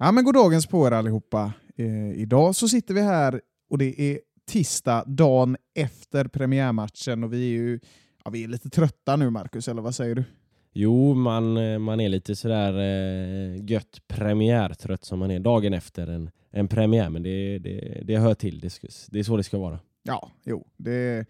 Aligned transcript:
Ja, 0.00 0.12
men 0.12 0.24
god 0.24 0.34
dagens 0.34 0.66
på 0.66 0.86
er 0.86 0.92
allihopa. 0.92 1.52
Eh, 1.76 2.12
idag 2.12 2.54
så 2.54 2.68
sitter 2.68 2.94
vi 2.94 3.00
här 3.00 3.40
och 3.70 3.78
det 3.78 4.00
är 4.00 4.20
tisdag, 4.50 5.04
dagen 5.06 5.56
efter 5.74 6.24
premiärmatchen 6.24 7.24
och 7.24 7.32
vi 7.32 7.42
är 7.42 7.58
ju 7.58 7.80
ja, 8.24 8.30
vi 8.30 8.44
är 8.44 8.48
lite 8.48 8.70
trötta 8.70 9.16
nu 9.16 9.30
Marcus, 9.30 9.68
eller 9.68 9.82
vad 9.82 9.94
säger 9.94 10.14
du? 10.14 10.24
Jo, 10.72 11.14
man, 11.14 11.56
eh, 11.56 11.78
man 11.78 12.00
är 12.00 12.08
lite 12.08 12.36
sådär 12.36 12.78
eh, 12.78 13.64
gött 13.70 14.02
premiärtrött 14.08 15.04
som 15.04 15.18
man 15.18 15.30
är 15.30 15.40
dagen 15.40 15.74
efter 15.74 16.06
en, 16.06 16.30
en 16.50 16.68
premiär, 16.68 17.10
men 17.10 17.22
det, 17.22 17.58
det, 17.58 18.02
det 18.04 18.16
hör 18.16 18.34
till. 18.34 18.60
Det, 18.60 18.80
det 19.08 19.18
är 19.18 19.22
så 19.22 19.36
det 19.36 19.42
ska 19.42 19.58
vara. 19.58 19.78
Ja, 20.02 20.30
jo, 20.44 20.66
det, 20.76 21.26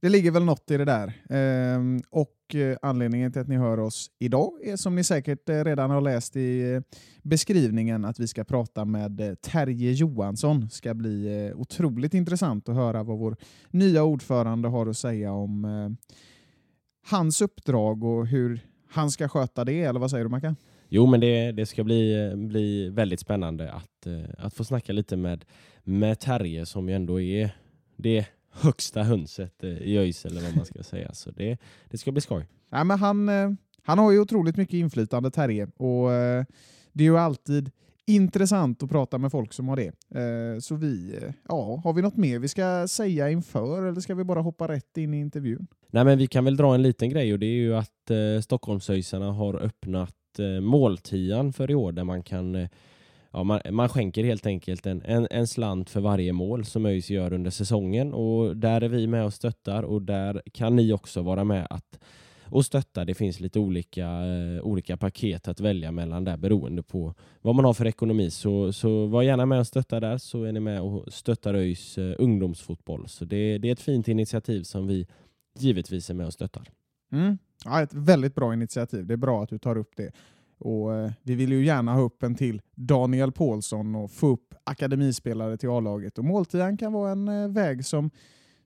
det 0.00 0.08
ligger 0.08 0.30
väl 0.30 0.44
något 0.44 0.70
i 0.70 0.76
det 0.76 0.84
där. 0.84 1.12
Ehm, 1.30 2.00
och 2.10 2.54
eh, 2.54 2.76
anledningen 2.82 3.32
till 3.32 3.40
att 3.40 3.48
ni 3.48 3.56
hör 3.56 3.80
oss 3.80 4.10
idag 4.18 4.52
är 4.62 4.76
som 4.76 4.94
ni 4.94 5.04
säkert 5.04 5.48
eh, 5.48 5.64
redan 5.64 5.90
har 5.90 6.00
läst 6.00 6.36
i 6.36 6.72
eh, 6.72 6.80
beskrivningen 7.22 8.04
att 8.04 8.20
vi 8.20 8.26
ska 8.26 8.44
prata 8.44 8.84
med 8.84 9.36
Terje 9.40 9.92
Johansson. 9.92 10.70
ska 10.70 10.94
bli 10.94 11.52
otroligt 11.54 12.14
intressant 12.14 12.68
att 12.68 12.74
höra 12.74 13.02
vad 13.02 13.18
vår 13.18 13.36
nya 13.70 14.04
ordförande 14.04 14.68
har 14.68 14.86
att 14.86 14.96
säga 14.96 15.32
om 15.32 15.96
hans 17.10 17.40
uppdrag 17.40 18.04
och 18.04 18.26
hur 18.26 18.60
han 18.90 19.10
ska 19.10 19.28
sköta 19.28 19.64
det, 19.64 19.82
eller 19.82 20.00
vad 20.00 20.10
säger 20.10 20.24
du 20.24 20.30
Mackan? 20.30 20.56
Jo, 20.88 21.06
men 21.06 21.20
det, 21.20 21.52
det 21.52 21.66
ska 21.66 21.84
bli, 21.84 22.32
bli 22.36 22.88
väldigt 22.88 23.20
spännande 23.20 23.72
att, 23.72 24.06
att 24.38 24.54
få 24.54 24.64
snacka 24.64 24.92
lite 24.92 25.16
med, 25.16 25.44
med 25.84 26.20
Terje 26.20 26.66
som 26.66 26.88
ju 26.88 26.94
ändå 26.94 27.20
är 27.20 27.50
det 27.96 28.26
högsta 28.60 29.02
hönset 29.02 29.64
eh, 29.64 29.70
i 29.70 29.98
ÖIS 29.98 30.26
eller 30.26 30.40
vad 30.40 30.56
man 30.56 30.64
ska 30.64 30.82
säga. 30.82 31.14
Så 31.14 31.30
det, 31.30 31.58
det 31.90 31.98
ska 31.98 32.12
bli 32.12 32.20
skoj. 32.20 32.46
Nej, 32.68 32.84
men 32.84 32.98
han, 32.98 33.28
eh, 33.28 33.50
han 33.82 33.98
har 33.98 34.12
ju 34.12 34.20
otroligt 34.20 34.56
mycket 34.56 34.74
inflytande, 34.74 35.30
Terje, 35.30 35.68
och 35.76 36.12
eh, 36.12 36.44
det 36.92 37.04
är 37.04 37.08
ju 37.08 37.18
alltid 37.18 37.70
intressant 38.06 38.82
att 38.82 38.90
prata 38.90 39.18
med 39.18 39.30
folk 39.30 39.52
som 39.52 39.68
har 39.68 39.76
det. 39.76 39.92
Så 40.62 40.74
vi, 40.74 41.18
ja, 41.48 41.80
har 41.84 41.92
vi 41.92 42.02
något 42.02 42.16
mer 42.16 42.38
vi 42.38 42.48
ska 42.48 42.88
säga 42.88 43.30
inför 43.30 43.82
eller 43.82 44.00
ska 44.00 44.14
vi 44.14 44.24
bara 44.24 44.40
hoppa 44.40 44.68
rätt 44.68 44.96
in 44.96 45.14
i 45.14 45.20
intervjun? 45.20 45.66
Nej, 45.90 46.04
men 46.04 46.18
vi 46.18 46.26
kan 46.26 46.44
väl 46.44 46.56
dra 46.56 46.74
en 46.74 46.82
liten 46.82 47.10
grej 47.10 47.32
och 47.32 47.38
det 47.38 47.46
är 47.46 47.56
ju 47.56 47.76
att 47.76 48.10
Stockholmsöisarna 48.44 49.32
har 49.32 49.54
öppnat 49.54 50.14
måltian 50.60 51.52
för 51.52 51.70
i 51.70 51.74
år 51.74 51.92
där 51.92 52.04
man 52.04 52.22
kan 52.22 52.68
Ja, 53.32 53.44
man, 53.44 53.60
man 53.70 53.88
skänker 53.88 54.24
helt 54.24 54.46
enkelt 54.46 54.86
en, 54.86 55.02
en, 55.04 55.28
en 55.30 55.46
slant 55.46 55.90
för 55.90 56.00
varje 56.00 56.32
mål 56.32 56.64
som 56.64 56.86
ÖIS 56.86 57.10
gör 57.10 57.32
under 57.32 57.50
säsongen 57.50 58.14
och 58.14 58.56
där 58.56 58.80
är 58.80 58.88
vi 58.88 59.06
med 59.06 59.24
och 59.24 59.34
stöttar 59.34 59.82
och 59.82 60.02
där 60.02 60.42
kan 60.52 60.76
ni 60.76 60.92
också 60.92 61.22
vara 61.22 61.44
med 61.44 61.66
att 61.70 61.98
och 62.50 62.64
stötta. 62.64 63.04
Det 63.04 63.14
finns 63.14 63.40
lite 63.40 63.58
olika, 63.58 64.06
eh, 64.06 64.62
olika 64.62 64.96
paket 64.96 65.48
att 65.48 65.60
välja 65.60 65.92
mellan 65.92 66.24
där 66.24 66.36
beroende 66.36 66.82
på 66.82 67.14
vad 67.42 67.54
man 67.54 67.64
har 67.64 67.74
för 67.74 67.86
ekonomi. 67.86 68.30
Så, 68.30 68.72
så 68.72 69.06
var 69.06 69.22
gärna 69.22 69.46
med 69.46 69.60
och 69.60 69.66
stötta 69.66 70.00
där 70.00 70.18
så 70.18 70.44
är 70.44 70.52
ni 70.52 70.60
med 70.60 70.80
och 70.80 71.12
stöttar 71.12 71.54
ÖIS 71.54 71.98
eh, 71.98 72.14
ungdomsfotboll. 72.18 73.08
Så 73.08 73.24
det, 73.24 73.58
det 73.58 73.68
är 73.68 73.72
ett 73.72 73.80
fint 73.80 74.08
initiativ 74.08 74.62
som 74.62 74.86
vi 74.86 75.06
givetvis 75.58 76.10
är 76.10 76.14
med 76.14 76.26
och 76.26 76.32
stöttar. 76.32 76.68
Mm. 77.12 77.38
Ja, 77.64 77.82
ett 77.82 77.94
väldigt 77.94 78.34
bra 78.34 78.54
initiativ. 78.54 79.06
Det 79.06 79.14
är 79.14 79.16
bra 79.18 79.42
att 79.42 79.48
du 79.48 79.58
tar 79.58 79.78
upp 79.78 79.96
det. 79.96 80.12
Och 80.58 80.94
eh, 80.94 81.10
Vi 81.22 81.34
vill 81.34 81.52
ju 81.52 81.64
gärna 81.64 81.94
ha 81.94 82.00
upp 82.00 82.22
en 82.22 82.34
till 82.34 82.62
Daniel 82.74 83.32
Paulsson 83.32 83.94
och 83.94 84.10
få 84.10 84.26
upp 84.26 84.54
akademispelare 84.64 85.56
till 85.56 85.68
A-laget. 85.68 86.18
Och 86.18 86.24
Måltian 86.24 86.76
kan 86.76 86.92
vara 86.92 87.12
en 87.12 87.28
eh, 87.28 87.48
väg 87.48 87.84
som, 87.84 88.10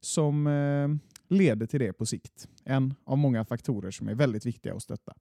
som 0.01 0.47
eh, 0.47 0.89
leder 1.37 1.67
till 1.67 1.81
det 1.81 1.93
på 1.93 2.07
sikt. 2.07 2.49
En 2.65 2.95
av 3.05 3.19
många 3.19 3.45
faktorer 3.45 3.91
som 3.91 4.09
är 4.09 4.15
väldigt 4.15 4.47
viktiga 4.47 4.75
att 4.75 4.83
stötta. 4.83 5.13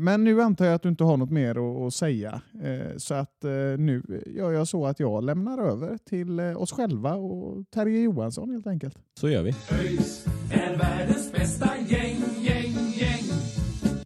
Men 0.00 0.24
nu 0.24 0.42
antar 0.42 0.64
jag 0.64 0.74
att 0.74 0.82
du 0.82 0.88
inte 0.88 1.04
har 1.04 1.16
något 1.16 1.30
mer 1.30 1.86
att, 1.86 1.94
säga. 1.94 2.40
Så 2.96 3.14
att 3.14 3.36
nu 3.78 4.22
gör 4.26 4.52
jag 4.52 4.68
så 4.68 4.86
att 4.86 5.00
jag 5.00 5.24
lämnar 5.24 5.58
över 5.58 5.98
till 5.98 6.40
oss 6.40 6.72
själva 6.72 7.14
och 7.14 7.70
Terje 7.70 8.02
Johansson 8.02 8.50
helt 8.50 8.66
enkelt. 8.66 8.98
Så 9.20 9.28
gör 9.28 9.42
vi. 9.42 9.54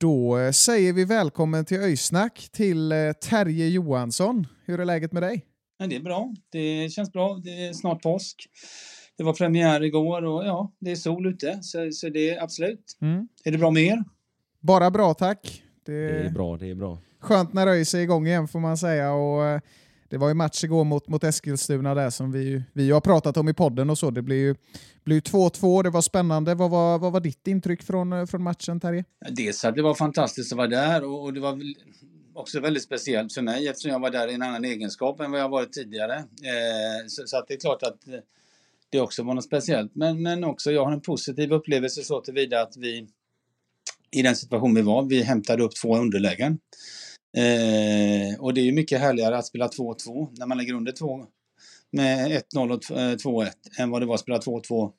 Då 0.01 0.39
eh, 0.39 0.51
säger 0.51 0.93
vi 0.93 1.05
välkommen 1.05 1.65
till 1.65 1.77
Öysnack 1.81 2.49
till 2.53 2.93
eh, 2.93 3.13
Terje 3.13 3.69
Johansson. 3.69 4.47
Hur 4.65 4.81
är 4.81 4.85
läget 4.85 5.13
med 5.13 5.23
dig? 5.23 5.45
Ja, 5.79 5.87
det 5.87 5.97
är 5.97 6.01
bra. 6.01 6.35
Det 6.53 6.93
känns 6.93 7.13
bra. 7.13 7.41
Det 7.45 7.67
är 7.67 7.73
snart 7.73 8.03
påsk. 8.03 8.47
Det 9.17 9.25
var 9.25 9.33
premiär 9.33 9.83
igår 9.85 10.25
och 10.25 10.45
ja, 10.45 10.73
det 10.79 10.91
är 10.91 10.97
sol 10.97 11.27
ute. 11.27 11.59
Så, 11.63 11.91
så 11.93 12.09
det 12.09 12.31
är 12.31 12.43
absolut. 12.43 12.97
Är 13.45 13.51
det 13.53 13.59
bra 13.59 13.71
med 13.71 13.83
er? 13.83 14.05
Bara 14.61 14.91
bra 14.91 15.15
tack. 15.15 15.63
Det 15.87 15.93
Det 15.93 16.11
är 16.19 16.25
är 16.25 16.31
bra, 16.31 16.57
det 16.57 16.71
är 16.71 16.75
bra. 16.75 16.99
skönt 17.21 17.53
när 17.53 17.67
ÖIS 17.67 17.95
är 17.95 17.99
igång 17.99 18.27
igen 18.27 18.49
får 18.49 18.61
man 18.61 18.77
säga. 18.77 19.13
Och, 19.13 19.45
eh, 19.45 19.61
det 20.09 20.17
var 20.17 20.29
ju 20.29 20.35
match 20.35 20.65
igår 20.65 20.85
mot, 20.85 21.09
mot 21.09 21.25
Eskilstuna 21.25 21.95
där 21.95 22.11
som 22.11 22.33
vi, 22.33 22.63
vi 22.73 22.91
har 22.91 23.01
pratat 23.01 23.37
om 23.37 23.49
i 23.49 23.55
podden 23.55 23.91
och 23.91 23.99
så. 23.99 24.11
Det 24.11 24.23
blev 24.23 24.39
ju 24.39 24.55
2-2, 25.05 25.83
det 25.83 25.91
var 25.91 26.01
spännande. 26.01 26.55
Vad 26.55 26.71
var, 26.71 26.99
vad 26.99 27.13
var 27.13 27.21
ditt 27.21 27.47
intryck 27.47 27.83
från, 27.83 28.27
från 28.27 28.43
matchen 28.43 28.81
Terje? 28.81 29.05
Dels 29.31 29.65
att 29.65 29.75
det 29.75 29.83
var 29.83 29.95
fantastiskt 29.95 30.53
att 30.53 30.57
vara 30.57 30.69
där 30.69 31.05
och, 31.05 31.23
och 31.23 31.33
det 31.33 31.41
var 31.41 31.63
också 32.35 32.61
väldigt 32.61 32.83
speciellt 32.83 33.33
för 33.33 33.43
mig 33.43 33.69
eftersom 33.69 33.91
jag 33.91 34.01
var 34.01 34.11
där 34.11 34.29
i 34.29 34.35
en 34.35 34.43
annan 34.43 34.65
egenskap 34.65 35.21
än 35.21 35.31
vad 35.31 35.41
jag 35.41 35.49
varit 35.49 35.73
tidigare. 35.73 36.15
Eh, 36.17 37.07
så, 37.09 37.23
så 37.27 37.37
att 37.37 37.49
det 37.49 37.55
är 37.55 37.61
klart 37.61 37.83
att 37.83 37.99
det 38.91 39.01
också 39.01 39.23
var 39.23 39.35
något 39.35 39.45
speciellt. 39.45 39.95
Men, 39.95 40.23
men 40.23 40.45
också 40.45 40.71
jag 40.71 40.85
har 40.85 40.93
en 40.93 41.01
positiv 41.01 41.53
upplevelse 41.53 42.03
så 42.03 42.21
tillvida 42.21 42.61
att 42.61 42.77
vi 42.77 43.09
i 44.11 44.23
den 44.23 44.37
situation 44.37 44.75
vi 44.75 44.83
var, 44.83 45.03
vi 45.03 45.23
hämtade 45.23 45.63
upp 45.63 45.75
två 45.83 45.97
underlägen. 45.97 46.59
Eh, 47.37 48.41
och 48.41 48.55
det 48.55 48.61
är 48.61 48.65
ju 48.65 48.73
mycket 48.73 49.01
härligare 49.01 49.39
att 49.39 49.47
spela 49.47 49.69
2-2 49.69 50.29
när 50.39 50.47
man 50.47 50.59
ligger 50.59 50.75
under 50.75 50.93
2 50.93 51.27
med 51.93 52.43
1-0 52.55 52.73
och 52.73 52.99
eh, 52.99 53.17
2-1 53.17 53.51
än 53.79 53.91
vad 53.91 54.03
det 54.03 54.07
var 54.07 54.15
att 54.15 54.21
spela 54.21 54.39
2-2 54.39 54.93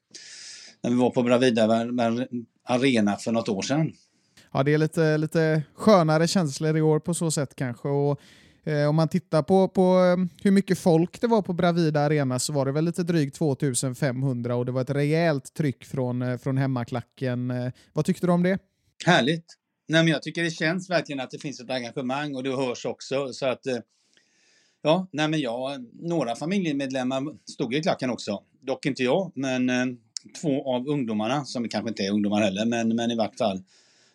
när 0.84 0.90
vi 0.90 0.96
var 0.96 1.10
på 1.10 1.24
Bravida 1.24 1.88
Arena 2.64 3.16
för 3.16 3.32
något 3.32 3.50
år 3.50 3.62
sedan. 3.62 3.92
Ja, 4.54 4.64
det 4.64 4.74
är 4.74 4.78
lite, 4.78 5.18
lite 5.18 5.64
skönare 5.76 6.28
känslor 6.28 6.78
i 6.78 6.82
år 6.82 7.00
på 7.00 7.14
så 7.14 7.32
sätt 7.32 7.56
kanske. 7.56 7.88
Och, 7.88 8.20
eh, 8.64 8.90
om 8.90 8.96
man 8.96 9.08
tittar 9.08 9.44
på, 9.44 9.68
på 9.68 9.82
eh, 9.82 10.44
hur 10.44 10.52
mycket 10.52 10.80
folk 10.80 11.22
det 11.22 11.28
var 11.28 11.42
på 11.42 11.54
Bravida 11.54 12.00
Arena 12.02 12.40
så 12.40 12.54
var 12.54 12.66
det 12.66 12.72
väl 12.72 12.86
lite 12.86 13.04
drygt 13.04 13.36
2500 13.36 14.56
och 14.56 14.66
det 14.66 14.72
var 14.72 14.82
ett 14.82 14.90
rejält 14.90 15.54
tryck 15.54 15.86
från, 15.86 16.22
eh, 16.22 16.38
från 16.38 16.58
hemmaklacken. 16.58 17.52
Eh, 17.52 17.72
vad 17.94 18.06
tyckte 18.06 18.26
du 18.26 18.32
om 18.32 18.44
det? 18.44 18.60
Härligt! 19.06 19.59
Nej, 19.90 20.04
men 20.04 20.12
jag 20.12 20.24
tycker 20.24 20.44
det 20.44 20.52
känns 20.52 20.90
verkligen 20.90 21.20
att 21.20 21.32
det 21.32 21.40
finns 21.40 21.60
ett 21.60 21.70
engagemang 21.70 22.36
och 22.36 22.44
det 22.44 22.56
hörs 22.56 22.86
också. 22.86 23.34
Så 23.34 23.46
att, 23.46 23.68
eh, 23.68 23.78
ja, 24.82 25.08
nej, 25.12 25.28
men 25.28 25.40
jag, 25.40 25.86
några 25.94 26.36
familjemedlemmar 26.36 27.24
stod 27.52 27.74
i 27.74 27.82
klacken 27.82 28.10
också. 28.10 28.44
Dock 28.62 28.86
inte 28.86 29.04
jag, 29.04 29.32
men 29.36 29.70
eh, 29.70 29.86
två 30.42 30.76
av 30.76 30.88
ungdomarna, 30.88 31.46
som 31.46 31.70
kanske 31.70 31.90
inte 31.90 32.04
är 32.04 32.12
ungdomar 32.12 32.42
heller, 32.42 32.66
men, 32.66 32.96
men 32.96 33.12
i 33.12 33.16
vart 33.16 33.38
fall 33.38 33.64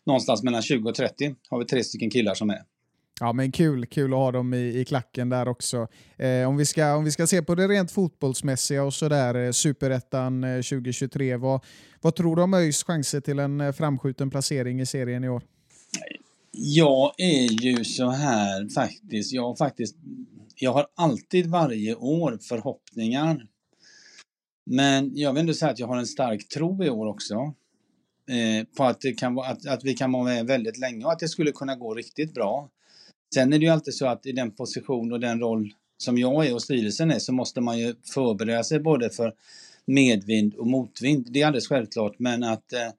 någonstans 0.07 0.43
mellan 0.43 0.63
20 0.63 0.89
och 0.89 0.95
30 0.95 1.35
har 1.51 1.59
vi 1.59 1.65
tre 1.65 1.85
stycken 1.85 2.11
killar 2.11 2.35
som 2.35 2.51
är. 2.51 2.63
Ja, 3.21 3.33
men 3.33 3.53
kul, 3.53 3.87
kul 3.87 4.13
att 4.13 4.19
ha 4.19 4.33
dem 4.33 4.55
i, 4.55 4.81
i 4.81 4.85
klacken 4.85 5.29
där 5.29 5.49
också. 5.49 5.89
Eh, 6.17 6.49
om, 6.49 6.57
vi 6.57 6.67
ska, 6.67 6.95
om 6.95 7.05
vi 7.05 7.11
ska 7.11 7.27
se 7.27 7.43
på 7.43 7.55
det 7.55 7.69
rent 7.69 7.93
fotbollsmässiga 7.93 8.85
och 8.85 8.95
sådär, 8.95 9.35
eh, 9.35 9.51
Superettan 9.51 10.45
eh, 10.45 10.57
2023, 10.57 11.37
vad, 11.37 11.65
vad 12.01 12.15
tror 12.15 12.37
du 12.37 12.43
om 12.43 12.55
ÖIS 12.55 12.85
chanser 12.85 13.21
till 13.21 13.39
en 13.39 13.61
eh, 13.61 13.73
framskjuten 13.73 14.31
placering 14.31 14.81
i 14.81 14.87
serien 14.87 15.25
i 15.25 15.29
år? 15.29 15.43
Jag 16.57 17.15
är 17.19 17.63
ju 17.63 17.85
så 17.85 18.11
här 18.11 18.69
faktiskt. 18.69 19.33
Jag 19.33 19.43
har 19.43 19.57
faktiskt. 19.57 19.97
Jag 20.57 20.73
har 20.73 20.87
alltid 20.95 21.47
varje 21.47 21.95
år 21.95 22.39
förhoppningar 22.43 23.47
Men 24.67 25.13
jag 25.15 25.33
vill 25.33 25.41
ändå 25.41 25.55
säga 25.55 25.71
att 25.71 25.79
jag 25.79 25.87
har 25.87 25.97
en 25.97 26.07
stark 26.07 26.49
tro 26.49 26.85
i 26.85 26.91
år 26.91 27.07
också. 27.07 27.35
Eh, 28.29 28.67
på 28.77 28.85
att, 28.85 29.01
det 29.01 29.13
kan 29.13 29.39
att, 29.39 29.67
att 29.67 29.85
vi 29.85 29.95
kan 29.95 30.13
vara 30.13 30.25
med 30.25 30.47
väldigt 30.47 30.79
länge 30.79 31.05
och 31.05 31.13
att 31.13 31.19
det 31.19 31.29
skulle 31.29 31.53
kunna 31.53 31.77
gå 31.77 31.95
riktigt 31.95 32.35
bra. 32.35 32.71
Sen 33.35 33.53
är 33.53 33.59
det 33.59 33.65
ju 33.65 33.71
alltid 33.71 33.95
så 33.95 34.07
att 34.07 34.27
i 34.27 34.33
den 34.33 34.51
position 34.51 35.13
och 35.13 35.21
den 35.21 35.41
roll 35.41 35.75
som 35.99 36.19
jag 36.19 36.47
är 36.47 36.55
och 36.55 36.63
styrelsen 36.63 37.11
är 37.11 37.19
så 37.19 37.33
måste 37.33 37.61
man 37.61 37.79
ju 37.79 37.95
förbereda 38.15 38.65
sig 38.65 38.81
både 38.81 39.11
för 39.11 39.35
medvind 39.87 40.55
och 40.55 40.67
motvind. 40.67 41.27
Det 41.31 41.43
är 41.43 41.47
alldeles 41.47 41.69
självklart 41.69 42.19
men 42.19 42.43
att 42.43 42.73
eh, 42.73 42.91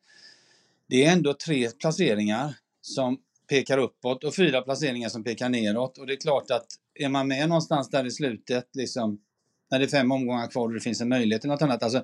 det 0.90 1.06
är 1.06 1.12
ändå 1.12 1.34
tre 1.34 1.70
placeringar 1.70 2.54
som 2.82 3.18
pekar 3.48 3.78
uppåt 3.78 4.24
och 4.24 4.36
fyra 4.36 4.62
placeringar 4.62 5.10
som 5.10 5.24
pekar 5.24 5.50
neråt. 5.50 5.98
Och 5.98 6.08
det 6.08 6.14
är 6.14 6.18
klart 6.18 6.52
att 6.52 6.66
är 6.94 7.10
man 7.10 7.28
med 7.28 7.50
någonstans 7.50 7.90
där 7.90 8.06
i 8.06 8.12
slutet, 8.12 8.70
liksom, 8.74 9.20
när 9.72 9.80
det 9.80 9.86
är 9.86 9.90
fem 9.90 10.12
omgångar 10.12 10.48
kvar 10.48 10.68
och 10.68 10.74
det 10.74 10.80
finns 10.80 11.02
en 11.02 11.10
möjlighet 11.10 11.42
till 11.42 11.50
något 11.50 11.62
annat. 11.62 11.84
Alltså, 11.84 12.04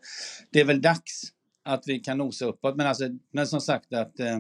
det 0.50 0.60
är 0.60 0.66
väl 0.66 0.82
dags 0.82 1.22
att 1.64 1.84
vi 1.88 2.00
kan 2.00 2.18
nosa 2.18 2.46
uppåt. 2.46 2.76
Men, 2.76 2.88
alltså, 2.88 3.04
men 3.32 3.48
som 3.48 3.62
sagt, 3.62 3.94
att 3.94 4.20
eh, 4.20 4.40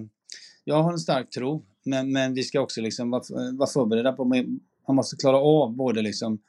jag 0.63 0.83
har 0.83 0.91
en 0.91 0.99
stark 0.99 1.29
tro. 1.29 1.65
Men, 1.83 2.11
men 2.11 2.33
vi 2.33 2.43
ska 2.43 2.61
också 2.61 2.81
liksom 2.81 3.11
vara, 3.11 3.47
eh, 3.47 3.57
vara 3.57 3.69
förberedda 3.69 4.11
på, 4.13 4.25
man 4.25 4.95
måste 4.95 5.15
klara 5.15 5.37
av 5.37 5.75
både 5.75 6.01
liksom 6.01 6.39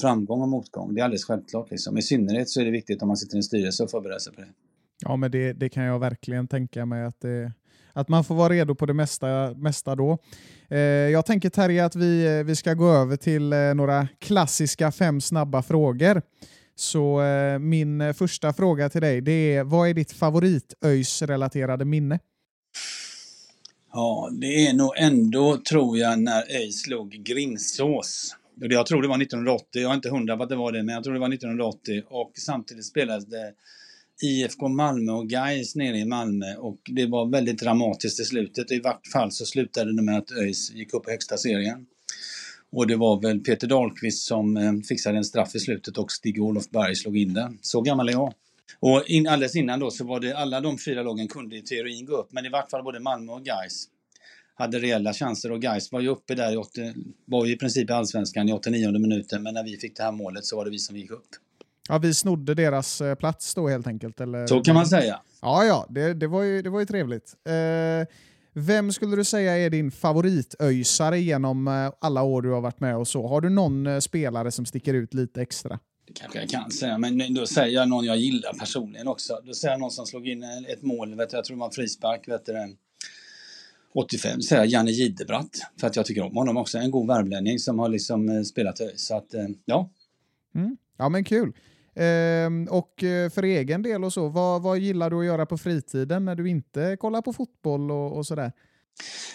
framgång 0.00 0.42
och 0.42 0.48
motgång. 0.48 0.94
Det 0.94 1.00
är 1.00 1.04
alldeles 1.04 1.24
självklart. 1.24 1.70
Liksom. 1.70 1.98
I 1.98 2.02
synnerhet 2.02 2.48
så 2.48 2.60
är 2.60 2.64
det 2.64 2.70
viktigt 2.70 3.02
om 3.02 3.08
man 3.08 3.16
sitter 3.16 3.36
i 3.36 3.38
en 3.38 3.42
styrelse 3.42 3.82
och 3.82 3.90
förbereder 3.90 4.18
sig 4.18 4.32
på 4.32 4.40
det. 4.40 4.48
Ja, 5.00 5.16
men 5.16 5.30
det, 5.30 5.52
det 5.52 5.68
kan 5.68 5.84
jag 5.84 5.98
verkligen 5.98 6.48
tänka 6.48 6.86
mig 6.86 7.04
att, 7.04 7.20
det, 7.20 7.52
att 7.94 8.08
man 8.08 8.24
får 8.24 8.34
vara 8.34 8.52
redo 8.52 8.74
på 8.74 8.86
det 8.86 8.94
mesta, 8.94 9.54
mesta 9.56 9.94
då. 9.94 10.18
Eh, 10.68 10.78
jag 10.78 11.26
tänker 11.26 11.50
Terje 11.50 11.84
att 11.84 11.96
vi, 11.96 12.38
eh, 12.38 12.44
vi 12.44 12.56
ska 12.56 12.74
gå 12.74 12.88
över 12.88 13.16
till 13.16 13.52
eh, 13.52 13.58
några 13.74 14.08
klassiska 14.18 14.92
fem 14.92 15.20
snabba 15.20 15.62
frågor. 15.62 16.22
Så 16.76 17.22
eh, 17.22 17.58
min 17.58 18.00
eh, 18.00 18.12
första 18.12 18.52
fråga 18.52 18.88
till 18.88 19.00
dig 19.00 19.20
det 19.20 19.54
är 19.54 19.64
vad 19.64 19.88
är 19.88 19.94
ditt 19.94 20.12
favorit 20.12 20.74
ÖIS-relaterade 20.84 21.84
minne? 21.84 22.18
Ja, 23.92 24.28
det 24.40 24.66
är 24.66 24.72
nog 24.72 24.92
ändå, 24.96 25.56
tror 25.56 25.98
jag, 25.98 26.18
när 26.18 26.56
ÖIS 26.56 26.82
slog 26.82 27.10
Grimsås. 27.10 28.36
Jag 28.60 28.86
tror 28.86 29.02
det 29.02 29.08
var 29.08 29.22
1980, 29.22 29.66
jag 29.72 29.90
är 29.90 29.94
inte 29.94 30.10
hundra 30.10 30.36
på 30.36 30.42
att 30.42 30.48
det 30.48 30.56
var 30.56 30.72
det, 30.72 30.82
men 30.82 30.94
jag 30.94 31.04
tror 31.04 31.14
det 31.14 31.20
var 31.20 31.32
1980 31.32 32.02
och 32.08 32.32
samtidigt 32.34 32.84
spelades 32.84 33.26
det 33.26 33.52
IFK 34.22 34.68
Malmö 34.68 35.12
och 35.12 35.28
Gais 35.28 35.76
nere 35.76 35.98
i 35.98 36.04
Malmö 36.04 36.56
och 36.56 36.78
det 36.84 37.06
var 37.06 37.30
väldigt 37.30 37.60
dramatiskt 37.60 38.20
i 38.20 38.24
slutet. 38.24 38.70
I 38.70 38.80
vart 38.80 39.06
fall 39.06 39.32
så 39.32 39.44
slutade 39.46 39.96
det 39.96 40.02
med 40.02 40.18
att 40.18 40.32
ÖIS 40.32 40.70
gick 40.72 40.94
upp 40.94 41.08
i 41.08 41.10
högsta 41.10 41.36
serien. 41.36 41.86
Och 42.72 42.86
det 42.86 42.96
var 42.96 43.22
väl 43.22 43.40
Peter 43.40 43.66
Dahlqvist 43.66 44.26
som 44.26 44.56
eh, 44.56 44.72
fixade 44.88 45.16
en 45.16 45.24
straff 45.24 45.54
i 45.54 45.60
slutet 45.60 45.98
och 45.98 46.12
Stig-Olof 46.12 46.70
Berg 46.70 46.96
slog 46.96 47.16
in 47.16 47.34
den. 47.34 47.58
Så 47.60 47.80
gammal 47.80 48.08
är 48.08 48.12
jag. 48.12 48.34
Och 48.80 49.02
in, 49.06 49.28
alldeles 49.28 49.56
innan 49.56 49.80
då 49.80 49.90
så 49.90 50.04
var 50.04 50.20
det 50.20 50.36
alla 50.36 50.60
de 50.60 50.78
fyra 50.78 51.02
lagen 51.02 51.28
kunde 51.28 51.56
i 51.56 51.62
teorin 51.62 52.06
gå 52.06 52.16
upp, 52.16 52.32
men 52.32 52.46
i 52.46 52.48
vart 52.48 52.70
fall 52.70 52.82
både 52.82 53.00
Malmö 53.00 53.32
och 53.32 53.44
Gais 53.44 53.88
hade 54.54 54.78
reella 54.78 55.12
chanser 55.12 55.52
och 55.52 55.62
Gais 55.62 55.92
var 55.92 56.00
ju 56.00 56.08
uppe 56.08 56.34
där 56.34 56.52
i 56.52 56.56
80, 56.56 56.94
var 57.24 57.46
ju 57.46 57.52
i 57.52 57.56
princip 57.56 57.90
i 57.90 57.92
allsvenskan 57.92 58.48
i 58.48 58.52
89 58.52 58.98
minuten, 58.98 59.42
men 59.42 59.54
när 59.54 59.64
vi 59.64 59.76
fick 59.76 59.96
det 59.96 60.02
här 60.02 60.12
målet 60.12 60.44
så 60.44 60.56
var 60.56 60.64
det 60.64 60.70
vi 60.70 60.78
som 60.78 60.96
gick 60.96 61.10
upp. 61.10 61.28
Ja, 61.88 61.98
vi 61.98 62.14
snodde 62.14 62.54
deras 62.54 63.00
eh, 63.00 63.14
plats 63.14 63.54
då 63.54 63.68
helt 63.68 63.86
enkelt? 63.86 64.20
Eller? 64.20 64.46
Så 64.46 64.60
kan 64.60 64.74
man 64.74 64.86
säga. 64.86 65.20
Ja, 65.42 65.64
ja, 65.64 65.86
det, 65.88 66.14
det, 66.14 66.26
var, 66.26 66.42
ju, 66.42 66.62
det 66.62 66.70
var 66.70 66.80
ju 66.80 66.86
trevligt. 66.86 67.34
Eh, 67.44 68.08
vem 68.52 68.92
skulle 68.92 69.16
du 69.16 69.24
säga 69.24 69.58
är 69.58 69.70
din 69.70 69.90
favoritöjsare 69.90 71.20
genom 71.20 71.68
eh, 71.68 71.92
alla 71.98 72.22
år 72.22 72.42
du 72.42 72.50
har 72.50 72.60
varit 72.60 72.80
med 72.80 72.96
och 72.96 73.08
så? 73.08 73.26
Har 73.26 73.40
du 73.40 73.48
någon 73.48 73.86
eh, 73.86 73.98
spelare 73.98 74.50
som 74.50 74.66
sticker 74.66 74.94
ut 74.94 75.14
lite 75.14 75.42
extra? 75.42 75.78
Det 76.06 76.12
kanske 76.12 76.40
jag 76.40 76.48
kan 76.48 76.70
säga, 76.70 76.98
men 76.98 77.34
då 77.34 77.46
säger 77.46 77.74
jag 77.74 77.88
någon 77.88 78.04
jag 78.04 78.16
gillar 78.16 78.52
personligen 78.52 79.08
också. 79.08 79.40
Då 79.44 79.54
säger 79.54 79.72
jag 79.72 79.80
någon 79.80 79.90
som 79.90 80.06
slog 80.06 80.28
in 80.28 80.44
ett 80.68 80.82
mål, 80.82 81.14
vet 81.14 81.30
du, 81.30 81.36
jag 81.36 81.44
tror 81.44 81.64
en 81.64 81.70
frispark, 81.70 82.28
vet 82.28 82.46
du, 82.46 82.76
85 83.94 84.42
säger 84.42 84.62
jag 84.62 84.70
Janne 84.70 84.90
Gidebratt, 84.90 85.58
för 85.80 85.86
att 85.86 85.96
jag 85.96 86.06
tycker 86.06 86.22
om 86.22 86.36
honom 86.36 86.56
också. 86.56 86.78
En 86.78 86.90
god 86.90 87.06
värmlänning 87.06 87.58
som 87.58 87.78
har 87.78 87.88
liksom 87.88 88.44
spelat 88.44 88.80
Så 88.96 89.16
att, 89.16 89.34
ja. 89.64 89.90
Mm. 90.54 90.76
Ja, 90.96 91.08
men 91.08 91.24
kul. 91.24 91.52
Ehm, 91.96 92.68
och 92.70 93.04
eh, 93.04 93.30
för 93.30 93.42
egen 93.42 93.82
del 93.82 94.04
och 94.04 94.12
så, 94.12 94.28
vad, 94.28 94.62
vad 94.62 94.78
gillar 94.78 95.10
du 95.10 95.18
att 95.18 95.26
göra 95.26 95.46
på 95.46 95.58
fritiden 95.58 96.24
när 96.24 96.34
du 96.34 96.48
inte 96.48 96.96
kollar 97.00 97.22
på 97.22 97.32
fotboll 97.32 97.90
och, 97.90 98.16
och 98.16 98.26
sådär? 98.26 98.52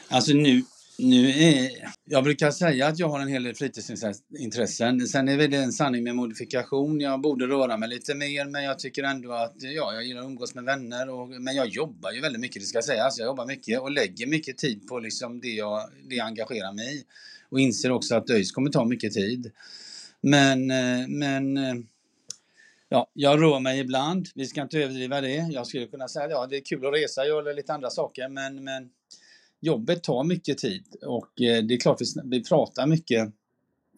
Alltså 0.10 0.34
nu, 0.34 0.64
nu 1.00 1.30
är, 1.30 1.72
jag 2.06 2.24
brukar 2.24 2.52
säga 2.52 2.88
att 2.88 3.00
jag 3.00 3.10
har 3.10 3.20
en 3.20 3.28
hel 3.28 3.44
del 3.44 3.56
fritidsintressen. 3.56 5.08
Sen 5.08 5.28
är 5.28 5.48
det 5.48 5.58
en 5.58 5.72
sanning 5.72 6.04
med 6.04 6.16
modifikation. 6.16 7.00
Jag 7.00 7.22
borde 7.22 7.48
röra 7.48 7.78
mig 7.78 7.90
lite 7.90 8.16
mer, 8.16 8.46
men 8.46 8.64
jag 8.64 8.80
tycker 8.80 9.04
ändå 9.04 9.32
att 9.32 9.56
ja, 9.58 9.94
jag 9.94 10.04
gillar 10.04 10.22
att 10.22 10.28
umgås 10.28 10.56
med 10.56 10.64
vänner. 10.64 11.10
Och, 11.10 11.30
men 11.30 11.56
jag 11.56 11.68
jobbar 11.68 12.12
ju 12.12 12.22
väldigt 12.22 12.42
mycket, 12.42 12.62
det 12.62 12.66
ska 12.66 12.82
sägas. 12.82 13.06
Alltså, 13.06 13.22
jag 13.22 13.28
jobbar 13.28 13.46
mycket 13.46 13.80
och 13.80 13.92
lägger 13.92 14.28
mycket 14.28 14.58
tid 14.58 14.88
på 14.88 15.00
liksom 15.00 15.40
det, 15.40 15.48
jag, 15.48 15.90
det 16.10 16.16
jag 16.16 16.28
engagerar 16.28 16.74
mig 16.74 16.98
i. 16.98 17.04
Och 17.50 17.60
inser 17.60 17.92
också 17.92 18.16
att 18.16 18.30
ÖIS 18.30 18.52
kommer 18.52 18.70
ta 18.70 18.86
mycket 18.86 19.14
tid. 19.14 19.52
Men, 20.22 20.72
eh, 20.72 21.08
men 21.08 21.58
eh, 21.58 21.76
Ja, 22.90 23.12
jag 23.14 23.42
rör 23.42 23.60
mig 23.60 23.80
ibland. 23.80 24.28
Vi 24.36 24.46
ska 24.46 24.62
inte 24.62 24.78
överdriva 24.78 25.22
det. 25.22 25.36
Jag 25.36 25.68
skulle 25.68 25.88
kunna 25.88 26.08
säga 26.08 26.26
att 26.26 26.32
ja, 26.32 26.48
det 26.50 26.58
är 26.58 26.62
kul 26.66 26.86
att 26.86 26.94
resa, 26.94 27.26
göra 27.26 27.54
lite 27.54 27.74
andra 27.74 27.90
saker, 27.90 28.30
men, 28.30 28.64
men 28.64 28.90
jobbet 29.60 30.04
tar 30.04 30.24
mycket 30.24 30.58
tid 30.58 30.84
och 31.06 31.42
eh, 31.42 31.64
det 31.64 31.74
är 31.74 31.80
klart 31.80 32.02
vi, 32.02 32.06
vi 32.24 32.44
pratar 32.44 32.88
mycket 32.88 33.34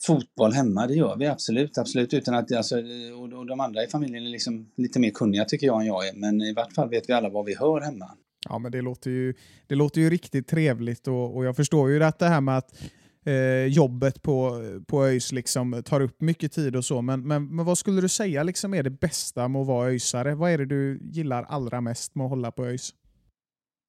fotboll 0.04 0.54
hemma, 0.54 0.88
det 0.88 0.94
gör 0.94 1.16
vi 1.18 1.28
absolut, 1.28 1.78
absolut 1.78 2.14
utan 2.14 2.34
att 2.34 2.52
alltså, 2.52 2.80
eh, 2.80 3.20
och, 3.20 3.34
och 3.34 3.46
de 3.46 3.60
andra 3.60 3.84
i 3.84 3.88
familjen 3.88 4.26
är 4.26 4.30
liksom 4.30 4.72
lite 4.76 5.00
mer 5.00 5.12
kunniga 5.12 5.46
tycker 5.46 5.68
jag 5.68 5.82
än 5.82 5.88
jag 5.88 6.08
är, 6.08 6.14
men 6.14 6.42
i 6.42 6.54
vart 6.54 6.74
fall 6.74 6.90
vet 6.90 7.10
vi 7.10 7.14
alla 7.14 7.30
vad 7.30 7.46
vi 7.46 7.56
hör 7.56 7.82
hemma. 7.82 8.12
Ja, 8.50 8.60
men 8.60 8.72
det 8.72 8.82
låter 8.82 9.12
ju, 9.12 9.34
det 9.68 9.76
låter 9.76 10.02
ju 10.02 10.10
riktigt 10.10 10.48
trevligt 10.48 11.08
och, 11.08 11.36
och 11.36 11.46
jag 11.46 11.56
förstår 11.56 11.90
ju 11.90 12.04
att 12.04 12.20
det 12.20 12.28
här 12.28 12.42
med 12.42 12.58
att 12.58 12.82
eh, 13.26 13.66
jobbet 13.66 14.22
på, 14.22 14.64
på 14.88 15.06
ÖIS 15.06 15.32
liksom 15.32 15.84
tar 15.86 16.02
upp 16.02 16.22
mycket 16.22 16.52
tid 16.52 16.76
och 16.76 16.86
så. 16.86 17.02
Men, 17.02 17.28
men, 17.28 17.56
men 17.56 17.66
vad 17.66 17.78
skulle 17.78 18.02
du 18.02 18.10
säga 18.10 18.44
liksom 18.44 18.74
är 18.74 18.84
det 18.84 18.90
bästa 18.90 19.48
med 19.48 19.62
att 19.62 19.68
vara 19.68 19.90
ÖISare? 19.90 20.36
Vad 20.36 20.52
är 20.52 20.58
det 20.58 20.66
du 20.66 21.00
gillar 21.12 21.44
allra 21.44 21.82
mest 21.82 22.16
med 22.16 22.24
att 22.24 22.30
hålla 22.30 22.52
på 22.52 22.66
ÖIS? 22.66 22.94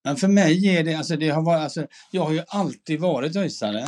Men 0.04 0.16
för 0.16 0.28
mig 0.28 0.76
är 0.76 0.84
det, 0.84 0.94
alltså 0.94 1.16
det 1.16 1.28
har 1.28 1.42
varit, 1.42 1.60
alltså, 1.60 1.86
jag 2.10 2.22
har 2.22 2.32
ju 2.32 2.42
alltid 2.48 3.00
varit 3.00 3.36
ÖISare. 3.36 3.86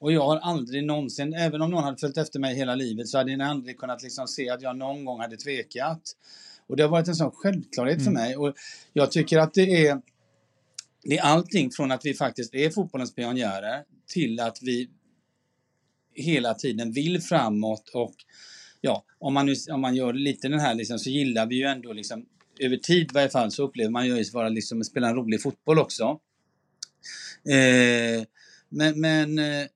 Och 0.00 0.12
jag 0.12 0.26
har 0.26 0.38
aldrig 0.38 0.84
någonsin, 0.84 1.34
även 1.34 1.62
om 1.62 1.70
någon 1.70 1.84
hade 1.84 1.96
följt 1.96 2.16
efter 2.16 2.40
mig 2.40 2.54
hela 2.54 2.74
livet, 2.74 3.08
så 3.08 3.18
hade 3.18 3.36
ni 3.36 3.44
aldrig 3.44 3.78
kunnat 3.78 4.02
liksom 4.02 4.28
se 4.28 4.50
att 4.50 4.62
jag 4.62 4.76
någon 4.76 5.04
gång 5.04 5.20
hade 5.20 5.36
tvekat. 5.36 6.02
Och 6.66 6.76
det 6.76 6.82
har 6.82 6.90
varit 6.90 7.08
en 7.08 7.14
sån 7.14 7.30
självklarhet 7.30 7.98
mm. 7.98 8.04
för 8.04 8.12
mig. 8.12 8.36
Och 8.36 8.54
jag 8.92 9.10
tycker 9.10 9.38
att 9.38 9.54
det 9.54 9.86
är, 9.86 10.00
det 11.02 11.18
är 11.18 11.22
allting 11.22 11.70
från 11.70 11.92
att 11.92 12.04
vi 12.04 12.14
faktiskt 12.14 12.54
är 12.54 12.70
fotbollens 12.70 13.14
pionjärer 13.14 13.84
till 14.06 14.40
att 14.40 14.58
vi 14.62 14.90
hela 16.14 16.54
tiden 16.54 16.92
vill 16.92 17.20
framåt 17.20 17.88
och 17.94 18.14
ja, 18.80 19.04
om 19.18 19.34
man, 19.34 19.46
nu, 19.46 19.54
om 19.70 19.80
man 19.80 19.94
gör 19.94 20.12
lite 20.12 20.48
den 20.48 20.60
här 20.60 20.74
liksom, 20.74 20.98
så 20.98 21.10
gillar 21.10 21.46
vi 21.46 21.54
ju 21.54 21.64
ändå 21.64 21.92
liksom 21.92 22.26
över 22.60 22.76
tid 22.76 23.10
i 23.10 23.14
varje 23.14 23.28
fall 23.28 23.50
så 23.50 23.62
upplever 23.64 23.90
man 23.90 24.06
ju 24.06 24.24
vara 24.32 24.48
liksom 24.48 24.84
spela 24.84 25.08
en 25.08 25.14
rolig 25.14 25.42
fotboll 25.42 25.78
också. 25.78 26.20
Eh, 27.48 28.24
men, 28.68 29.00
men 29.00 29.38
eh, 29.38 29.66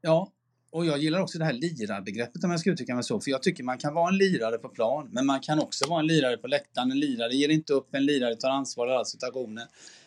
ja, 0.00 0.32
och 0.70 0.86
jag 0.86 0.98
gillar 0.98 1.20
också 1.20 1.38
det 1.38 1.44
här 1.44 1.52
lirarbegreppet 1.52 2.44
om 2.44 2.50
jag 2.50 2.60
ska 2.60 2.70
uttrycka 2.70 2.94
mig 2.94 3.04
så, 3.04 3.20
för 3.20 3.30
jag 3.30 3.42
tycker 3.42 3.64
man 3.64 3.78
kan 3.78 3.94
vara 3.94 4.08
en 4.08 4.16
lirare 4.16 4.58
på 4.58 4.68
plan, 4.68 5.08
men 5.12 5.26
man 5.26 5.40
kan 5.40 5.58
också 5.58 5.88
vara 5.88 6.00
en 6.00 6.06
lirare 6.06 6.36
på 6.36 6.46
läktaren. 6.46 6.90
En 6.90 7.00
lirare 7.00 7.34
ger 7.34 7.48
inte 7.48 7.72
upp, 7.72 7.94
en 7.94 8.06
lirare 8.06 8.36
tar 8.36 8.50
ansvar 8.50 8.88
i 8.88 8.90
alla 8.90 9.04
situationer. 9.04 9.64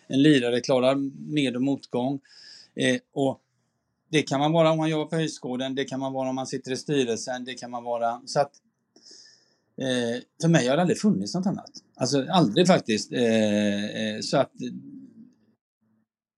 En 0.07 0.21
lirare 0.21 0.62
klarar 0.62 0.95
med 1.33 1.55
och 1.55 1.62
motgång. 1.62 2.19
Eh, 2.75 2.97
och 3.13 3.41
det 4.12 4.21
kan 4.21 4.39
man 4.39 4.51
vara 4.51 4.71
om 4.71 4.77
man 4.77 4.89
jobbar 4.89 5.05
på 5.05 5.15
högskolan, 5.15 5.75
det 5.75 5.85
kan 5.85 6.00
man 6.00 6.13
vara 6.13 6.29
om 6.29 6.35
man 6.35 6.47
sitter 6.47 6.71
i 6.71 6.77
styrelsen, 6.77 7.45
det 7.45 7.53
kan 7.53 7.71
man 7.71 7.83
vara... 7.83 8.21
Så 8.25 8.39
att, 8.39 8.51
eh, 9.81 10.21
för 10.41 10.47
mig 10.47 10.67
har 10.67 10.75
det 10.75 10.81
aldrig 10.81 11.00
funnits 11.00 11.35
något 11.35 11.45
annat. 11.45 11.71
Alltså 11.95 12.25
aldrig 12.29 12.67
faktiskt. 12.67 13.13
Eh, 13.13 13.85
eh 13.85 14.19
så 14.21 14.38
att... 14.38 14.51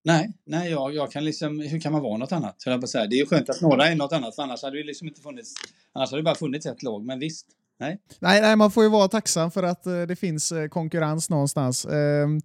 Nej, 0.04 0.32
nej 0.44 0.70
jag, 0.70 0.94
jag 0.94 1.12
kan 1.12 1.24
liksom, 1.24 1.60
hur 1.60 1.80
kan 1.80 1.92
man 1.92 2.02
vara 2.02 2.16
något 2.16 2.32
annat? 2.32 2.62
Jag 2.66 2.80
bara 2.80 2.86
säga. 2.86 3.06
Det 3.06 3.16
är 3.16 3.18
ju 3.18 3.26
skönt 3.26 3.50
att 3.50 3.60
några 3.60 3.88
är 3.88 3.96
något 3.96 4.12
annat, 4.12 4.34
för 4.34 4.42
annars 4.42 4.62
hade 4.62 4.76
det 4.76 4.84
liksom 4.84 5.08
inte 5.08 5.20
funnits, 5.20 5.54
annars 5.92 6.10
hade 6.10 6.22
det 6.22 6.24
bara 6.24 6.34
funnits 6.34 6.66
ett 6.66 6.82
lag, 6.82 7.04
men 7.04 7.18
visst. 7.18 7.46
Nej. 7.80 7.98
Nej, 8.18 8.40
nej, 8.40 8.56
man 8.56 8.70
får 8.70 8.84
ju 8.84 8.90
vara 8.90 9.08
tacksam 9.08 9.50
för 9.50 9.62
att 9.62 9.86
eh, 9.86 10.02
det 10.02 10.16
finns 10.16 10.52
eh, 10.52 10.68
konkurrens 10.68 11.30
någonstans. 11.30 11.86
Ehm, 11.86 12.40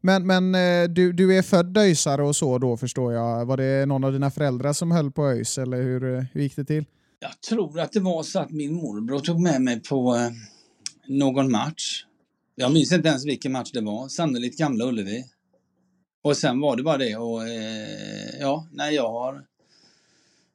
men, 0.00 0.26
men 0.26 0.54
eh, 0.54 0.88
du, 0.88 1.12
du 1.12 1.38
är 1.38 1.42
född 1.42 1.78
öjsare 1.78 2.22
och 2.22 2.36
så 2.36 2.58
då 2.58 2.76
förstår 2.76 3.12
jag. 3.12 3.46
Var 3.46 3.56
det 3.56 3.86
någon 3.86 4.04
av 4.04 4.12
dina 4.12 4.30
föräldrar 4.30 4.72
som 4.72 4.90
höll 4.90 5.10
på 5.10 5.26
ÖIS 5.26 5.58
eller 5.58 5.82
hur, 5.82 6.14
eh, 6.14 6.24
hur 6.32 6.40
gick 6.40 6.56
det 6.56 6.64
till? 6.64 6.84
Jag 7.20 7.40
tror 7.40 7.80
att 7.80 7.92
det 7.92 8.00
var 8.00 8.22
så 8.22 8.38
att 8.38 8.50
min 8.50 8.74
morbror 8.74 9.18
tog 9.18 9.40
med 9.40 9.62
mig 9.62 9.82
på 9.82 10.16
eh, 10.16 10.30
någon 11.06 11.50
match. 11.50 12.04
Jag 12.54 12.72
minns 12.72 12.92
inte 12.92 13.08
ens 13.08 13.26
vilken 13.26 13.52
match 13.52 13.70
det 13.72 13.80
var. 13.80 14.08
Sannolikt 14.08 14.58
Gamla 14.58 14.84
Ullevi. 14.84 15.24
Och 16.22 16.36
sen 16.36 16.60
var 16.60 16.76
det 16.76 16.82
bara 16.82 16.98
det 16.98 17.16
och 17.16 17.48
eh, 17.48 18.40
ja, 18.40 18.68
nej 18.72 18.94
jag 18.94 19.10
har 19.12 19.44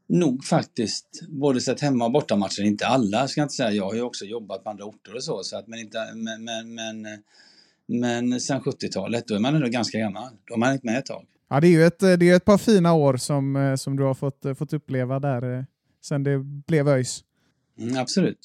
nog 0.07 0.45
faktiskt 0.45 1.21
både 1.29 1.61
sett 1.61 1.81
hemma 1.81 2.05
och 2.05 2.11
bortamatcher, 2.11 2.61
inte 2.63 2.87
alla 2.87 3.27
ska 3.27 3.41
jag 3.41 3.45
inte 3.45 3.55
säga. 3.55 3.71
Jag 3.71 3.83
har 3.83 3.93
ju 3.93 4.01
också 4.01 4.25
jobbat 4.25 4.63
på 4.63 4.69
andra 4.69 4.85
orter 4.85 5.15
och 5.15 5.23
så, 5.23 5.43
så 5.43 5.57
att, 5.57 5.67
men, 5.67 5.79
inte, 5.79 6.13
men, 6.13 6.43
men, 6.43 6.75
men, 6.75 7.23
men 7.87 8.39
sen 8.39 8.61
70-talet, 8.61 9.27
då 9.27 9.35
är 9.35 9.39
man 9.39 9.55
ändå 9.55 9.67
ganska 9.67 9.97
gammal. 9.97 10.29
Då 10.47 10.53
har 10.53 10.59
man 10.59 10.69
hängt 10.69 10.83
med 10.83 10.97
ett 10.97 11.05
tag. 11.05 11.25
Ja, 11.49 11.59
det 11.59 11.67
är 11.67 11.71
ju 11.71 11.83
ett, 11.85 11.99
det 11.99 12.29
är 12.29 12.35
ett 12.35 12.45
par 12.45 12.57
fina 12.57 12.93
år 12.93 13.17
som, 13.17 13.55
eh, 13.55 13.75
som 13.75 13.95
du 13.97 14.03
har 14.03 14.13
fått, 14.13 14.45
eh, 14.45 14.53
fått 14.53 14.73
uppleva 14.73 15.19
där 15.19 15.57
eh, 15.57 15.63
sen 16.05 16.23
det 16.23 16.39
blev 16.67 16.87
ÖIS. 16.89 17.23
Mm, 17.79 17.97
absolut. 17.97 18.39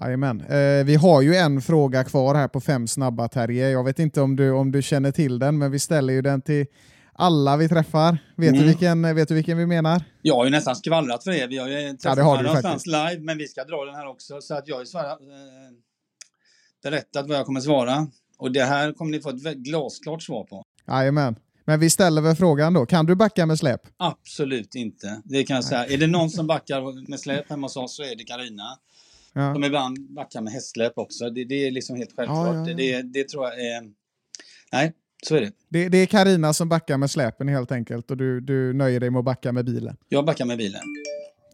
Jajamän. 0.00 0.40
Eh, 0.40 0.84
vi 0.84 0.94
har 0.96 1.22
ju 1.22 1.34
en 1.34 1.62
fråga 1.62 2.04
kvar 2.04 2.34
här 2.34 2.48
på 2.48 2.60
fem 2.60 2.86
snabba 2.86 3.28
Terje. 3.28 3.70
Jag 3.70 3.84
vet 3.84 3.98
inte 3.98 4.20
om 4.20 4.36
du, 4.36 4.50
om 4.50 4.72
du 4.72 4.82
känner 4.82 5.12
till 5.12 5.38
den, 5.38 5.58
men 5.58 5.70
vi 5.70 5.78
ställer 5.78 6.12
ju 6.12 6.22
den 6.22 6.42
till 6.42 6.66
alla 7.12 7.56
vi 7.56 7.68
träffar. 7.68 8.18
Vet, 8.36 8.48
Mm. 8.48 8.60
du, 8.60 8.66
vilken, 8.66 9.14
vet 9.14 9.28
du 9.28 9.34
vilken 9.34 9.58
vi 9.58 9.66
menar? 9.66 10.02
Jag 10.22 10.34
har 10.34 10.44
ju 10.44 10.50
nästan 10.50 10.76
skvallrat 10.76 11.24
för 11.24 11.30
er. 11.30 11.48
Vi 11.48 11.58
har 11.58 11.68
ju 11.68 11.74
träffat 11.88 11.98
Ja, 12.04 12.14
det 12.14 12.22
har 12.22 12.42
någonstans 12.42 12.86
live, 12.86 13.18
men 13.20 13.38
vi 13.38 13.48
ska 13.48 13.64
dra 13.64 13.84
den 13.84 13.94
här 13.94 14.06
också. 14.06 14.40
Så 14.40 14.54
att 14.54 14.68
jag 14.68 14.76
har 14.76 14.82
ju 14.82 14.88
eh, 14.98 15.70
berättat 16.82 17.28
vad 17.28 17.36
jag 17.38 17.46
kommer 17.46 17.60
svara. 17.60 18.06
Och 18.40 18.52
det 18.52 18.64
här 18.64 18.92
kommer 18.92 19.10
ni 19.10 19.20
få 19.20 19.30
ett 19.30 19.56
glasklart 19.56 20.22
svar 20.22 20.44
på. 20.44 20.62
Jajamän. 20.88 21.36
Men 21.64 21.80
vi 21.80 21.90
ställer 21.90 22.22
väl 22.22 22.36
frågan 22.36 22.74
då. 22.74 22.86
Kan 22.86 23.06
du 23.06 23.14
backa 23.14 23.46
med 23.46 23.58
släp? 23.58 23.80
Absolut 23.96 24.74
inte. 24.74 25.22
Det 25.24 25.44
kan 25.44 25.54
jag 25.54 25.64
säga. 25.64 25.86
Är 25.86 25.98
det 25.98 26.06
någon 26.06 26.30
som 26.30 26.46
backar 26.54 27.08
med 27.10 27.20
släp 27.20 27.50
hemma 27.50 27.64
hos 27.64 27.76
oss 27.76 27.96
så 27.96 28.02
är 28.02 28.16
det 28.16 28.24
Karina. 28.24 28.78
Ja. 29.32 29.54
Som 29.54 29.64
ibland 29.64 30.14
backar 30.14 30.40
med 30.40 30.52
hästsläp 30.52 30.98
också. 30.98 31.30
Det, 31.30 31.44
det 31.44 31.66
är 31.66 31.70
liksom 31.70 31.96
helt 31.96 32.16
självklart. 32.16 32.54
Ja, 32.54 32.68
ja. 32.68 32.74
Det, 32.74 33.02
det 33.02 33.28
tror 33.28 33.44
jag 33.44 33.60
är... 33.60 33.82
Nej, 34.72 34.92
så 35.22 35.36
är 35.36 35.40
det. 35.40 35.52
Det, 35.68 35.88
det 35.88 35.98
är 35.98 36.06
Karina 36.06 36.52
som 36.52 36.68
backar 36.68 36.96
med 36.96 37.10
släpen 37.10 37.48
helt 37.48 37.72
enkelt 37.72 38.10
och 38.10 38.16
du, 38.16 38.40
du 38.40 38.72
nöjer 38.72 39.00
dig 39.00 39.10
med 39.10 39.18
att 39.18 39.24
backa 39.24 39.52
med 39.52 39.64
bilen. 39.64 39.96
Jag 40.08 40.24
backar 40.24 40.44
med 40.44 40.58
bilen. 40.58 40.80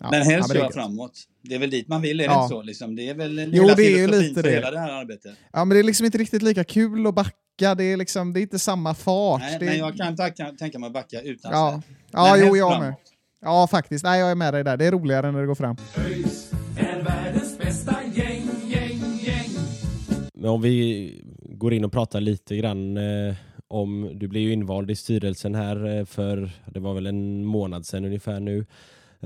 Ja. 0.01 0.09
Men 0.11 0.19
Ja, 0.19 0.25
helst 0.25 0.49
det 0.49 0.55
kör 0.55 0.61
är 0.61 0.65
jag 0.65 0.67
gött. 0.69 0.75
framåt. 0.75 1.13
Det 1.43 1.55
är 1.55 1.59
väl 1.59 1.71
dit 1.71 1.89
man 1.89 2.03
vill, 2.03 2.21
är 2.21 2.25
det 2.29 2.33
Ja. 2.35 2.43
inte 2.43 2.55
så? 2.55 2.63
Liksom? 2.63 2.97
Det 2.97 3.09
är 3.09 3.15
väl 3.15 3.51
Jo, 3.53 3.63
hela 3.63 3.75
det 3.75 4.01
är 4.03 4.09
lite 4.09 4.43
det. 4.43 4.51
hela 4.51 4.71
det 4.71 4.79
här 4.79 4.93
arbetet. 4.93 5.37
Ja, 5.53 5.65
men 5.65 5.75
det 5.75 5.79
är 5.79 5.83
liksom 5.85 6.07
inte 6.07 6.19
riktigt 6.19 6.43
lika 6.43 6.65
kul 6.65 7.07
att 7.07 7.15
backa. 7.15 7.75
Det 7.77 7.85
är, 7.85 7.97
liksom, 7.97 8.33
det 8.33 8.41
är 8.41 8.43
inte 8.43 8.59
samma 8.59 8.95
fart. 8.95 9.41
Nej, 9.41 9.59
det... 9.59 9.65
men 9.67 9.79
jag 9.79 9.97
kan 9.97 10.17
tacka, 10.17 10.53
tänka 10.59 10.79
mig 10.79 10.87
att 10.87 10.93
backa 10.93 11.21
utan 11.21 11.53
Ja, 11.53 11.83
ja 12.13 12.37
Men 12.37 12.47
jo, 12.49 12.57
jag 12.57 12.71
framåt. 12.73 12.87
med. 12.87 12.95
Ja, 13.41 13.67
faktiskt. 13.71 14.05
Nej, 14.05 14.21
jag 14.21 14.31
är 14.31 14.35
med 14.35 14.55
dig 14.55 14.65
där. 14.65 14.77
Det 14.77 14.85
är 14.85 14.93
roligare 14.93 15.33
när 15.33 15.41
det 15.41 15.47
går 15.47 15.55
fram. 15.55 15.77
ÖIS 16.07 16.53
är 16.79 17.03
världens 17.03 17.59
bästa 17.59 17.97
gäng, 18.15 18.43
gäng, 18.69 19.01
gäng. 19.23 19.51
Men 20.35 20.51
om 20.51 20.63
vi 20.63 21.23
går 21.43 21.73
in 21.75 21.85
och 21.85 21.93
pratar 21.93 22.21
lite 22.21 22.57
grann 22.57 22.97
eh, 22.97 23.35
om, 23.69 24.11
du 24.15 24.29
blev 24.29 24.43
ju 24.43 24.53
invald 24.53 24.91
i 24.91 24.97
styrelsen 24.97 25.55
här 25.55 25.99
eh, 25.99 26.05
för, 26.05 26.51
det 26.67 26.81
var 26.81 26.95
väl 26.95 27.07
en 27.07 27.45
månad 27.45 27.87
sedan 27.87 28.05
ungefär 28.05 28.41
nu. 28.41 28.67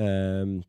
Eh, 0.01 0.63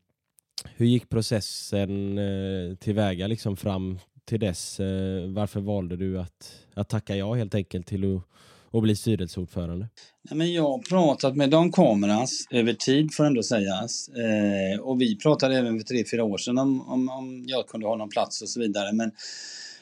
hur 0.76 0.86
gick 0.86 1.08
processen 1.08 2.18
eh, 2.18 2.76
tillväga 2.76 3.26
liksom 3.26 3.56
fram 3.56 3.98
till 4.24 4.40
dess? 4.40 4.80
Eh, 4.80 5.28
varför 5.28 5.60
valde 5.60 5.96
du 5.96 6.20
att, 6.20 6.66
att 6.74 6.88
tacka 6.88 7.16
ja 7.16 7.34
helt 7.34 7.54
enkelt 7.54 7.86
till 7.86 8.16
att, 8.16 8.22
och 8.70 8.82
bli 8.82 8.96
styrelseordförande? 8.96 9.88
Nej, 10.22 10.38
men 10.38 10.52
jag 10.52 10.62
har 10.62 10.78
pratat 10.78 11.36
med 11.36 11.50
Dan 11.50 11.72
Kameras 11.72 12.46
över 12.50 12.72
tid 12.72 13.14
får 13.14 13.24
ändå 13.24 13.42
sägas. 13.42 14.08
Eh, 14.08 14.80
och 14.80 15.00
vi 15.00 15.16
pratade 15.16 15.56
även 15.56 15.78
för 15.78 15.86
tre, 15.86 16.04
fyra 16.10 16.24
år 16.24 16.38
sedan 16.38 16.58
om, 16.58 16.88
om, 16.88 17.08
om 17.08 17.44
jag 17.46 17.66
kunde 17.66 17.86
ha 17.86 17.96
någon 17.96 18.08
plats 18.08 18.42
och 18.42 18.48
så 18.48 18.60
vidare. 18.60 18.92
Men 18.92 19.10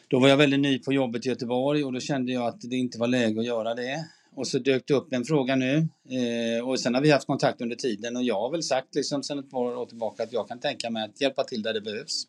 då 0.08 0.18
var 0.18 0.28
jag 0.28 0.36
väldigt 0.36 0.60
ny 0.60 0.78
på 0.78 0.92
jobbet 0.92 1.26
i 1.26 1.28
Göteborg 1.28 1.84
och 1.84 1.92
då 1.92 2.00
kände 2.00 2.32
jag 2.32 2.46
att 2.46 2.60
det 2.60 2.76
inte 2.76 2.98
var 2.98 3.06
läge 3.06 3.40
att 3.40 3.46
göra 3.46 3.74
det. 3.74 4.04
Och 4.40 4.48
så 4.48 4.58
dök 4.58 4.86
det 4.86 4.94
upp 4.94 5.12
en 5.12 5.24
fråga 5.24 5.56
nu 5.56 5.88
eh, 6.10 6.68
och 6.68 6.80
sen 6.80 6.94
har 6.94 7.02
vi 7.02 7.10
haft 7.10 7.26
kontakt 7.26 7.60
under 7.60 7.76
tiden 7.76 8.16
och 8.16 8.22
jag 8.22 8.40
har 8.40 8.50
väl 8.50 8.62
sagt 8.62 8.94
liksom 8.94 9.22
sen 9.22 9.38
ett 9.38 9.50
par 9.50 9.76
år 9.76 9.86
tillbaka 9.86 10.22
att 10.22 10.32
jag 10.32 10.48
kan 10.48 10.60
tänka 10.60 10.90
mig 10.90 11.04
att 11.04 11.20
hjälpa 11.20 11.44
till 11.44 11.62
där 11.62 11.74
det 11.74 11.80
behövs. 11.80 12.24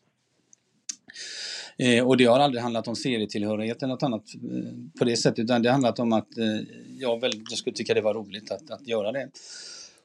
Eh, 1.78 2.06
och 2.06 2.16
det 2.16 2.24
har 2.24 2.40
aldrig 2.40 2.62
handlat 2.62 2.88
om 2.88 2.96
serietillhörighet 2.96 3.82
eller 3.82 3.94
något 3.94 4.02
annat 4.02 4.24
eh, 4.34 4.98
på 4.98 5.04
det 5.04 5.16
sättet 5.16 5.38
utan 5.38 5.62
det 5.62 5.68
har 5.68 5.72
handlat 5.72 5.98
om 5.98 6.12
att 6.12 6.38
eh, 6.38 6.60
jag, 6.98 7.20
väl, 7.20 7.32
jag 7.50 7.58
skulle 7.58 7.76
tycka 7.76 7.94
det 7.94 8.00
var 8.00 8.14
roligt 8.14 8.50
att, 8.50 8.70
att 8.70 8.88
göra 8.88 9.12
det. 9.12 9.28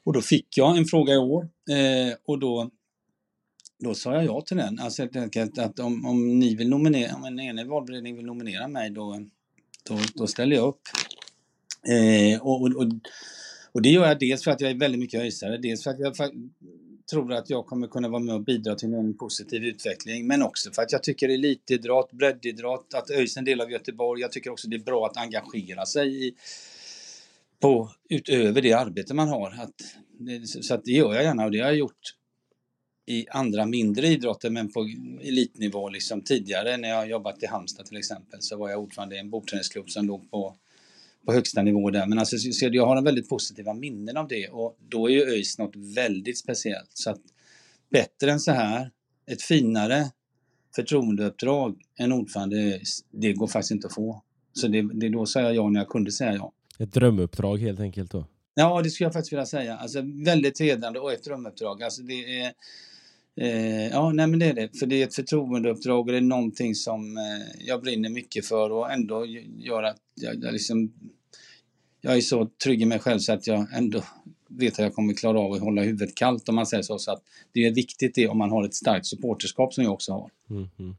Och 0.04 0.12
då 0.12 0.20
fick 0.20 0.58
jag 0.58 0.76
en 0.76 0.84
fråga 0.84 1.14
i 1.14 1.18
år 1.18 1.48
eh, 1.70 2.16
och 2.26 2.38
då, 2.38 2.70
då 3.78 3.94
sa 3.94 4.14
jag 4.14 4.24
ja 4.24 4.40
till 4.40 4.56
den. 4.56 4.78
Alltså 4.78 5.02
helt 5.02 5.16
enkelt 5.16 5.58
att 5.58 5.78
om, 5.78 6.06
om 6.06 6.38
ni 6.38 6.54
vill 6.54 6.68
nominera, 6.68 7.14
om 7.16 7.24
en 7.24 7.40
enig 7.40 7.66
valberedning 7.66 8.16
vill 8.16 8.26
nominera 8.26 8.68
mig 8.68 8.90
då, 8.90 9.20
då, 9.88 9.98
då 10.14 10.26
ställer 10.26 10.56
jag 10.56 10.68
upp. 10.68 10.80
Eh, 11.86 12.40
och, 12.40 12.62
och, 12.62 12.68
och, 12.76 12.86
och 13.72 13.82
det 13.82 13.88
gör 13.88 14.06
jag 14.06 14.18
dels 14.18 14.44
för 14.44 14.50
att 14.50 14.60
jag 14.60 14.70
är 14.70 14.74
väldigt 14.74 15.00
mycket 15.00 15.20
öisare, 15.20 15.58
dels 15.58 15.84
för 15.84 15.90
att 15.90 16.00
jag 16.00 16.16
tror 17.10 17.32
att 17.32 17.50
jag 17.50 17.66
kommer 17.66 17.88
kunna 17.88 18.08
vara 18.08 18.22
med 18.22 18.34
och 18.34 18.44
bidra 18.44 18.74
till 18.74 18.94
en 18.94 19.16
positiv 19.16 19.64
utveckling, 19.64 20.26
men 20.26 20.42
också 20.42 20.70
för 20.70 20.82
att 20.82 20.92
jag 20.92 21.02
tycker 21.02 21.28
elitidrott, 21.28 22.12
breddidrott, 22.12 22.94
att 22.94 23.10
ÖIS 23.10 23.36
är 23.36 23.40
en 23.40 23.44
del 23.44 23.60
av 23.60 23.70
Göteborg. 23.70 24.20
Jag 24.20 24.32
tycker 24.32 24.50
också 24.50 24.68
det 24.68 24.76
är 24.76 24.84
bra 24.84 25.06
att 25.06 25.16
engagera 25.16 25.86
sig 25.86 26.26
i, 26.26 26.34
på, 27.60 27.90
utöver 28.08 28.62
det 28.62 28.72
arbete 28.72 29.14
man 29.14 29.28
har. 29.28 29.50
Att, 29.50 30.54
så 30.62 30.74
att 30.74 30.84
det 30.84 30.90
gör 30.90 31.14
jag 31.14 31.24
gärna 31.24 31.44
och 31.44 31.50
det 31.50 31.58
har 31.58 31.66
jag 31.66 31.76
gjort 31.76 32.14
i 33.06 33.26
andra 33.30 33.66
mindre 33.66 34.06
idrotter 34.06 34.50
men 34.50 34.72
på 34.72 34.88
elitnivå 35.20 35.88
liksom 35.88 36.22
tidigare 36.22 36.76
när 36.76 36.88
jag 36.88 37.08
jobbat 37.08 37.42
i 37.42 37.46
Halmstad 37.46 37.86
till 37.86 37.96
exempel 37.96 38.42
så 38.42 38.56
var 38.56 38.70
jag 38.70 38.80
ordförande 38.80 39.16
i 39.16 39.18
en 39.18 39.30
bordtennisklubb 39.30 39.90
som 39.90 40.06
låg 40.06 40.30
på, 40.30 40.56
på 41.28 41.32
högsta 41.34 41.62
nivå 41.62 41.90
där. 41.90 42.06
Men 42.06 42.18
alltså, 42.18 42.38
så 42.38 42.68
jag 42.72 42.86
har 42.86 42.96
en 42.96 43.04
väldigt 43.04 43.28
positiva 43.28 43.74
minnen 43.74 44.16
av 44.16 44.28
det 44.28 44.48
och 44.48 44.76
då 44.88 45.10
är 45.10 45.12
ju 45.12 45.22
ÖIS 45.22 45.58
något 45.58 45.76
väldigt 45.76 46.38
speciellt. 46.38 46.90
Så 46.94 47.10
att 47.10 47.20
bättre 47.90 48.30
än 48.30 48.40
så 48.40 48.52
här, 48.52 48.90
ett 49.26 49.42
finare 49.42 50.10
förtroendeuppdrag 50.76 51.80
än 51.98 52.12
ordförande 52.12 52.80
det 53.10 53.32
går 53.32 53.46
faktiskt 53.46 53.70
inte 53.70 53.86
att 53.86 53.94
få. 53.94 54.22
Så 54.52 54.68
det, 54.68 54.82
det 54.94 55.08
då 55.08 55.26
sa 55.26 55.40
jag 55.40 55.54
ja 55.54 55.68
när 55.68 55.80
jag 55.80 55.88
kunde 55.88 56.12
säga 56.12 56.34
ja. 56.34 56.52
Ett 56.78 56.92
drömuppdrag 56.92 57.58
helt 57.58 57.80
enkelt 57.80 58.10
då? 58.10 58.26
Ja, 58.54 58.82
det 58.82 58.90
skulle 58.90 59.06
jag 59.06 59.12
faktiskt 59.12 59.32
vilja 59.32 59.46
säga. 59.46 59.76
Alltså 59.76 60.02
väldigt 60.24 60.60
hedrande 60.60 61.00
och 61.00 61.12
ett 61.12 61.24
drömuppdrag. 61.24 61.82
Alltså 61.82 62.02
det 62.02 62.40
är... 62.40 62.52
Eh, 63.36 63.88
ja, 63.88 64.12
nej 64.12 64.26
men 64.26 64.38
det 64.38 64.46
är 64.46 64.54
det. 64.54 64.78
För 64.78 64.86
det 64.86 65.02
är 65.02 65.06
ett 65.06 65.14
förtroendeuppdrag 65.14 66.06
och 66.06 66.12
det 66.12 66.16
är 66.16 66.20
någonting 66.20 66.74
som 66.74 67.16
eh, 67.16 67.66
jag 67.66 67.82
brinner 67.82 68.08
mycket 68.08 68.46
för 68.46 68.70
och 68.72 68.92
ändå 68.92 69.26
gör 69.58 69.82
att 69.82 70.00
jag, 70.14 70.44
jag 70.44 70.52
liksom... 70.52 70.92
Jag 72.00 72.16
är 72.16 72.20
så 72.20 72.48
trygg 72.64 72.82
i 72.82 72.84
mig 72.84 72.98
själv 72.98 73.18
så 73.18 73.32
att 73.32 73.46
jag 73.46 73.66
ändå 73.74 74.02
vet 74.48 74.72
att 74.72 74.78
jag 74.78 74.94
kommer 74.94 75.14
klara 75.14 75.40
av 75.40 75.52
att 75.52 75.60
hålla 75.60 75.82
huvudet 75.82 76.14
kallt 76.14 76.48
om 76.48 76.54
man 76.54 76.66
säger 76.66 76.82
så. 76.82 76.98
så 76.98 77.12
att 77.12 77.22
det 77.52 77.66
är 77.66 77.74
viktigt 77.74 78.14
det 78.14 78.28
om 78.28 78.38
man 78.38 78.50
har 78.50 78.64
ett 78.64 78.74
starkt 78.74 79.06
supporterskap 79.06 79.74
som 79.74 79.84
jag 79.84 79.92
också 79.92 80.12
har. 80.12 80.30
Mm, 80.50 80.68
mm. 80.78 80.96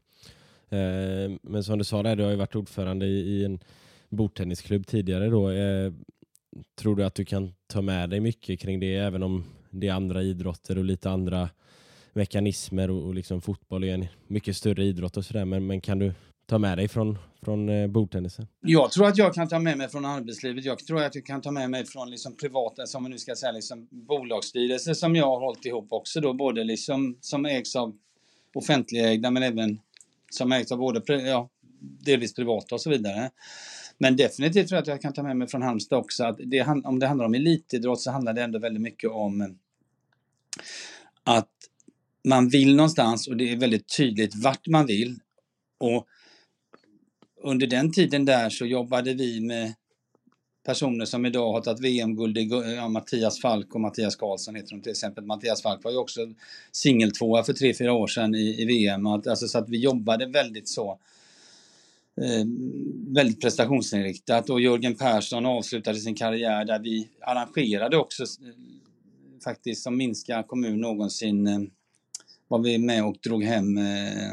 Eh, 0.70 1.38
men 1.42 1.64
som 1.64 1.78
du 1.78 1.84
sa 1.84 2.02
där, 2.02 2.16
du 2.16 2.22
har 2.22 2.30
ju 2.30 2.36
varit 2.36 2.56
ordförande 2.56 3.06
i, 3.06 3.18
i 3.20 3.44
en 3.44 3.58
bordtennisklubb 4.08 4.86
tidigare 4.86 5.28
då. 5.28 5.50
Eh, 5.50 5.92
tror 6.74 6.96
du 6.96 7.04
att 7.04 7.14
du 7.14 7.24
kan 7.24 7.54
ta 7.66 7.82
med 7.82 8.10
dig 8.10 8.20
mycket 8.20 8.60
kring 8.60 8.80
det 8.80 8.94
även 8.94 9.22
om 9.22 9.44
det 9.70 9.88
är 9.88 9.92
andra 9.92 10.22
idrotter 10.22 10.78
och 10.78 10.84
lite 10.84 11.10
andra 11.10 11.50
mekanismer 12.12 12.90
och, 12.90 13.06
och 13.06 13.14
liksom 13.14 13.40
fotboll 13.40 13.84
är 13.84 13.94
en 13.94 14.06
mycket 14.26 14.56
större 14.56 14.84
idrott 14.84 15.16
och 15.16 15.24
sådär. 15.24 15.44
Men, 15.44 15.66
men 15.66 15.80
kan 15.80 15.98
du 15.98 16.12
ta 16.50 16.58
med 16.58 16.78
dig 16.78 16.88
från, 16.88 17.18
från 17.42 17.68
eh, 17.68 17.86
bordtennisen? 17.86 18.46
Jag 18.60 18.92
tror 18.92 19.06
att 19.06 19.18
jag 19.18 19.34
kan 19.34 19.48
ta 19.48 19.58
med 19.58 19.78
mig 19.78 19.88
från 19.88 20.04
arbetslivet. 20.04 20.64
Jag 20.64 20.78
tror 20.78 21.02
att 21.02 21.14
jag 21.14 21.26
kan 21.26 21.40
ta 21.40 21.50
med 21.50 21.70
mig 21.70 21.86
från 21.86 22.10
liksom 22.10 22.36
privata, 22.36 22.86
som 22.86 23.02
man 23.02 23.12
nu 23.12 23.18
ska 23.18 23.36
säga, 23.36 23.52
liksom 23.52 23.88
bolagsstyrelser 23.90 24.94
som 24.94 25.16
jag 25.16 25.26
har 25.26 25.40
hållit 25.40 25.66
ihop 25.66 25.92
också 25.92 26.20
då, 26.20 26.32
både 26.34 26.64
liksom 26.64 27.18
som 27.20 27.46
ägs 27.46 27.76
av 27.76 27.96
offentligägda 28.54 29.30
men 29.30 29.42
även 29.42 29.80
som 30.30 30.52
ägs 30.52 30.72
av 30.72 30.78
både, 30.78 31.14
ja, 31.14 31.48
delvis 31.80 32.34
privata 32.34 32.74
och 32.74 32.80
så 32.80 32.90
vidare. 32.90 33.30
Men 33.98 34.16
definitivt 34.16 34.68
tror 34.68 34.76
jag 34.76 34.82
att 34.82 34.88
jag 34.88 35.00
kan 35.02 35.12
ta 35.12 35.22
med 35.22 35.36
mig 35.36 35.48
från 35.48 35.62
Halmstad 35.62 35.98
också 35.98 36.24
att 36.24 36.38
det, 36.44 36.62
om 36.84 36.98
det 36.98 37.06
handlar 37.06 37.26
om 37.26 37.34
elitidrott 37.34 38.00
så 38.00 38.10
handlar 38.10 38.32
det 38.32 38.42
ändå 38.42 38.58
väldigt 38.58 38.82
mycket 38.82 39.10
om 39.10 39.40
eh, 39.40 39.48
att 41.24 41.50
man 42.24 42.48
vill 42.48 42.76
någonstans 42.76 43.28
och 43.28 43.36
det 43.36 43.52
är 43.52 43.56
väldigt 43.56 43.96
tydligt 43.96 44.34
vart 44.34 44.66
man 44.66 44.86
vill. 44.86 45.18
Och 45.78 46.06
under 47.42 47.66
den 47.66 47.92
tiden 47.92 48.24
där 48.24 48.50
så 48.50 48.66
jobbade 48.66 49.14
vi 49.14 49.40
med 49.40 49.74
personer 50.66 51.04
som 51.04 51.26
idag 51.26 51.52
har 51.52 51.60
tagit 51.60 51.80
VM-guld, 51.80 52.38
ja, 52.76 52.88
Mattias 52.88 53.40
Falk 53.40 53.74
och 53.74 53.80
Mattias 53.80 54.16
Karlsson 54.16 54.54
heter 54.54 54.70
de 54.70 54.82
till 54.82 54.92
exempel. 54.92 55.24
Mattias 55.24 55.62
Falk 55.62 55.84
var 55.84 55.90
ju 55.90 55.96
också 55.96 56.20
singeltvåa 56.72 57.44
för 57.44 57.52
tre, 57.52 57.74
fyra 57.74 57.92
år 57.92 58.06
sedan 58.06 58.34
i, 58.34 58.62
i 58.62 58.64
VM. 58.64 59.06
Alltså, 59.06 59.48
så 59.48 59.58
att 59.58 59.68
vi 59.68 59.78
jobbade 59.78 60.26
väldigt 60.26 60.68
så 60.68 60.90
eh, 62.16 62.46
väldigt 63.14 63.40
prestationsinriktat 63.40 64.50
och 64.50 64.60
Jörgen 64.60 64.94
Persson 64.94 65.46
avslutade 65.46 65.98
sin 65.98 66.14
karriär 66.14 66.64
där 66.64 66.78
vi 66.78 67.08
arrangerade 67.20 67.96
också 67.96 68.22
eh, 68.22 68.28
faktiskt 69.44 69.82
som 69.82 69.96
minska 69.96 70.42
kommun 70.42 70.80
någonsin 70.80 71.46
eh, 71.46 71.60
var 72.48 72.58
vi 72.58 72.78
med 72.78 73.04
och 73.04 73.16
drog 73.22 73.44
hem 73.44 73.78
eh, 73.78 74.32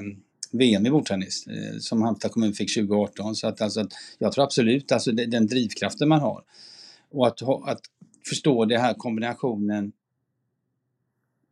VM 0.51 0.85
i 0.85 0.89
bordtennis 0.89 1.47
eh, 1.47 1.79
som 1.79 2.01
Halmstad 2.01 2.31
kommun 2.31 2.53
fick 2.53 2.75
2018. 2.75 3.35
Så 3.35 3.47
att, 3.47 3.61
alltså, 3.61 3.87
jag 4.17 4.31
tror 4.31 4.43
absolut 4.43 4.91
alltså, 4.91 5.11
det- 5.11 5.25
den 5.25 5.47
drivkraften 5.47 6.09
man 6.09 6.21
har 6.21 6.43
och 7.11 7.27
att, 7.27 7.41
att 7.41 7.81
förstå 8.29 8.65
den 8.65 8.81
här 8.81 8.93
kombinationen 8.93 9.91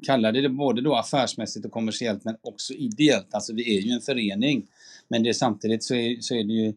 kalla 0.06 0.32
det 0.32 0.50
både 0.50 0.82
då 0.82 0.96
affärsmässigt 0.96 1.66
och 1.66 1.72
kommersiellt 1.72 2.24
men 2.24 2.36
också 2.42 2.74
ideellt. 2.74 3.28
Alltså 3.34 3.54
vi 3.54 3.78
är 3.78 3.82
ju 3.82 3.92
en 3.92 4.02
förening. 4.02 4.68
Men 5.08 5.24
det 5.24 5.34
samtidigt 5.34 5.84
så 5.84 5.96
är, 5.96 6.22
så 6.22 6.36
är 6.36 6.44
det 6.44 6.54
ju 6.54 6.74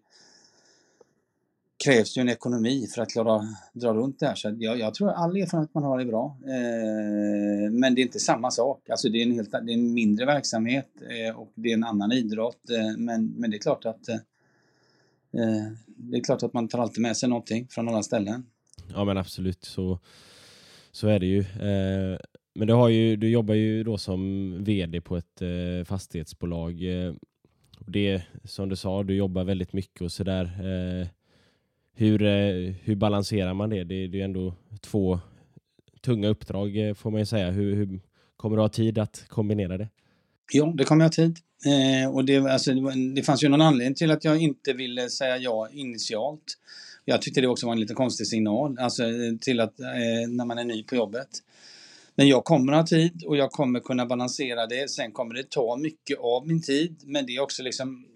krävs 1.85 2.17
ju 2.17 2.21
en 2.21 2.29
ekonomi 2.29 2.87
för 2.95 3.03
att 3.03 3.11
klara 3.11 3.43
dra 3.73 3.95
runt 3.95 4.21
det 4.21 4.27
här. 4.27 4.35
Så 4.35 4.57
jag, 4.59 4.79
jag 4.79 4.95
tror 4.95 5.11
all 5.11 5.37
erfarenhet 5.37 5.75
man 5.75 5.85
har 5.85 6.01
är 6.01 6.05
bra. 6.05 6.37
Eh, 6.45 7.73
men 7.73 7.95
det 7.95 8.01
är 8.01 8.03
inte 8.03 8.19
samma 8.19 8.51
sak. 8.51 8.91
Alltså 8.91 9.09
det 9.09 9.19
är 9.19 9.27
en, 9.27 9.33
helt, 9.33 9.51
det 9.51 9.73
är 9.73 9.75
en 9.75 9.95
mindre 9.95 10.27
verksamhet 10.27 10.89
eh, 11.11 11.37
och 11.37 11.53
det 11.55 11.69
är 11.71 11.75
en 11.75 11.85
annan 11.85 12.13
idrott. 12.13 12.71
Eh, 12.71 12.99
men, 12.99 13.27
men 13.27 13.51
det 13.51 13.57
är 13.57 13.59
klart 13.59 13.85
att 13.85 14.09
eh, 14.09 14.15
eh, 15.43 15.73
det 15.87 16.17
är 16.17 16.25
klart 16.25 16.43
att 16.43 16.53
man 16.53 16.69
tar 16.69 16.79
alltid 16.79 17.03
med 17.03 17.17
sig 17.17 17.29
någonting 17.29 17.67
från 17.71 17.89
alla 17.89 18.03
ställen. 18.03 18.47
Ja 18.95 19.05
men 19.05 19.19
absolut, 19.19 19.65
så, 19.65 19.99
så 20.91 21.09
är 21.09 21.19
det 21.19 21.27
ju. 21.27 21.41
Eh, 21.41 22.19
men 22.55 22.67
du, 22.67 22.73
har 22.73 22.89
ju, 22.89 23.17
du 23.17 23.29
jobbar 23.29 23.55
ju 23.55 23.85
då 23.85 23.99
som 23.99 24.55
VD 24.65 25.01
på 25.01 25.17
ett 25.17 25.43
eh, 25.43 25.85
fastighetsbolag. 25.85 27.07
Eh, 27.07 27.15
det 27.87 28.23
som 28.45 28.69
du 28.69 28.77
sa, 28.77 29.03
du 29.03 29.15
jobbar 29.15 29.45
väldigt 29.45 29.73
mycket 29.73 30.01
och 30.01 30.13
sådär 30.13 30.45
där. 30.45 31.01
eh, 31.01 31.09
Eh, 32.01 32.75
hur 32.85 32.95
balanserar 32.95 33.55
man 33.55 33.71
det? 33.71 33.85
Det, 33.85 33.95
är 33.95 34.09
ju 34.09 34.21
ändå 34.21 34.55
två 34.81 35.21
tunga 36.01 36.29
uppdrag 36.29 36.89
eh, 36.89 36.95
får 36.95 37.11
man 37.11 37.21
ju 37.21 37.27
säga. 37.27 37.51
Hur, 37.51 37.75
hur 37.75 38.01
kommer 38.37 38.57
du 38.57 38.63
ha 38.63 38.69
tid 38.69 38.99
att 38.99 39.25
kombinera 39.29 39.79
det? 39.79 39.89
Ja, 40.53 40.73
det 40.77 40.85
kommer 40.85 41.05
jag 41.05 41.09
ha 41.09 41.13
tid. 41.13 41.39
Eh, 41.67 42.15
och 42.15 42.25
det, 42.25 42.37
alltså, 42.37 42.73
det 43.15 43.23
fanns 43.23 43.45
ju 43.45 43.49
någon 43.49 43.61
anledning 43.61 43.95
till 43.95 44.11
att 44.11 44.25
jag 44.25 44.43
inte 44.43 44.73
ville 44.73 45.11
säga 45.11 45.37
ja 45.37 45.69
initialt. 45.73 46.59
Jag 47.05 47.23
tyckte 47.23 47.41
det 47.41 47.49
också 47.49 47.67
var 47.67 47.73
en 47.73 47.81
lite 47.81 47.95
konstig 47.95 48.27
signal, 48.27 48.79
alltså 48.79 49.05
eh, 49.05 49.37
till 49.41 49.61
att 49.61 49.81
eh, 49.81 50.29
när 50.29 50.45
man 50.45 50.59
är 50.59 50.65
ny 50.65 50.83
på 50.83 50.95
jobbet. 50.95 51.29
Men 52.15 52.29
jag 52.29 52.45
kommer 52.45 52.73
ha 52.73 52.87
tid 52.87 53.25
och 53.27 53.37
jag 53.37 53.51
kommer 53.51 53.81
kunna 53.81 54.07
balansera 54.07 54.67
det. 54.67 54.91
Sen 54.91 55.13
kommer 55.13 55.35
det 55.35 55.51
ta 55.51 55.77
mycket 55.77 56.19
av 56.19 56.47
min 56.47 56.63
tid, 56.63 56.97
men 57.05 57.27
det 57.27 57.37
är 57.37 57.41
också 57.41 57.63
liksom 57.63 58.07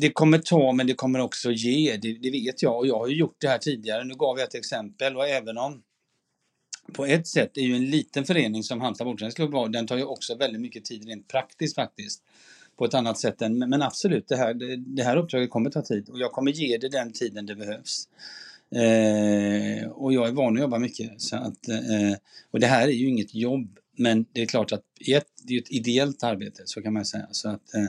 det 0.00 0.10
kommer 0.10 0.38
ta 0.38 0.72
men 0.72 0.86
det 0.86 0.94
kommer 0.94 1.18
också 1.18 1.50
ge, 1.50 1.96
det, 1.96 2.12
det, 2.12 2.30
vet 2.30 2.62
jag 2.62 2.78
och 2.78 2.86
jag 2.86 2.98
har 2.98 3.08
ju 3.08 3.16
gjort 3.16 3.36
det 3.38 3.48
här 3.48 3.58
tidigare. 3.58 4.04
Nu 4.04 4.14
gav 4.14 4.38
jag 4.38 4.48
ett 4.48 4.54
exempel 4.54 5.16
och 5.16 5.28
även 5.28 5.58
om 5.58 5.82
på 6.92 7.06
ett 7.06 7.26
sätt 7.26 7.56
är 7.56 7.62
ju 7.62 7.76
en 7.76 7.90
liten 7.90 8.24
förening 8.24 8.62
som 8.62 8.80
Halmstad 8.80 9.06
bordtennisklubb 9.06 9.72
den 9.72 9.86
tar 9.86 9.96
ju 9.96 10.04
också 10.04 10.34
väldigt 10.34 10.60
mycket 10.60 10.84
tid 10.84 11.08
rent 11.08 11.28
praktiskt 11.28 11.74
faktiskt. 11.74 12.22
På 12.76 12.84
ett 12.84 12.94
annat 12.94 13.18
sätt 13.18 13.42
än, 13.42 13.58
men 13.58 13.82
absolut, 13.82 14.28
det 14.28 14.36
här, 14.36 14.54
det, 14.54 14.76
det 14.76 15.02
här 15.02 15.16
uppdraget 15.16 15.50
kommer 15.50 15.70
ta 15.70 15.82
tid 15.82 16.08
och 16.08 16.18
jag 16.18 16.32
kommer 16.32 16.52
ge 16.52 16.78
det 16.78 16.88
den 16.88 17.12
tiden 17.12 17.46
det 17.46 17.54
behövs. 17.54 18.08
Eh, 18.70 19.88
och 19.88 20.12
jag 20.12 20.28
är 20.28 20.32
van 20.32 20.54
att 20.54 20.60
jobba 20.60 20.78
mycket. 20.78 21.20
Så 21.20 21.36
att, 21.36 21.68
eh, 21.68 22.16
och 22.50 22.60
det 22.60 22.66
här 22.66 22.88
är 22.88 22.92
ju 22.92 23.08
inget 23.08 23.34
jobb, 23.34 23.78
men 23.96 24.26
det 24.32 24.42
är 24.42 24.46
klart 24.46 24.72
att 24.72 24.84
ett, 25.08 25.26
det 25.42 25.54
är 25.54 25.58
ett 25.58 25.72
ideellt 25.72 26.22
arbete, 26.22 26.62
så 26.64 26.82
kan 26.82 26.92
man 26.92 27.04
säga. 27.04 27.26
Så 27.30 27.48
att, 27.48 27.74
eh, 27.74 27.84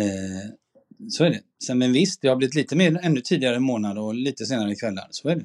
eh 0.00 0.50
så 1.10 1.24
är 1.24 1.30
det. 1.30 1.40
Sen, 1.66 1.78
men 1.78 1.92
visst, 1.92 2.22
det 2.22 2.28
har 2.28 2.36
blivit 2.36 2.54
lite 2.54 2.76
mer 2.76 3.00
ännu 3.02 3.20
tidigare 3.20 3.60
månader 3.60 4.00
och 4.00 4.14
lite 4.14 4.46
senare 4.46 4.74
kvällar. 4.74 5.06
Så 5.10 5.28
är 5.28 5.36
det. 5.36 5.44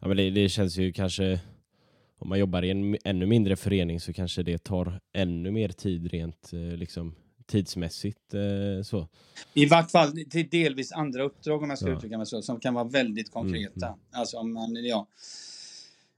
Ja, 0.00 0.08
men 0.08 0.16
det, 0.16 0.30
det 0.30 0.48
känns 0.48 0.76
ju 0.76 0.92
kanske 0.92 1.40
om 2.18 2.28
man 2.28 2.38
jobbar 2.38 2.62
i 2.62 2.70
en 2.70 2.96
ännu 3.04 3.26
mindre 3.26 3.56
förening 3.56 4.00
så 4.00 4.12
kanske 4.12 4.42
det 4.42 4.64
tar 4.64 5.00
ännu 5.12 5.50
mer 5.50 5.68
tid 5.68 6.10
rent 6.10 6.52
eh, 6.52 6.60
liksom, 6.60 7.14
tidsmässigt. 7.46 8.34
Eh, 8.34 8.82
så. 8.84 9.08
I 9.54 9.66
vart 9.66 9.90
fall 9.90 10.12
till 10.30 10.48
delvis 10.48 10.92
andra 10.92 11.22
uppdrag 11.22 11.62
om 11.62 11.70
jag 11.70 11.78
ska 11.78 11.88
ja. 11.88 11.96
uttrycka 11.96 12.18
mig 12.18 12.26
så, 12.26 12.42
som 12.42 12.60
kan 12.60 12.74
vara 12.74 12.84
väldigt 12.84 13.30
konkreta. 13.30 13.86
Mm, 13.86 13.98
mm. 13.98 14.00
Alltså 14.10 14.36
om 14.36 14.52
man, 14.52 14.84
ja, 14.84 15.06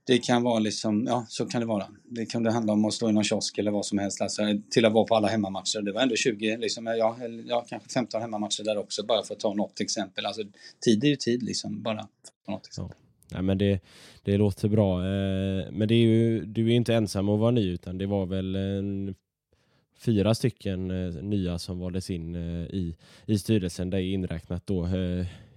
det 0.03 0.17
kan 0.17 0.43
vara 0.43 0.59
liksom, 0.59 1.05
ja 1.07 1.25
så 1.29 1.45
kan 1.45 1.61
det 1.61 1.67
vara. 1.67 1.87
Det 2.03 2.25
kunde 2.25 2.51
handla 2.51 2.73
om 2.73 2.85
att 2.85 2.93
stå 2.93 3.09
i 3.09 3.13
någon 3.13 3.23
kiosk 3.23 3.57
eller 3.57 3.71
vad 3.71 3.85
som 3.85 3.97
helst. 3.97 4.21
Alltså, 4.21 4.41
till 4.69 4.85
att 4.85 4.93
vara 4.93 5.05
på 5.05 5.15
alla 5.15 5.27
hemmamatcher. 5.27 5.81
Det 5.81 5.91
var 5.91 6.01
ändå 6.01 6.15
20, 6.15 6.57
liksom, 6.57 6.85
ja, 6.85 7.17
ja, 7.45 7.65
kanske 7.69 7.89
15 7.89 8.21
hemmamatcher 8.21 8.63
där 8.63 8.77
också, 8.77 9.03
bara 9.05 9.23
för 9.23 9.33
att 9.33 9.39
ta 9.39 9.53
något 9.53 9.79
exempel. 9.79 10.25
Alltså, 10.25 10.41
tid 10.85 11.03
är 11.03 11.07
ju 11.07 11.15
tid 11.15 11.43
liksom, 11.43 11.81
bara 11.81 12.07
för 12.45 12.51
något 12.51 12.67
exempel. 12.67 12.97
Ja. 13.29 13.37
ja 13.37 13.41
men 13.41 13.57
det, 13.57 13.79
det 14.23 14.37
låter 14.37 14.69
bra. 14.69 14.99
Eh, 14.99 15.71
men 15.71 15.87
det 15.87 15.95
är 15.95 16.05
ju, 16.05 16.45
du 16.45 16.67
är 16.67 16.75
inte 16.75 16.95
ensam 16.95 17.29
att 17.29 17.39
vara 17.39 17.51
ny, 17.51 17.71
utan 17.71 17.97
det 17.97 18.05
var 18.05 18.25
väl 18.25 18.55
en 18.55 19.15
fyra 19.99 20.35
stycken 20.35 20.91
eh, 20.91 21.23
nya 21.23 21.59
som 21.59 21.79
valdes 21.79 22.09
in 22.09 22.35
eh, 22.35 22.65
i, 22.65 22.95
i 23.25 23.37
styrelsen, 23.37 23.89
där 23.89 23.97
är 23.97 24.13
inräknat 24.13 24.67
då 24.67 24.87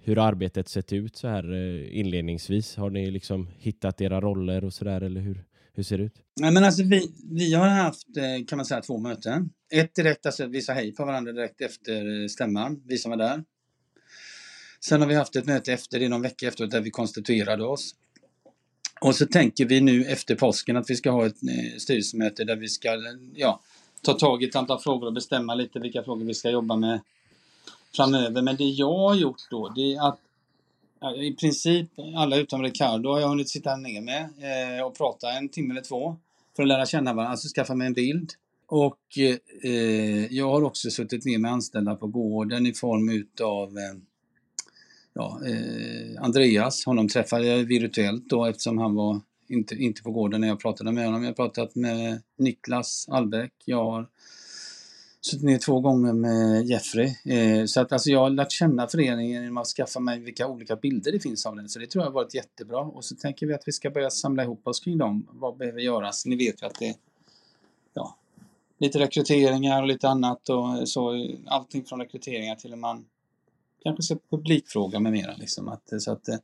hur 0.05 0.19
arbetet 0.19 0.69
sett 0.69 0.93
ut 0.93 1.15
så 1.15 1.27
här 1.27 1.53
eh, 1.53 1.99
inledningsvis? 1.99 2.75
Har 2.75 2.89
ni 2.89 3.11
liksom 3.11 3.49
hittat 3.57 4.01
era 4.01 4.21
roller 4.21 4.63
och 4.63 4.73
sådär 4.73 5.01
eller 5.01 5.21
hur, 5.21 5.43
hur 5.73 5.83
ser 5.83 5.97
det 5.97 6.03
ut? 6.03 6.13
Nej, 6.39 6.51
men 6.51 6.63
alltså, 6.63 6.83
vi, 6.83 7.11
vi 7.31 7.53
har 7.53 7.67
haft 7.67 8.17
eh, 8.17 8.45
kan 8.47 8.57
man 8.57 8.65
säga 8.65 8.81
två 8.81 8.97
möten. 8.97 9.49
Ett 9.73 9.95
direkt, 9.95 10.25
alltså 10.25 10.45
vi 10.45 10.61
sa 10.61 10.73
hej 10.73 10.95
på 10.95 11.05
varandra 11.05 11.31
direkt 11.31 11.61
efter 11.61 12.23
eh, 12.23 12.27
stämman, 12.27 12.81
vi 12.85 12.97
som 12.97 13.09
var 13.09 13.17
där. 13.17 13.43
Sen 14.79 15.01
har 15.01 15.07
vi 15.07 15.15
haft 15.15 15.35
ett 15.35 15.45
möte 15.45 15.73
efter 15.73 15.99
det, 15.99 16.09
någon 16.09 16.21
vecka 16.21 16.47
efteråt, 16.47 16.71
där 16.71 16.81
vi 16.81 16.91
konstituerade 16.91 17.65
oss. 17.65 17.95
Och 19.01 19.15
så 19.15 19.25
tänker 19.25 19.65
vi 19.65 19.81
nu 19.81 20.05
efter 20.05 20.35
påsken 20.35 20.77
att 20.77 20.89
vi 20.89 20.95
ska 20.95 21.11
ha 21.11 21.25
ett 21.25 21.37
styrelsemöte 21.77 22.43
där 22.43 22.55
vi 22.55 22.67
ska 22.67 22.89
ja, 23.35 23.61
ta 24.01 24.13
tag 24.13 24.43
i 24.43 24.45
ett 24.45 24.55
antal 24.55 24.79
frågor 24.79 25.07
och 25.07 25.13
bestämma 25.13 25.55
lite 25.55 25.79
vilka 25.79 26.03
frågor 26.03 26.25
vi 26.25 26.33
ska 26.33 26.49
jobba 26.49 26.75
med 26.75 26.99
framöver. 27.95 28.41
Men 28.41 28.55
det 28.55 28.63
jag 28.63 28.97
har 28.97 29.15
gjort 29.15 29.41
då, 29.49 29.69
det 29.69 29.95
är 29.95 30.07
att 30.07 30.19
i 31.17 31.33
princip 31.33 31.89
alla 32.15 32.37
utom 32.37 32.63
Ricardo 32.63 33.09
har 33.09 33.19
jag 33.19 33.27
hunnit 33.27 33.49
sitta 33.49 33.75
ner 33.75 34.01
med 34.01 34.21
eh, 34.21 34.85
och 34.85 34.97
prata 34.97 35.31
en 35.31 35.49
timme 35.49 35.73
eller 35.73 35.81
två 35.81 36.15
för 36.55 36.63
att 36.63 36.69
lära 36.69 36.85
känna 36.85 37.13
varandra, 37.13 37.31
alltså 37.31 37.47
skaffa 37.47 37.75
mig 37.75 37.87
en 37.87 37.93
bild. 37.93 38.31
Och 38.67 39.17
eh, 39.63 40.33
jag 40.33 40.49
har 40.49 40.63
också 40.63 40.89
suttit 40.89 41.25
ner 41.25 41.37
med 41.37 41.51
anställda 41.51 41.95
på 41.95 42.07
gården 42.07 42.65
i 42.65 42.73
form 42.73 43.09
utav 43.09 43.77
eh, 43.77 43.95
ja, 45.13 45.41
eh, 45.45 46.23
Andreas, 46.23 46.85
honom 46.85 47.07
träffade 47.07 47.47
jag 47.47 47.63
virtuellt 47.63 48.29
då 48.29 48.45
eftersom 48.45 48.77
han 48.77 48.95
var 48.95 49.21
inte, 49.47 49.75
inte 49.75 50.03
på 50.03 50.11
gården 50.11 50.41
när 50.41 50.47
jag 50.47 50.59
pratade 50.59 50.91
med 50.91 51.05
honom. 51.05 51.23
Jag 51.23 51.29
har 51.29 51.35
pratat 51.35 51.75
med 51.75 52.21
Niklas 52.37 53.07
Allbäck, 53.09 53.53
jag 53.65 53.85
har 53.85 54.07
suttit 55.25 55.43
ner 55.43 55.57
två 55.57 55.79
gånger 55.79 56.13
med 56.13 56.65
Jeffrey. 56.65 57.15
Eh, 57.25 57.65
så 57.65 57.81
att 57.81 57.91
alltså 57.91 58.09
jag 58.09 58.19
har 58.19 58.29
lärt 58.29 58.51
känna 58.51 58.87
föreningen 58.87 59.41
genom 59.41 59.57
att 59.57 59.67
skaffa 59.67 59.99
mig 59.99 60.19
vilka 60.19 60.47
olika 60.47 60.75
bilder 60.75 61.11
det 61.11 61.19
finns 61.19 61.45
av 61.45 61.55
den. 61.55 61.69
Så 61.69 61.79
det 61.79 61.87
tror 61.87 62.03
jag 62.03 62.09
har 62.09 62.13
varit 62.13 62.33
jättebra. 62.33 62.79
Och 62.79 63.05
så 63.05 63.15
tänker 63.15 63.47
vi 63.47 63.53
att 63.53 63.67
vi 63.67 63.71
ska 63.71 63.89
börja 63.89 64.09
samla 64.09 64.43
ihop 64.43 64.67
oss 64.67 64.79
kring 64.79 64.97
dem. 64.97 65.27
Vad 65.31 65.57
behöver 65.57 65.79
göras? 65.79 66.25
Ni 66.25 66.35
vet 66.35 66.61
ju 66.61 66.65
att 66.65 66.79
det 66.79 66.95
ja, 67.93 68.17
lite 68.77 68.99
rekryteringar 68.99 69.81
och 69.81 69.87
lite 69.87 70.09
annat 70.09 70.49
och 70.49 70.89
så. 70.89 71.27
Allting 71.45 71.85
från 71.85 71.99
rekryteringar 71.99 72.55
till 72.55 72.73
att 72.73 72.79
man 72.79 73.05
kanske 73.83 74.03
ska 74.03 74.17
publikfråga 74.29 74.99
med 74.99 75.11
mera. 75.11 75.35
Liksom. 75.35 75.67
Att, 75.67 76.01
så 76.01 76.11
att, 76.11 76.27
eh, 76.27 76.37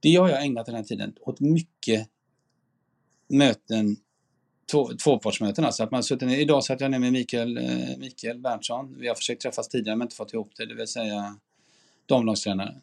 det 0.00 0.16
har 0.16 0.28
jag 0.28 0.44
ägnat 0.44 0.66
den 0.66 0.74
här 0.74 0.82
tiden 0.82 1.14
åt 1.20 1.40
mycket 1.40 2.08
möten 3.28 3.96
två, 4.70 4.88
tvåpartsmöten. 5.04 5.64
Alltså 5.64 5.82
att 5.82 5.90
man 5.90 6.02
suttit 6.02 6.30
idag 6.30 6.64
satt 6.64 6.80
jag 6.80 6.90
ner 6.90 6.98
med 6.98 7.12
Mikael, 7.12 7.56
eh, 7.56 7.98
Mikael 7.98 8.38
Berntsson. 8.38 8.96
Vi 8.98 9.08
har 9.08 9.14
försökt 9.14 9.42
träffas 9.42 9.68
tidigare 9.68 9.96
men 9.96 10.06
inte 10.06 10.16
fått 10.16 10.32
ihop 10.32 10.50
det, 10.56 10.66
det 10.66 10.74
vill 10.74 10.86
säga 10.86 11.36
damlagstränare. 12.06 12.74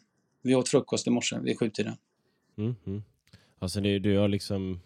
Vi 0.42 0.56
åt 0.56 0.70
frukost 0.70 1.08
i 1.08 1.10
morse 1.10 1.40
vid 1.40 1.60
sjutiden. 1.60 1.94
Mm, 2.58 2.76
mm. 2.86 3.04
Alltså 3.60 3.82
det, 3.82 4.00
du 4.00 4.18
har 4.18 4.28
liksom 4.28 4.80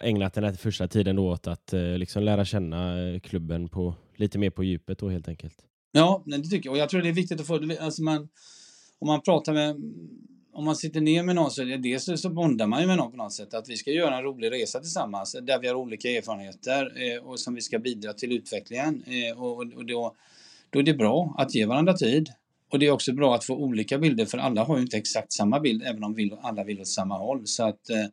ägnat 0.00 0.34
den 0.34 0.44
här 0.44 0.52
första 0.52 0.88
tiden 0.88 1.16
då 1.16 1.28
åt 1.28 1.46
att 1.46 1.72
eh, 1.72 1.80
liksom 1.80 2.22
lära 2.22 2.44
känna 2.44 3.08
eh, 3.08 3.20
klubben 3.20 3.68
på, 3.68 3.94
lite 4.16 4.38
mer 4.38 4.50
på 4.50 4.64
djupet 4.64 4.98
då 4.98 5.08
helt 5.08 5.28
enkelt? 5.28 5.64
Ja, 5.92 6.22
det 6.26 6.42
tycker 6.42 6.66
jag. 6.66 6.72
Och 6.72 6.78
jag 6.78 6.88
tror 6.88 7.02
det 7.02 7.08
är 7.08 7.12
viktigt 7.12 7.40
att 7.40 7.46
få, 7.46 7.76
alltså 7.80 8.02
man, 8.02 8.28
om 8.98 9.06
man 9.06 9.20
pratar 9.22 9.52
med 9.52 9.76
om 10.58 10.64
man 10.64 10.76
sitter 10.76 11.00
ner 11.00 11.22
med 11.22 11.34
någon 11.34 11.50
så 11.50 11.62
är 11.62 11.66
det 11.66 11.76
dels 11.76 12.22
så 12.22 12.30
bondar 12.30 12.66
man 12.66 12.80
ju 12.80 12.86
med 12.86 12.96
någon 12.96 13.10
på 13.10 13.16
något 13.16 13.32
sätt. 13.32 13.54
Att 13.54 13.68
vi 13.68 13.76
ska 13.76 13.90
göra 13.90 14.16
en 14.16 14.22
rolig 14.22 14.52
resa 14.52 14.80
tillsammans 14.80 15.36
där 15.42 15.58
vi 15.58 15.68
har 15.68 15.74
olika 15.74 16.08
erfarenheter 16.08 16.92
eh, 17.02 17.24
och 17.24 17.40
som 17.40 17.54
vi 17.54 17.60
ska 17.60 17.78
bidra 17.78 18.12
till 18.12 18.32
utvecklingen. 18.32 19.02
Eh, 19.06 19.42
och, 19.42 19.56
och 19.56 19.86
då, 19.86 20.14
då 20.70 20.78
är 20.78 20.82
det 20.82 20.94
bra 20.94 21.34
att 21.38 21.54
ge 21.54 21.66
varandra 21.66 21.92
tid. 21.92 22.28
Och 22.70 22.78
det 22.78 22.86
är 22.86 22.90
också 22.90 23.12
bra 23.12 23.34
att 23.34 23.44
få 23.44 23.54
olika 23.54 23.98
bilder 23.98 24.26
för 24.26 24.38
alla 24.38 24.64
har 24.64 24.76
ju 24.76 24.82
inte 24.82 24.96
exakt 24.96 25.32
samma 25.32 25.60
bild 25.60 25.82
även 25.82 26.04
om 26.04 26.14
vill, 26.14 26.36
alla 26.40 26.64
vill 26.64 26.80
åt 26.80 26.88
samma 26.88 27.18
håll. 27.18 27.46
Så 27.46 27.64
att 27.64 27.90
eh, 27.90 28.06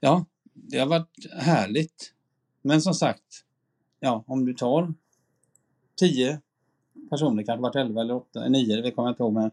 ja, 0.00 0.24
det 0.52 0.78
har 0.78 0.86
varit 0.86 1.32
härligt. 1.32 2.12
Men 2.62 2.82
som 2.82 2.94
sagt, 2.94 3.44
ja, 4.00 4.24
om 4.26 4.46
du 4.46 4.54
tar 4.54 4.94
tio 5.96 6.40
personer, 7.10 7.42
kanske 7.42 7.62
varit 7.62 7.76
elva 7.76 8.00
eller 8.00 8.14
åtta, 8.14 8.48
nio, 8.48 8.82
det 8.82 8.90
kommer 8.90 9.08
jag 9.08 9.12
inte 9.12 9.22
ihåg, 9.22 9.32
men 9.32 9.50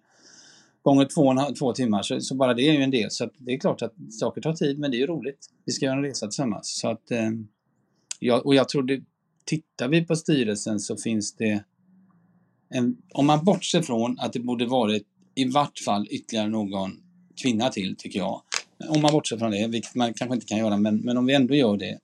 gånger 0.90 1.06
två, 1.06 1.54
två 1.60 1.74
timmar, 1.74 2.02
så, 2.02 2.22
så, 2.22 2.36
bara 2.36 2.54
det 2.54 2.68
är 2.68 2.74
ju 2.74 2.84
en 2.84 2.92
del. 2.92 3.12
Så 3.12 3.30
det 3.38 3.54
är 3.54 3.60
klart 3.60 3.82
att 3.82 3.94
saker 4.20 4.42
tar 4.42 4.54
tid, 4.54 4.80
men 4.80 4.92
det 4.92 4.98
är 4.98 5.00
ju 5.00 5.08
roligt. 5.08 5.50
Vi 5.66 5.72
ska 5.72 5.86
göra 5.86 5.98
en 5.98 6.04
resa 6.04 6.28
tillsammans. 6.28 6.80
Så 6.80 6.90
att, 6.90 7.12
eh, 7.12 7.30
jag, 8.20 8.46
och 8.46 8.56
jag 8.56 8.70
tror 8.70 8.84
det, 8.84 9.02
tittar 9.46 9.88
vi 9.88 10.06
på 10.06 10.16
styrelsen 10.16 10.80
så 10.80 10.98
finns 10.98 11.36
det 11.36 11.64
en, 12.70 12.98
om 13.14 13.26
man 13.26 13.46
bortser 13.46 13.82
från 13.82 14.20
att 14.20 14.34
det 14.34 14.40
borde 14.40 14.66
varit 14.66 15.04
i 15.36 15.46
vart 15.46 15.80
fall 15.80 16.08
ytterligare 16.10 16.48
någon 16.48 16.92
kvinna 17.42 17.70
till, 17.70 17.96
tycker 17.98 18.20
jag. 18.20 18.42
Om 18.90 19.02
man 19.02 19.12
bortser 19.12 19.38
från 19.38 19.52
det, 19.52 19.68
vilket 19.68 19.96
man 19.96 20.14
kanske 20.14 20.36
inte 20.36 20.46
kan 20.46 20.58
göra, 20.58 20.78
men, 20.78 20.98
men 20.98 21.18
om 21.18 21.26
vi 21.26 21.34
ändå 21.34 21.56
gör 21.56 21.78
det, 21.78 22.00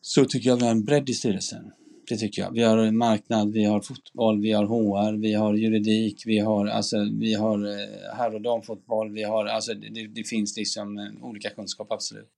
så 0.00 0.24
tycker 0.24 0.48
jag 0.48 0.56
vi 0.56 0.62
har 0.64 0.70
en 0.70 0.84
bredd 0.84 1.08
i 1.08 1.14
styrelsen. 1.14 1.72
Det 2.08 2.16
tycker 2.16 2.42
jag. 2.42 2.52
Vi 2.52 2.62
har 2.62 2.90
marknad, 2.90 3.52
vi 3.52 3.64
har 3.64 3.80
fotboll, 3.80 4.40
vi 4.40 4.52
har 4.52 4.64
HR, 4.64 5.16
vi 5.16 5.34
har 5.34 5.54
juridik, 5.54 6.22
vi 6.26 6.38
har, 6.38 6.66
alltså, 6.66 6.96
vi 7.20 7.34
har 7.34 7.58
eh, 7.66 8.16
herr 8.16 8.34
och 8.34 8.42
damfotboll, 8.42 9.12
vi 9.12 9.22
har, 9.22 9.46
alltså, 9.46 9.74
det, 9.74 10.06
det 10.06 10.24
finns 10.24 10.56
liksom 10.56 10.98
eh, 10.98 11.24
olika 11.24 11.50
kunskap, 11.50 11.92
absolut. 11.92 12.28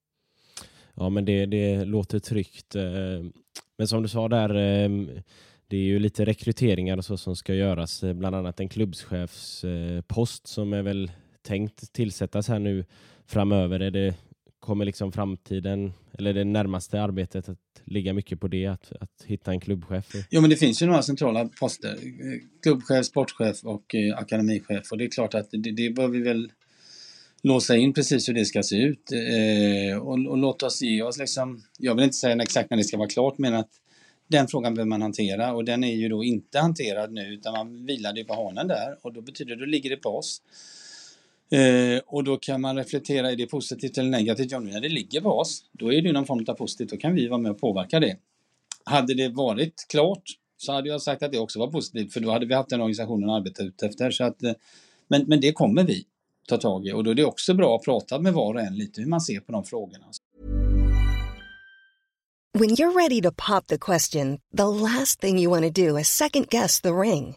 Ja, 0.94 1.09
men 1.09 1.24
det, 1.24 1.46
det 1.46 1.85
låter 1.85 2.18
tryggt. 2.18 2.76
Eh, 2.76 2.83
men 3.79 3.88
som 3.88 4.02
du 4.02 4.09
sa 4.09 4.29
där, 4.29 4.48
det 5.68 5.76
är 5.76 5.83
ju 5.83 5.98
lite 5.98 6.24
rekryteringar 6.24 6.96
och 6.96 7.05
så 7.05 7.16
som 7.16 7.37
ska 7.37 7.55
göras, 7.55 8.05
bland 8.14 8.37
annat 8.37 8.61
en 8.61 8.68
klubbschefspost 8.68 10.46
som 10.46 10.72
är 10.72 10.83
väl 10.83 11.11
tänkt 11.42 11.92
tillsättas 11.92 12.48
här 12.48 12.59
nu 12.59 12.85
framöver. 13.26 13.81
Är 13.81 13.90
det, 13.90 14.14
kommer 14.66 14.85
liksom 14.85 15.12
framtiden, 15.12 15.92
eller 16.18 16.35
det 16.35 16.44
närmaste 16.44 17.02
arbetet 17.02 17.48
att 17.48 17.59
ligga 17.85 18.12
mycket 18.12 18.40
på 18.40 18.48
det, 18.48 18.66
att, 18.66 18.92
att 19.00 19.24
hitta 19.24 19.50
en 19.50 19.61
klubbchef? 19.61 20.12
Jo, 20.31 20.40
men 20.40 20.50
det 20.50 20.57
finns 20.57 20.83
ju 20.83 20.87
några 20.87 21.02
centrala 21.02 21.48
poster. 21.61 21.98
Klubbchef, 22.62 23.07
sportchef 23.07 23.64
och 23.64 23.94
eh, 23.94 24.18
akademichef. 24.18 24.92
Och 24.92 24.98
det 24.98 25.05
är 25.05 25.09
klart 25.09 25.35
att 25.35 25.50
det, 25.50 25.72
det 25.72 25.90
bör 25.90 26.09
vi 26.09 26.22
väl 26.22 26.52
låsa 27.42 27.76
in 27.76 27.92
precis 27.92 28.29
hur 28.29 28.35
det 28.35 28.44
ska 28.44 28.62
se 28.62 28.76
ut. 28.76 29.12
Eh, 29.12 29.98
och, 29.98 30.12
och 30.12 30.38
låt 30.38 30.62
oss 30.62 30.83
ge 30.83 31.02
oss 31.02 31.18
liksom, 31.18 31.62
jag 31.79 31.94
vill 31.94 32.05
inte 32.05 32.16
säga 32.16 32.42
exakt 32.42 32.70
när 32.70 32.76
det 32.76 32.85
ska 32.85 32.96
vara 32.96 33.09
klart, 33.09 33.38
men 33.38 33.55
att 33.55 33.70
den 34.29 34.48
frågan 34.48 34.74
behöver 34.74 34.88
man 34.88 35.02
hantera 35.02 35.55
och 35.55 35.64
den 35.64 35.85
är 35.85 35.94
ju 35.94 36.09
då 36.09 36.24
inte 36.24 36.59
hanterad 36.59 37.12
nu 37.12 37.35
utan 37.35 37.52
man 37.52 37.87
vilade 37.87 38.20
ju 38.20 38.24
på 38.26 38.35
hanen 38.35 38.68
där 38.68 38.96
och 39.02 39.12
då 39.12 39.20
betyder 39.20 39.57
det, 39.57 39.61
då 39.61 39.66
ligger 39.66 39.90
det 39.90 39.96
på 39.96 40.09
oss. 40.09 40.42
Eh, 41.51 42.01
och 42.07 42.25
då 42.25 42.37
kan 42.37 42.61
man 42.61 42.77
reflektera, 42.77 43.31
är 43.31 43.37
det 43.37 43.47
positivt 43.47 43.99
eller 43.99 44.11
negativt? 44.11 44.51
Ja, 44.51 44.59
nu 44.59 44.73
när 44.73 44.81
det 44.81 44.89
ligger 44.89 45.21
på 45.21 45.31
oss, 45.31 45.65
då 45.73 45.93
är 45.93 46.03
det 46.03 46.09
ju 46.09 46.13
någon 46.13 46.27
form 46.27 46.45
av 46.49 46.55
positivt, 46.55 46.91
då 46.91 46.97
kan 46.97 47.15
vi 47.15 47.29
vara 47.29 47.41
med 47.41 47.51
och 47.51 47.61
påverka 47.61 48.01
det. 48.01 48.17
Hade 48.85 49.15
det 49.15 49.29
varit 49.29 49.87
klart 49.89 50.23
så 50.57 50.73
hade 50.73 50.89
jag 50.89 51.03
sagt 51.03 51.23
att 51.23 51.33
det 51.33 51.39
också 51.39 51.59
var 51.59 51.67
positivt, 51.67 52.13
för 52.13 52.21
då 52.21 52.31
hade 52.31 52.47
vi 52.47 52.55
haft 52.55 52.71
den 52.71 52.81
organisationen 52.81 53.31
att 53.31 53.37
arbeta 53.37 53.63
ut 53.63 53.83
efter. 53.83 54.11
Så 54.11 54.25
att, 54.25 54.43
eh, 54.43 54.53
men, 55.09 55.25
men 55.27 55.41
det 55.41 55.53
kommer 55.53 55.85
vi 55.85 56.05
ta 56.49 56.57
tag 56.57 56.87
i 56.87 56.93
och 56.93 57.05
då 57.05 57.11
är 57.11 57.15
det 57.15 57.25
också 57.25 57.55
bra 57.55 57.77
att 57.77 57.85
prata 57.85 58.19
med 58.19 58.33
var 58.33 58.55
och 58.55 58.61
en 58.61 58.77
lite 58.77 59.01
hur 59.01 59.09
man 59.09 59.21
ser 59.21 59.41
på 59.41 59.53
de 59.53 59.65
frågorna. 59.65 60.07
When 62.59 62.71
you're 62.71 62.95
ready 62.95 63.21
to 63.21 63.33
pop 63.33 63.67
the 63.67 63.79
question, 63.79 64.39
the 64.57 64.65
last 64.65 65.21
thing 65.21 65.39
you 65.39 65.51
want 65.51 65.75
to 65.75 65.83
do 65.83 65.99
is 65.99 66.09
second 66.09 66.49
guess 66.49 66.81
the 66.81 66.89
ring. 66.89 67.37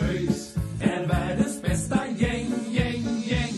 ÖIS 0.00 0.56
är 0.80 1.06
världens 1.06 1.62
bästa 1.62 2.06
gäng, 2.18 2.50
gäng, 2.70 3.04
gäng. 3.24 3.54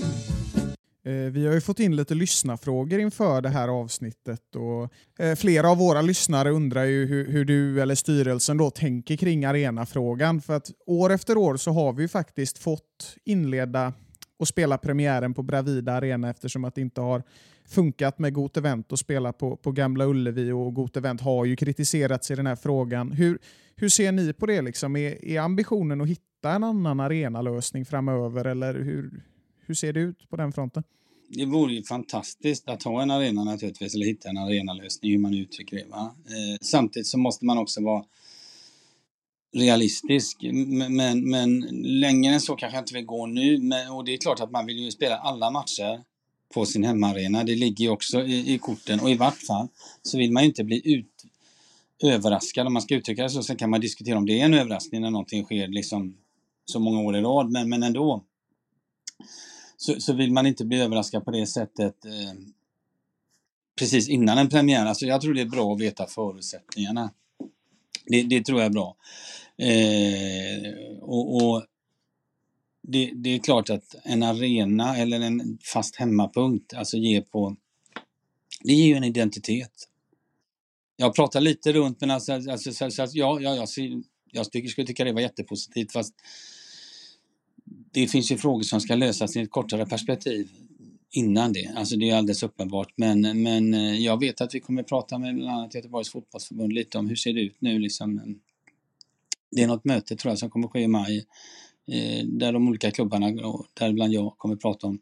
Eh, 1.04 1.30
vi 1.30 1.46
har 1.46 1.54
ju 1.54 1.60
fått 1.60 1.80
in 1.80 1.96
lite 1.96 2.14
lyssnarfrågor 2.14 3.00
inför 3.00 3.40
det 3.40 3.48
här 3.48 3.68
avsnittet 3.68 4.56
och 4.56 5.22
eh, 5.24 5.34
flera 5.34 5.70
av 5.70 5.78
våra 5.78 6.02
lyssnare 6.02 6.50
undrar 6.50 6.84
ju 6.84 7.06
hur, 7.06 7.28
hur 7.28 7.44
du 7.44 7.82
eller 7.82 7.94
styrelsen 7.94 8.56
då 8.56 8.70
tänker 8.70 9.16
kring 9.16 9.44
arenafrågan. 9.44 10.40
För 10.40 10.56
att 10.56 10.70
år 10.86 11.12
efter 11.12 11.38
år 11.38 11.56
så 11.56 11.70
har 11.70 11.92
vi 11.92 12.02
ju 12.02 12.08
faktiskt 12.08 12.58
fått 12.58 13.16
inleda 13.24 13.92
och 14.38 14.48
spela 14.48 14.78
premiären 14.78 15.34
på 15.34 15.42
Bravida 15.42 15.92
Arena 15.92 16.30
eftersom 16.30 16.64
att 16.64 16.74
det 16.74 16.80
inte 16.80 17.00
har 17.00 17.22
funkat 17.68 18.18
med 18.18 18.34
Got 18.34 18.56
Event 18.56 18.92
att 18.92 18.98
spela 18.98 19.32
på, 19.32 19.56
på 19.56 19.72
Gamla 19.72 20.04
Ullevi 20.04 20.50
och 20.50 20.74
Got 20.74 20.96
Event 20.96 21.20
har 21.20 21.44
ju 21.44 21.56
kritiserats 21.56 22.30
i 22.30 22.34
den 22.34 22.46
här 22.46 22.56
frågan. 22.56 23.12
Hur, 23.12 23.38
hur 23.76 23.88
ser 23.88 24.12
ni 24.12 24.32
på 24.32 24.46
det? 24.46 24.62
Liksom? 24.62 24.96
Är, 24.96 25.24
är 25.24 25.40
ambitionen 25.40 26.00
att 26.00 26.08
hitta 26.08 26.52
en 26.52 26.64
annan 26.64 27.00
arenalösning 27.00 27.84
framöver 27.84 28.44
eller 28.44 28.74
hur, 28.74 29.24
hur 29.66 29.74
ser 29.74 29.92
det 29.92 30.00
ut 30.00 30.30
på 30.30 30.36
den 30.36 30.52
fronten? 30.52 30.82
Det 31.28 31.44
vore 31.44 31.74
ju 31.74 31.82
fantastiskt 31.82 32.68
att 32.68 32.82
ha 32.82 33.02
en 33.02 33.10
arena 33.10 33.44
naturligtvis, 33.44 33.94
eller 33.94 34.06
hitta 34.06 34.28
en 34.28 34.38
arenalösning, 34.38 35.12
hur 35.12 35.18
man 35.18 35.34
uttrycker 35.34 35.76
det. 35.76 35.84
Va? 35.90 36.14
Eh, 36.26 36.58
samtidigt 36.60 37.06
så 37.06 37.18
måste 37.18 37.44
man 37.44 37.58
också 37.58 37.82
vara 37.82 38.04
realistisk. 39.54 40.38
Men, 40.52 40.96
men, 40.96 41.30
men 41.30 41.60
längre 42.00 42.34
än 42.34 42.40
så 42.40 42.56
kanske 42.56 42.76
jag 42.76 42.82
inte 42.82 42.94
vill 42.94 43.04
gå 43.04 43.26
nu. 43.26 43.58
Men, 43.58 43.90
och 43.90 44.04
det 44.04 44.14
är 44.14 44.18
klart 44.18 44.40
att 44.40 44.50
man 44.50 44.66
vill 44.66 44.78
ju 44.78 44.90
spela 44.90 45.16
alla 45.16 45.50
matcher 45.50 46.00
på 46.54 46.66
sin 46.66 46.84
hemmaarena. 46.84 47.44
Det 47.44 47.54
ligger 47.54 47.84
ju 47.84 47.90
också 47.90 48.24
i, 48.24 48.54
i 48.54 48.58
korten. 48.58 49.00
Och 49.00 49.10
i 49.10 49.14
vart 49.14 49.38
fall 49.38 49.68
så 50.02 50.18
vill 50.18 50.32
man 50.32 50.42
ju 50.42 50.48
inte 50.48 50.64
bli 50.64 50.94
ut, 50.94 51.13
överraskad, 52.04 52.66
om 52.66 52.72
man 52.72 52.82
ska 52.82 52.94
uttrycka 52.94 53.22
det 53.22 53.30
så. 53.30 53.42
Sen 53.42 53.56
kan 53.56 53.70
man 53.70 53.80
diskutera 53.80 54.18
om 54.18 54.26
det 54.26 54.40
är 54.40 54.44
en 54.44 54.54
överraskning 54.54 55.00
när 55.00 55.10
någonting 55.10 55.44
sker 55.44 55.68
liksom 55.68 56.16
så 56.64 56.80
många 56.80 57.00
år 57.00 57.16
i 57.16 57.20
rad. 57.20 57.50
Men, 57.50 57.68
men 57.68 57.82
ändå 57.82 58.24
så, 59.76 60.00
så 60.00 60.12
vill 60.12 60.32
man 60.32 60.46
inte 60.46 60.64
bli 60.64 60.80
överraskad 60.80 61.24
på 61.24 61.30
det 61.30 61.46
sättet 61.46 62.04
eh, 62.04 62.32
precis 63.78 64.08
innan 64.08 64.38
en 64.38 64.48
premiär. 64.48 64.86
Alltså 64.86 65.06
jag 65.06 65.20
tror 65.20 65.34
det 65.34 65.40
är 65.40 65.46
bra 65.46 65.72
att 65.72 65.80
veta 65.80 66.06
förutsättningarna. 66.06 67.10
Det, 68.06 68.22
det 68.22 68.44
tror 68.44 68.58
jag 68.58 68.66
är 68.66 68.70
bra. 68.70 68.96
Eh, 69.56 70.98
och, 71.00 71.36
och 71.36 71.64
det, 72.82 73.10
det, 73.14 73.30
är 73.30 73.38
klart 73.38 73.70
att 73.70 73.94
en 74.02 74.22
arena 74.22 74.96
eller 74.96 75.20
en 75.20 75.58
fast 75.62 75.96
hemmapunkt 75.96 76.74
alltså 76.74 76.96
ger 76.96 77.20
på... 77.20 77.56
Det 78.60 78.72
ger 78.72 78.86
ju 78.86 78.94
en 78.94 79.04
identitet. 79.04 79.88
Jag 80.96 81.14
pratar 81.14 81.40
lite 81.40 81.72
runt 81.72 82.00
men 82.00 82.10
alltså, 82.10 82.32
alltså 82.32 82.72
så, 82.72 82.90
så, 82.90 83.06
ja, 83.12 83.40
ja, 83.40 83.54
jag, 83.54 83.68
jag 84.32 84.52
tycker, 84.52 84.68
skulle 84.68 84.86
tycka 84.86 85.04
det 85.04 85.12
var 85.12 85.20
jättepositivt 85.20 85.92
fast 85.92 86.14
det 87.64 88.06
finns 88.06 88.32
ju 88.32 88.36
frågor 88.36 88.62
som 88.62 88.80
ska 88.80 88.94
lösas 88.94 89.36
i 89.36 89.40
ett 89.40 89.50
kortare 89.50 89.86
perspektiv 89.86 90.48
innan 91.10 91.52
det. 91.52 91.72
Alltså 91.76 91.96
det 91.96 92.10
är 92.10 92.16
alldeles 92.16 92.42
uppenbart. 92.42 92.92
Men, 92.96 93.42
men 93.42 93.74
eh, 93.74 93.94
jag 93.94 94.20
vet 94.20 94.40
att 94.40 94.54
vi 94.54 94.60
kommer 94.60 94.82
prata 94.82 95.18
med 95.18 95.34
bland 95.34 95.58
annat 95.58 95.74
Göteborgs 95.74 96.10
fotbollsförbund 96.10 96.72
lite 96.72 96.98
om 96.98 97.08
hur 97.08 97.16
ser 97.16 97.32
det 97.32 97.40
ut 97.40 97.56
nu 97.58 97.78
liksom. 97.78 98.40
Det 99.50 99.62
är 99.62 99.66
något 99.66 99.84
möte 99.84 100.16
tror 100.16 100.30
jag 100.30 100.38
som 100.38 100.50
kommer 100.50 100.68
ske 100.68 100.80
i 100.80 100.88
maj 100.88 101.26
eh, 101.86 102.24
där 102.26 102.52
de 102.52 102.68
olika 102.68 102.90
klubbarna, 102.90 103.26
däribland 103.74 104.12
jag, 104.12 104.38
kommer 104.38 104.56
prata 104.56 104.86
om 104.86 104.98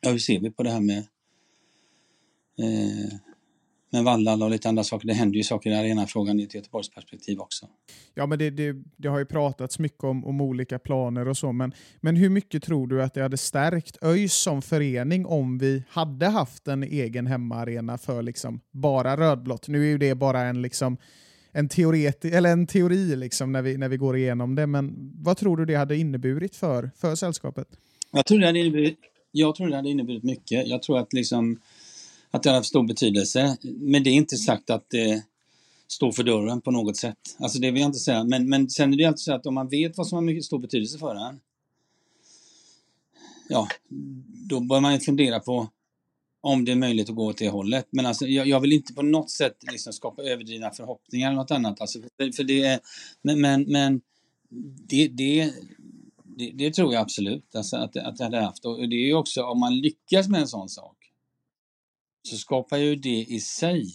ja, 0.00 0.10
hur 0.10 0.18
ser 0.18 0.40
vi 0.40 0.50
på 0.50 0.62
det 0.62 0.70
här 0.70 0.80
med 0.80 0.98
eh, 2.58 3.18
med 3.90 4.04
Vallala 4.04 4.44
och 4.44 4.50
lite 4.50 4.68
andra 4.68 4.84
saker. 4.84 5.08
Det 5.08 5.14
händer 5.14 5.36
ju 5.36 5.42
saker 5.42 5.70
i 5.70 5.74
arenafrågan 5.74 6.40
i 6.40 6.42
ett 6.42 6.54
Göteborgs 6.54 6.90
perspektiv 6.90 7.40
också. 7.40 7.66
Ja, 8.14 8.26
men 8.26 8.38
det, 8.38 8.50
det, 8.50 8.76
det, 8.96 9.08
har 9.08 9.18
ju 9.18 9.24
pratats 9.24 9.78
mycket 9.78 10.04
om, 10.04 10.24
om 10.24 10.40
olika 10.40 10.78
planer 10.78 11.28
och 11.28 11.36
så, 11.36 11.52
men, 11.52 11.72
men 12.00 12.16
hur 12.16 12.30
mycket 12.30 12.62
tror 12.62 12.86
du 12.86 13.02
att 13.02 13.14
det 13.14 13.22
hade 13.22 13.36
stärkt 13.36 14.04
ÖIS 14.04 14.34
som 14.34 14.62
förening 14.62 15.26
om 15.26 15.58
vi 15.58 15.82
hade 15.88 16.26
haft 16.26 16.68
en 16.68 16.82
egen 16.82 17.26
hemmaarena 17.26 17.98
för 17.98 18.22
liksom 18.22 18.60
bara 18.70 19.16
rödblått? 19.16 19.68
Nu 19.68 19.82
är 19.82 19.88
ju 19.88 19.98
det 19.98 20.14
bara 20.14 20.40
en, 20.40 20.62
liksom, 20.62 20.96
en, 21.52 21.68
teoreti, 21.68 22.30
eller 22.30 22.52
en 22.52 22.66
teori 22.66 23.16
liksom 23.16 23.52
när, 23.52 23.62
vi, 23.62 23.76
när 23.76 23.88
vi 23.88 23.96
går 23.96 24.16
igenom 24.16 24.54
det, 24.54 24.66
men 24.66 25.12
vad 25.14 25.36
tror 25.36 25.56
du 25.56 25.64
det 25.64 25.74
hade 25.74 25.96
inneburit 25.96 26.56
för, 26.56 26.90
för 26.96 27.14
sällskapet? 27.14 27.68
Jag 28.12 28.26
tror 28.26 28.38
det 28.38 28.46
hade 28.46 28.58
inneburit, 28.58 28.98
jag 29.32 29.54
tror 29.54 29.68
det 29.68 29.76
hade 29.76 29.90
inneburit 29.90 30.22
mycket. 30.22 30.68
Jag 30.68 30.82
tror 30.82 30.98
att 30.98 31.12
liksom 31.12 31.58
att 32.36 32.42
det 32.42 32.48
har 32.48 32.56
haft 32.56 32.68
stor 32.68 32.86
betydelse. 32.86 33.56
Men 33.62 34.02
det 34.02 34.10
är 34.10 34.14
inte 34.14 34.36
sagt 34.36 34.70
att 34.70 34.90
det 34.90 35.22
står 35.88 36.12
för 36.12 36.22
dörren 36.22 36.60
på 36.60 36.70
något 36.70 36.96
sätt. 36.96 37.18
Alltså 37.38 37.58
det 37.58 37.70
vill 37.70 37.80
jag 37.80 37.88
inte 37.88 37.98
säga. 37.98 38.24
Men, 38.24 38.48
men 38.48 38.70
sen 38.70 38.92
är 38.92 38.98
det 38.98 39.04
alltid 39.04 39.20
så 39.20 39.34
att 39.34 39.46
om 39.46 39.54
man 39.54 39.68
vet 39.68 39.98
vad 39.98 40.06
som 40.06 40.16
har 40.16 40.22
mycket 40.22 40.44
stor 40.44 40.58
betydelse 40.58 40.98
för 40.98 41.14
en. 41.14 41.40
Ja, 43.48 43.68
då 44.48 44.60
bör 44.60 44.80
man 44.80 44.92
ju 44.92 45.00
fundera 45.00 45.40
på 45.40 45.68
Om 46.40 46.64
det 46.64 46.72
är 46.72 46.76
möjligt 46.76 47.08
att 47.08 47.16
gå 47.16 47.26
åt 47.26 47.38
det 47.38 47.48
hållet. 47.48 47.86
Men 47.90 48.06
alltså, 48.06 48.26
jag, 48.26 48.46
jag 48.46 48.60
vill 48.60 48.72
inte 48.72 48.94
på 48.94 49.02
något 49.02 49.30
sätt 49.30 49.56
liksom 49.72 49.92
skapa 49.92 50.22
överdrivna 50.22 50.70
förhoppningar 50.70 51.28
eller 51.28 51.36
något 51.36 51.50
annat. 51.50 51.80
Alltså, 51.80 51.98
för, 52.16 52.32
för 52.32 52.44
det 52.44 52.64
är, 52.64 52.80
men 53.22 53.40
men, 53.40 53.62
men 53.62 54.00
det, 54.88 55.08
det, 55.08 55.52
det, 56.24 56.50
det, 56.50 56.70
tror 56.70 56.94
jag 56.94 57.02
absolut 57.02 57.56
alltså, 57.56 57.76
att, 57.76 57.96
att 57.96 58.16
det 58.16 58.24
hade 58.24 58.40
haft. 58.40 58.64
Och 58.64 58.88
det 58.88 58.96
är 58.96 59.06
ju 59.06 59.14
också, 59.14 59.42
om 59.42 59.60
man 59.60 59.78
lyckas 59.78 60.28
med 60.28 60.40
en 60.40 60.48
sån 60.48 60.68
sak, 60.68 60.95
så 62.26 62.36
skapar 62.36 62.76
ju 62.76 62.96
det 62.96 63.24
i 63.28 63.40
sig 63.40 63.94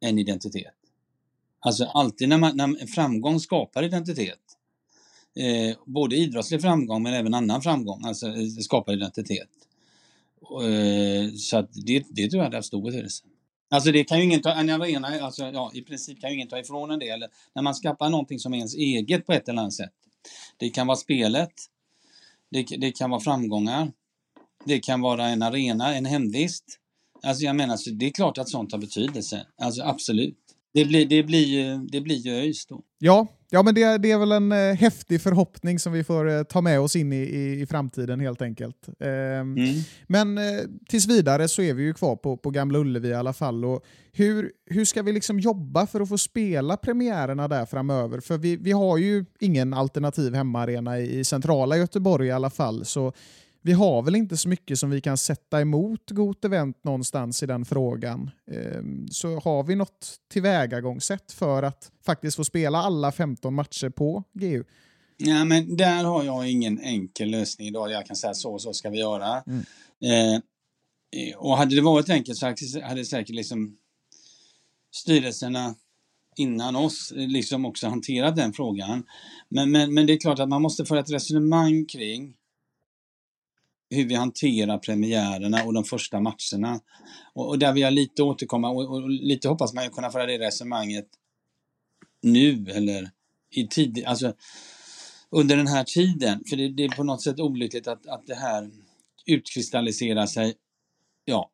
en 0.00 0.18
identitet. 0.18 0.74
Alltså 1.60 1.84
alltid 1.84 2.28
när, 2.28 2.38
man, 2.38 2.56
när 2.56 2.86
framgång 2.86 3.40
skapar 3.40 3.82
identitet, 3.82 4.40
eh, 5.34 5.76
både 5.86 6.16
idrottslig 6.16 6.62
framgång 6.62 7.02
men 7.02 7.14
även 7.14 7.34
annan 7.34 7.62
framgång, 7.62 8.04
alltså 8.04 8.26
eh, 8.26 8.34
det 8.34 8.62
skapar 8.62 8.92
identitet. 8.92 9.48
Eh, 10.62 11.34
så 11.34 11.56
att 11.56 11.70
det, 11.72 12.04
det 12.10 12.30
tror 12.30 12.38
jag 12.38 12.44
hade 12.44 12.56
haft 12.56 12.68
stor 12.68 12.82
betydelse. 12.82 13.24
Alltså 13.70 13.92
det 13.92 14.04
kan 14.04 14.18
ju 14.18 14.24
ingen 14.24 14.42
ta, 14.42 14.52
en 14.52 14.70
arena, 14.70 15.08
alltså, 15.08 15.44
ja, 15.44 15.70
i 15.74 15.82
princip 15.82 16.20
kan 16.20 16.30
ju 16.30 16.36
ingen 16.36 16.48
ta 16.48 16.58
ifrån 16.58 16.90
en 16.90 16.98
det. 16.98 17.08
Eller 17.08 17.28
när 17.54 17.62
man 17.62 17.74
skapar 17.74 18.10
någonting 18.10 18.38
som 18.38 18.54
är 18.54 18.56
ens 18.56 18.74
eget 18.74 19.26
på 19.26 19.32
ett 19.32 19.48
eller 19.48 19.60
annat 19.60 19.72
sätt. 19.72 19.92
Det 20.56 20.70
kan 20.70 20.86
vara 20.86 20.96
spelet, 20.96 21.52
det, 22.50 22.62
det 22.62 22.92
kan 22.92 23.10
vara 23.10 23.20
framgångar, 23.20 23.92
det 24.64 24.80
kan 24.80 25.00
vara 25.00 25.28
en 25.28 25.42
arena, 25.42 25.94
en 25.94 26.04
hemvist. 26.04 26.64
Alltså 27.22 27.44
jag 27.44 27.56
menar, 27.56 27.76
så 27.76 27.90
det 27.90 28.06
är 28.06 28.10
klart 28.10 28.38
att 28.38 28.48
sånt 28.48 28.72
har 28.72 28.78
betydelse. 28.78 29.46
Alltså 29.62 29.82
absolut. 29.82 30.38
Det 30.74 30.84
blir, 30.84 31.06
det 31.06 31.22
blir, 31.22 31.44
ju, 31.44 31.78
det 31.78 32.00
blir 32.00 32.16
ju 32.16 32.32
ÖIS 32.32 32.66
då. 32.66 32.80
Ja, 32.98 33.26
ja 33.50 33.62
men 33.62 33.74
det, 33.74 33.98
det 33.98 34.10
är 34.10 34.18
väl 34.18 34.32
en 34.32 34.52
eh, 34.52 34.74
häftig 34.74 35.20
förhoppning 35.20 35.78
som 35.78 35.92
vi 35.92 36.04
får 36.04 36.30
eh, 36.30 36.42
ta 36.42 36.60
med 36.60 36.80
oss 36.80 36.96
in 36.96 37.12
i, 37.12 37.16
i, 37.16 37.60
i 37.60 37.66
framtiden 37.66 38.20
helt 38.20 38.42
enkelt. 38.42 38.88
Eh, 39.00 39.08
mm. 39.08 39.56
Men 40.06 40.38
eh, 40.38 40.44
tills 40.88 41.08
vidare 41.08 41.48
så 41.48 41.62
är 41.62 41.74
vi 41.74 41.82
ju 41.82 41.94
kvar 41.94 42.16
på, 42.16 42.36
på 42.36 42.50
Gamla 42.50 42.78
Ullevi 42.78 43.08
i 43.08 43.14
alla 43.14 43.32
fall. 43.32 43.64
Och 43.64 43.84
hur, 44.12 44.52
hur 44.66 44.84
ska 44.84 45.02
vi 45.02 45.12
liksom 45.12 45.40
jobba 45.40 45.86
för 45.86 46.00
att 46.00 46.08
få 46.08 46.18
spela 46.18 46.76
premiärerna 46.76 47.48
där 47.48 47.66
framöver? 47.66 48.20
För 48.20 48.38
vi, 48.38 48.56
vi 48.56 48.72
har 48.72 48.98
ju 48.98 49.24
ingen 49.40 49.74
alternativ 49.74 50.34
hemmaarena 50.34 50.98
i, 50.98 51.18
i 51.18 51.24
centrala 51.24 51.76
Göteborg 51.76 52.28
i 52.28 52.32
alla 52.32 52.50
fall. 52.50 52.84
Så 52.84 53.12
vi 53.62 53.72
har 53.72 54.02
väl 54.02 54.16
inte 54.16 54.36
så 54.36 54.48
mycket 54.48 54.78
som 54.78 54.90
vi 54.90 55.00
kan 55.00 55.18
sätta 55.18 55.60
emot 55.60 56.10
Got 56.10 56.44
Event 56.44 56.84
någonstans 56.84 57.42
i 57.42 57.46
den 57.46 57.64
frågan. 57.64 58.30
Ehm, 58.50 59.08
så 59.08 59.38
har 59.40 59.62
vi 59.62 59.76
något 59.76 60.16
tillvägagångssätt 60.30 61.32
för 61.32 61.62
att 61.62 61.90
faktiskt 62.04 62.36
få 62.36 62.44
spela 62.44 62.78
alla 62.78 63.12
15 63.12 63.54
matcher 63.54 63.88
på 63.88 64.24
GU? 64.32 64.64
Ja, 65.16 65.44
men 65.44 65.76
där 65.76 66.04
har 66.04 66.24
jag 66.24 66.50
ingen 66.50 66.80
enkel 66.80 67.30
lösning 67.30 67.68
idag. 67.68 67.90
Jag 67.90 68.06
kan 68.06 68.16
säga 68.16 68.34
så 68.34 68.52
och 68.52 68.62
så 68.62 68.72
ska 68.72 68.90
vi 68.90 68.98
göra. 68.98 69.42
Mm. 69.46 69.62
Eh, 70.04 70.40
och 71.36 71.56
hade 71.56 71.74
det 71.74 71.82
varit 71.82 72.10
enkelt 72.10 72.38
så 72.38 72.54
hade 72.82 73.04
säkert 73.04 73.34
liksom 73.34 73.76
styrelserna 74.94 75.74
innan 76.36 76.76
oss 76.76 77.12
liksom 77.16 77.64
också 77.64 77.88
hanterat 77.88 78.36
den 78.36 78.52
frågan. 78.52 79.04
Men, 79.48 79.70
men, 79.70 79.94
men 79.94 80.06
det 80.06 80.12
är 80.12 80.20
klart 80.20 80.38
att 80.38 80.48
man 80.48 80.62
måste 80.62 80.84
föra 80.84 81.00
ett 81.00 81.10
resonemang 81.10 81.86
kring 81.86 82.34
hur 83.92 84.04
vi 84.04 84.14
hanterar 84.14 84.78
premiärerna 84.78 85.64
och 85.64 85.74
de 85.74 85.84
första 85.84 86.20
matcherna. 86.20 86.80
Och, 87.34 87.48
och 87.48 87.58
där 87.58 87.72
vill 87.72 87.82
jag 87.82 87.92
lite 87.92 88.22
återkomma 88.22 88.70
och, 88.70 88.94
och, 88.94 89.10
lite 89.10 89.48
hoppas 89.48 89.74
man 89.74 89.84
ju 89.84 89.90
kunna 89.90 90.10
föra 90.10 90.26
det 90.26 90.38
resonemanget 90.38 91.06
nu 92.22 92.66
eller 92.68 93.10
i 93.50 93.66
tid, 93.66 94.04
alltså 94.06 94.32
under 95.30 95.56
den 95.56 95.66
här 95.66 95.84
tiden. 95.84 96.44
För 96.48 96.56
det, 96.56 96.68
det, 96.68 96.84
är 96.84 96.88
på 96.88 97.04
något 97.04 97.22
sätt 97.22 97.40
olyckligt 97.40 97.88
att, 97.88 98.06
att 98.06 98.26
det 98.26 98.34
här 98.34 98.70
utkristalliserar 99.26 100.26
sig, 100.26 100.54
ja, 101.24 101.50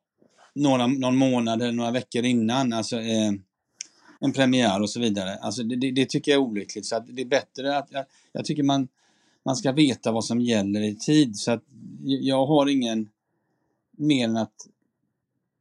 några, 0.55 0.87
någon 0.87 1.15
månad 1.15 1.61
eller 1.61 1.71
några 1.71 1.91
veckor 1.91 2.25
innan, 2.25 2.73
alltså 2.73 2.99
eh, 2.99 3.31
en 4.19 4.33
premiär 4.33 4.81
och 4.81 4.89
så 4.89 4.99
vidare. 4.99 5.35
Alltså 5.35 5.63
det, 5.63 5.75
det, 5.75 5.91
det, 5.91 6.09
tycker 6.09 6.31
jag 6.31 6.41
är 6.41 6.43
olyckligt. 6.43 6.85
Så 6.85 6.95
att 6.95 7.07
det 7.07 7.21
är 7.21 7.25
bättre 7.25 7.77
att, 7.77 7.87
jag, 7.91 8.05
jag 8.31 8.45
tycker 8.45 8.63
man 8.63 8.87
man 9.49 9.55
ska 9.55 9.71
veta 9.71 10.11
vad 10.11 10.25
som 10.25 10.41
gäller 10.41 10.81
i 10.81 10.95
tid. 10.95 11.35
Så 11.35 11.51
att 11.51 11.63
jag 12.03 12.45
har 12.45 12.69
ingen 12.69 13.09
mer 13.91 14.25
än 14.25 14.37
att 14.37 14.67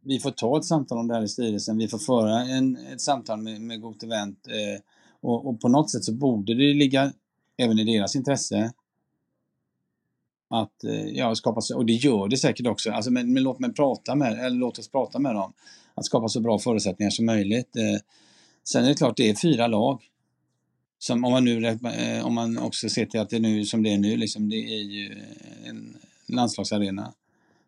vi 0.03 0.18
får 0.18 0.31
ta 0.31 0.59
ett 0.59 0.64
samtal 0.64 0.98
om 0.98 1.09
det 1.09 1.14
här 1.14 1.22
i 1.22 1.29
styrelsen. 1.29 1.79
Vi 1.79 1.88
får 1.88 1.98
föra 1.98 2.40
en, 2.40 2.77
ett 2.77 3.01
samtal 3.01 3.42
med, 3.42 3.61
med 3.61 3.81
Got 3.81 4.03
Event 4.03 4.46
eh, 4.46 4.83
och, 5.20 5.46
och, 5.46 5.61
på 5.61 5.68
något 5.68 5.90
sätt 5.90 6.05
så 6.05 6.12
borde 6.12 6.55
det 6.55 6.74
ligga 6.74 7.12
även 7.57 7.79
i 7.79 7.85
deras 7.85 8.16
intresse 8.16 8.72
att 10.48 10.85
eh, 10.85 11.07
ja, 11.07 11.35
skapa, 11.35 11.61
och 11.74 11.87
det 11.87 11.92
gör 11.92 12.29
det 12.29 12.37
säkert 12.37 12.66
också, 12.66 12.90
alltså, 12.90 13.11
men, 13.11 13.33
men, 13.33 13.42
låt, 13.42 13.59
mig 13.59 13.72
prata 13.72 14.14
med, 14.14 14.33
eller 14.33 14.57
låt 14.57 14.79
oss 14.79 14.90
prata 14.90 15.18
med 15.18 15.35
dem, 15.35 15.53
att 15.94 16.05
skapa 16.05 16.29
så 16.29 16.40
bra 16.40 16.59
förutsättningar 16.59 17.11
som 17.11 17.27
möjligt. 17.27 17.77
Eh, 17.77 18.01
sen 18.64 18.85
är 18.85 18.88
det 18.88 18.94
klart, 18.94 19.16
det 19.16 19.31
är 19.31 19.35
fyra 19.35 19.66
lag. 19.66 20.03
Som 20.98 21.24
om 21.24 21.32
man 21.32 21.44
nu 21.44 21.66
eh, 21.66 22.26
om 22.26 22.34
man 22.34 22.58
också 22.58 22.88
ser 22.88 23.06
till 23.06 23.20
att 23.20 23.30
det 23.30 23.38
nu 23.38 23.64
som 23.64 23.82
det 23.82 23.92
är 23.92 23.98
nu, 23.98 24.16
liksom, 24.16 24.48
det 24.48 24.56
är 24.56 24.82
ju 24.82 25.16
en 25.64 25.96
landslagsarena 26.26 27.12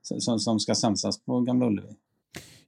som, 0.03 0.41
som 0.41 0.61
ska 0.61 0.75
samsas 0.75 1.19
på 1.19 1.41
Gamla 1.41 1.67
Ullevi. 1.67 1.97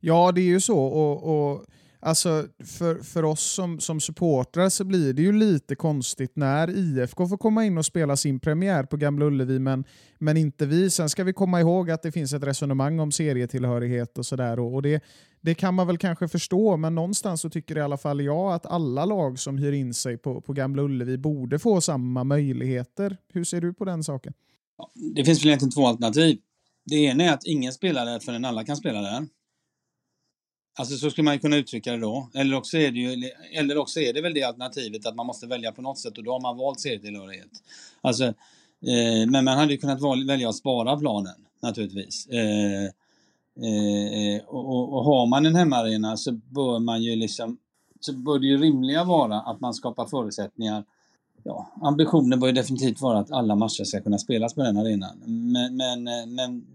Ja, 0.00 0.32
det 0.32 0.40
är 0.40 0.44
ju 0.44 0.60
så. 0.60 0.78
och, 0.78 1.52
och 1.52 1.66
Alltså, 2.04 2.46
för, 2.64 3.02
för 3.02 3.22
oss 3.22 3.42
som, 3.42 3.80
som 3.80 4.00
supportrar 4.00 4.68
så 4.68 4.84
blir 4.84 5.12
det 5.12 5.22
ju 5.22 5.32
lite 5.32 5.74
konstigt 5.74 6.36
när 6.36 6.70
IFK 6.70 7.28
får 7.28 7.36
komma 7.36 7.64
in 7.64 7.78
och 7.78 7.86
spela 7.86 8.16
sin 8.16 8.40
premiär 8.40 8.84
på 8.84 8.96
Gamla 8.96 9.24
Ullevi, 9.24 9.58
men, 9.58 9.84
men 10.18 10.36
inte 10.36 10.66
vi. 10.66 10.90
Sen 10.90 11.08
ska 11.08 11.24
vi 11.24 11.32
komma 11.32 11.60
ihåg 11.60 11.90
att 11.90 12.02
det 12.02 12.12
finns 12.12 12.32
ett 12.32 12.42
resonemang 12.42 13.00
om 13.00 13.12
serietillhörighet 13.12 14.18
och 14.18 14.26
sådär. 14.26 14.58
Och, 14.60 14.74
och 14.74 14.82
det, 14.82 15.04
det 15.40 15.54
kan 15.54 15.74
man 15.74 15.86
väl 15.86 15.98
kanske 15.98 16.28
förstå, 16.28 16.76
men 16.76 16.94
någonstans 16.94 17.40
så 17.40 17.50
tycker 17.50 17.78
i 17.78 17.80
alla 17.80 17.96
fall 17.96 18.20
jag 18.20 18.52
att 18.52 18.66
alla 18.66 19.04
lag 19.04 19.38
som 19.38 19.58
hyr 19.58 19.72
in 19.72 19.94
sig 19.94 20.18
på, 20.18 20.40
på 20.40 20.52
Gamla 20.52 20.82
Ullevi 20.82 21.18
borde 21.18 21.58
få 21.58 21.80
samma 21.80 22.24
möjligheter. 22.24 23.16
Hur 23.32 23.44
ser 23.44 23.60
du 23.60 23.74
på 23.74 23.84
den 23.84 24.04
saken? 24.04 24.32
Det 25.14 25.24
finns 25.24 25.40
väl 25.40 25.46
egentligen 25.46 25.72
två 25.72 25.86
alternativ. 25.86 26.38
Det 26.84 26.96
ena 26.96 27.24
är 27.24 27.32
att 27.32 27.44
ingen 27.44 27.72
spelar 27.72 28.06
där 28.06 28.18
förrän 28.18 28.44
alla 28.44 28.64
kan 28.64 28.76
spela 28.76 29.00
där. 29.00 29.26
Alltså 30.78 30.96
så 30.96 31.10
skulle 31.10 31.24
man 31.24 31.38
kunna 31.38 31.56
uttrycka 31.56 31.92
det 31.92 31.98
då. 31.98 32.28
Eller 32.34 32.56
också, 32.56 32.78
är 32.78 32.90
det 32.90 32.98
ju, 32.98 33.30
eller 33.52 33.78
också 33.78 34.00
är 34.00 34.12
det 34.12 34.20
väl 34.20 34.34
det 34.34 34.42
alternativet 34.42 35.06
att 35.06 35.16
man 35.16 35.26
måste 35.26 35.46
välja 35.46 35.72
på 35.72 35.82
något 35.82 35.98
sätt 35.98 36.18
och 36.18 36.24
då 36.24 36.32
har 36.32 36.40
man 36.40 36.56
valt 36.56 36.80
serietillhörighet. 36.80 37.50
Alltså, 38.00 38.24
eh, 38.24 39.26
men 39.28 39.44
man 39.44 39.58
hade 39.58 39.72
ju 39.72 39.78
kunnat 39.78 40.00
välja 40.28 40.48
att 40.48 40.56
spara 40.56 40.96
planen 40.96 41.34
naturligtvis. 41.62 42.26
Eh, 42.26 42.84
eh, 42.84 44.44
och, 44.46 44.92
och, 44.92 45.04
har 45.04 45.26
man 45.26 45.46
en 45.46 45.56
hemmaarena 45.56 46.16
så 46.16 46.32
bör 46.32 46.78
man 46.78 47.02
ju 47.02 47.16
liksom 47.16 47.58
så 48.00 48.12
bör 48.12 48.38
det 48.38 48.46
ju 48.46 48.58
rimliga 48.58 49.04
vara 49.04 49.40
att 49.40 49.60
man 49.60 49.74
skapar 49.74 50.06
förutsättningar 50.06 50.84
Ja, 51.44 51.72
ambitionen 51.82 52.40
bör 52.40 52.46
ju 52.46 52.52
definitivt 52.52 53.00
vara 53.00 53.18
att 53.18 53.32
alla 53.32 53.54
matcher 53.54 53.84
ska 53.84 54.00
kunna 54.00 54.18
spelas 54.18 54.54
på 54.54 54.62
den 54.62 54.76
arenan. 54.76 55.22
Men, 55.26 55.76
men, 55.76 56.08
eh, 56.08 56.26
men 56.26 56.66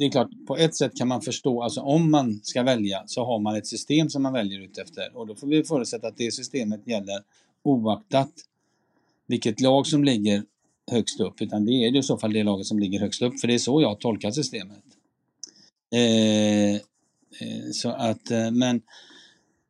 det 0.00 0.06
är 0.06 0.10
klart, 0.10 0.30
på 0.46 0.56
ett 0.56 0.74
sätt 0.74 0.96
kan 0.96 1.08
man 1.08 1.22
förstå, 1.22 1.62
alltså 1.62 1.80
om 1.80 2.10
man 2.10 2.40
ska 2.42 2.62
välja 2.62 3.02
så 3.06 3.24
har 3.24 3.38
man 3.38 3.56
ett 3.56 3.66
system 3.66 4.10
som 4.10 4.22
man 4.22 4.32
väljer 4.32 4.60
utefter 4.60 5.16
och 5.16 5.26
då 5.26 5.34
får 5.34 5.46
vi 5.46 5.64
förutsätta 5.64 6.06
att 6.06 6.16
det 6.16 6.32
systemet 6.32 6.86
gäller 6.86 7.22
oaktat 7.62 8.30
vilket 9.26 9.60
lag 9.60 9.86
som 9.86 10.04
ligger 10.04 10.42
högst 10.90 11.20
upp, 11.20 11.42
utan 11.42 11.64
det 11.64 11.72
är 11.72 11.96
i 11.96 12.02
så 12.02 12.18
fall 12.18 12.32
det 12.32 12.42
laget 12.42 12.66
som 12.66 12.78
ligger 12.78 13.00
högst 13.00 13.22
upp, 13.22 13.40
för 13.40 13.48
det 13.48 13.54
är 13.54 13.58
så 13.58 13.82
jag 13.82 14.00
tolkar 14.00 14.30
systemet. 14.30 14.84
Eh, 15.94 16.74
eh 16.74 16.80
så 17.72 17.88
att, 17.90 18.30
eh, 18.30 18.50
men, 18.50 18.82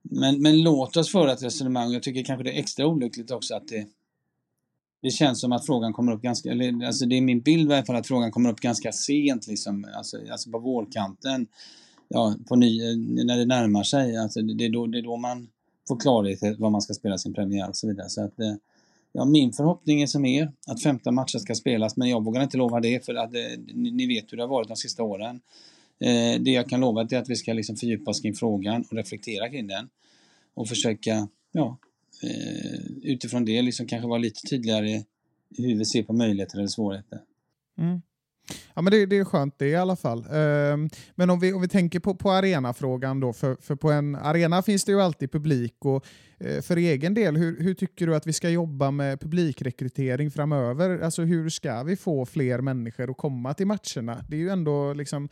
men, 0.03 0.43
men 0.43 0.63
låt 0.63 0.97
oss 0.97 1.13
föra 1.13 1.33
ett 1.33 1.43
resonemang, 1.43 1.93
jag 1.93 2.03
tycker 2.03 2.25
kanske 2.25 2.45
det 2.45 2.51
är 2.51 2.61
extra 2.61 2.87
olyckligt 2.87 3.31
också 3.31 3.55
att 3.55 3.69
det 3.69 3.87
det 5.03 5.11
känns 5.11 5.41
som 5.41 5.53
att 5.53 5.67
frågan 5.67 5.93
kommer 5.93 6.13
upp 6.13 6.23
ganska, 6.23 6.51
eller 6.51 6.87
alltså 6.87 7.07
det 7.07 7.17
är 7.17 7.21
min 7.21 7.41
bild 7.41 7.71
i 7.71 7.75
alla 7.75 7.85
fall 7.85 7.97
att 7.97 8.07
frågan 8.07 8.31
kommer 8.31 8.51
upp 8.51 8.61
ganska 8.61 8.93
sent 8.93 9.47
liksom, 9.47 9.87
alltså, 9.97 10.17
alltså 10.31 10.51
på 10.51 10.59
vårkanten. 10.59 11.47
Ja, 12.09 12.35
på 12.49 12.57
ny, 12.57 12.83
eh, 12.83 12.97
när 12.97 13.39
det 13.39 13.47
närmar 13.47 13.83
sig, 13.83 14.17
alltså 14.17 14.43
det, 14.43 14.65
är 14.65 14.71
då, 14.71 14.87
det 14.87 14.99
är 14.99 15.03
då 15.03 15.17
man 15.17 15.49
får 15.89 16.01
klarhet 16.01 16.43
i 16.43 16.57
vad 16.59 16.73
man 16.73 16.83
ska 16.83 16.95
spela 16.95 17.19
sin 17.19 17.35
premiär 17.35 17.69
och 17.69 17.77
så 17.77 17.89
vidare. 17.89 18.09
Så 18.09 18.25
att, 18.25 18.41
eh, 18.41 18.55
ja, 19.13 19.25
min 19.25 19.53
förhoppning 19.53 20.03
är 20.03 20.07
som 20.07 20.25
er, 20.25 20.53
att 20.67 20.83
15 20.83 21.15
matcher 21.15 21.39
ska 21.39 21.55
spelas, 21.55 21.97
men 21.97 22.09
jag 22.09 22.25
vågar 22.25 22.43
inte 22.43 22.57
lova 22.57 22.81
det 22.81 23.07
för 23.07 23.15
att 23.15 23.35
eh, 23.35 23.41
ni, 23.75 23.91
ni 23.91 24.07
vet 24.07 24.33
hur 24.33 24.37
det 24.37 24.43
har 24.43 24.49
varit 24.49 24.69
de 24.69 24.77
sista 24.77 25.03
åren. 25.03 25.41
Eh, 26.01 26.41
det 26.41 26.51
jag 26.51 26.69
kan 26.69 26.81
lova 26.81 27.01
är 27.01 27.17
att 27.17 27.31
vi 27.31 27.37
ska 27.37 27.53
liksom 27.53 27.77
fördjupa 27.77 28.11
oss 28.11 28.21
kring 28.21 28.35
frågan 28.35 28.85
och 28.91 28.97
reflektera 28.97 29.49
kring 29.49 29.67
den 29.67 29.89
och 30.55 30.69
försöka 30.69 31.29
ja, 31.53 31.79
Eh, 32.23 32.81
utifrån 33.03 33.45
det 33.45 33.63
liksom 33.63 33.87
kanske 33.87 34.09
vara 34.09 34.19
lite 34.19 34.41
tydligare 34.51 35.05
hur 35.57 35.79
vi 35.79 35.85
ser 35.85 36.03
på 36.03 36.13
möjligheter 36.13 36.59
eller 36.59 36.69
svårigheter. 36.69 37.21
Mm. 37.79 38.01
Ja, 38.75 38.83
men 38.83 38.91
det, 38.91 39.07
det, 39.07 39.17
är 39.17 39.25
skönt 39.25 39.59
det 39.59 39.69
i 39.69 39.77
alla 39.77 39.97
fall. 39.97 40.19
Um, 40.19 40.91
men 41.15 41.31
om 41.31 41.41
vi, 41.41 41.53
om 41.53 41.63
vi 41.63 41.69
tänker 41.69 42.01
på, 42.01 42.15
på 42.15 42.31
arenafrågan 42.31 43.21
då, 43.21 43.33
för, 43.33 43.57
för 43.61 43.77
på 43.77 43.91
en 43.91 44.15
arena 44.17 44.63
finns 44.63 44.85
det 44.85 44.93
ju 44.93 45.01
alltid 45.01 45.33
publik. 45.33 45.75
och 45.85 46.07
uh, 46.45 46.61
För 46.61 46.77
egen 46.77 47.15
del, 47.15 47.37
hur, 47.37 47.63
hur, 47.63 47.75
tycker 47.75 48.07
du 48.07 48.17
att 48.17 48.27
vi 48.27 48.33
ska 48.33 48.51
jobba 48.51 48.91
med 48.91 49.21
publikrekrytering 49.21 50.31
framöver? 50.31 51.01
Alltså 51.01 51.23
hur 51.23 51.49
ska 51.49 51.83
vi 51.83 51.97
få 51.97 52.27
fler 52.27 52.61
människor 52.61 53.11
att 53.11 53.17
komma 53.17 53.55
till 53.55 53.67
matcherna? 53.67 54.25
Det 54.29 54.37
är 54.37 54.41
ju 54.41 54.51
ändå 54.51 54.93
liksom 54.93 55.29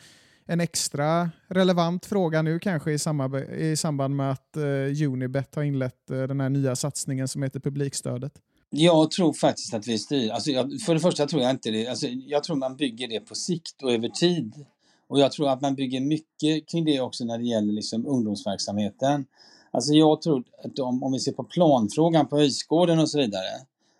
en 0.49 0.61
extra 0.61 1.31
relevant 1.49 2.07
fråga 2.07 2.43
nu 2.43 2.59
kanske 2.59 2.93
i, 2.93 2.99
samma, 2.99 3.41
i 3.41 3.77
samband 3.77 4.17
med 4.17 4.33
att 4.33 4.57
eh, 4.57 5.09
Unibet 5.09 5.55
har 5.55 5.63
inlett 5.63 6.11
eh, 6.11 6.23
den 6.23 6.41
här 6.41 6.49
nya 6.49 6.77
satsningen 6.77 7.29
som 7.29 7.43
heter 7.43 7.61
publikstödet? 7.61 8.33
Jag 8.71 9.11
tror 9.11 9.33
faktiskt 9.33 9.75
att 9.75 9.87
vi 9.87 9.99
styr. 9.99 10.31
Alltså 10.31 10.51
jag, 10.51 10.81
för 10.81 10.95
det 10.95 11.01
första 11.01 11.27
tror 11.27 11.43
jag 11.43 11.51
inte 11.51 11.71
det. 11.71 11.87
Alltså 11.87 12.07
jag 12.07 12.45
tror 12.45 12.57
man 12.57 12.77
bygger 12.77 13.09
det 13.09 13.21
på 13.21 13.35
sikt 13.35 13.83
och 13.83 13.93
över 13.93 14.09
tid. 14.09 14.65
Och 15.09 15.21
jag 15.21 15.33
tror 15.33 15.49
att 15.49 15.61
man 15.61 15.75
bygger 15.75 16.01
mycket 16.01 16.69
kring 16.69 16.85
det 16.85 17.01
också 17.01 17.25
när 17.25 17.39
det 17.39 17.45
gäller 17.45 17.73
liksom 17.73 18.07
ungdomsverksamheten. 18.07 19.25
Alltså 19.71 19.93
jag 19.93 20.23
tror 20.23 20.45
att 20.65 20.79
om, 20.79 21.03
om 21.03 21.13
vi 21.13 21.21
ser 21.21 21.33
på 21.33 21.45
planfrågan 21.45 22.29
på 22.29 22.39
Öjsgården 22.39 22.99
och 22.99 23.11
så 23.11 23.19
vidare. 23.19 23.49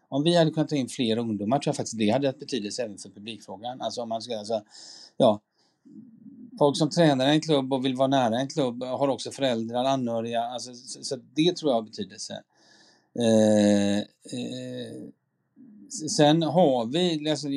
Om 0.09 0.23
vi 0.23 0.37
hade 0.37 0.51
kunnat 0.51 0.69
ta 0.69 0.77
in 0.77 0.89
fler 0.89 1.19
ungdomar 1.19 1.59
tror 1.59 1.69
jag 1.69 1.77
faktiskt 1.77 1.99
det 1.99 2.11
hade 2.11 2.27
haft 2.27 2.39
betydelse 2.39 2.83
även 2.83 2.99
för 2.99 3.09
publikfrågan. 3.09 3.81
Alltså 3.81 4.03
om 4.03 4.09
man 4.09 4.23
ska, 4.23 4.39
alltså, 4.39 4.63
ja, 5.17 5.41
folk 6.59 6.77
som 6.77 6.91
tränar 6.91 7.29
i 7.29 7.35
en 7.35 7.41
klubb 7.41 7.73
och 7.73 7.85
vill 7.85 7.95
vara 7.95 8.09
nära 8.09 8.41
en 8.41 8.49
klubb 8.49 8.83
har 8.83 9.09
också 9.09 9.31
föräldrar, 9.31 9.85
anhöriga. 9.85 10.43
Alltså, 10.43 10.75
så, 10.75 11.05
så 11.05 11.17
det 11.17 11.57
tror 11.57 11.71
jag 11.71 11.77
har 11.77 11.83
betydelse. 11.83 12.43
Eh, 13.19 13.99
eh, 13.99 15.09
sen 16.11 16.43
har 16.43 16.87
vi, 16.87 17.31
alltså, 17.31 17.49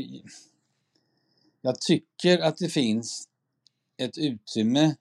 jag 1.61 1.81
tycker 1.81 2.39
att 2.39 2.57
det 2.57 2.69
finns 2.69 3.27
ett 3.97 4.17
utrymme 4.17 4.95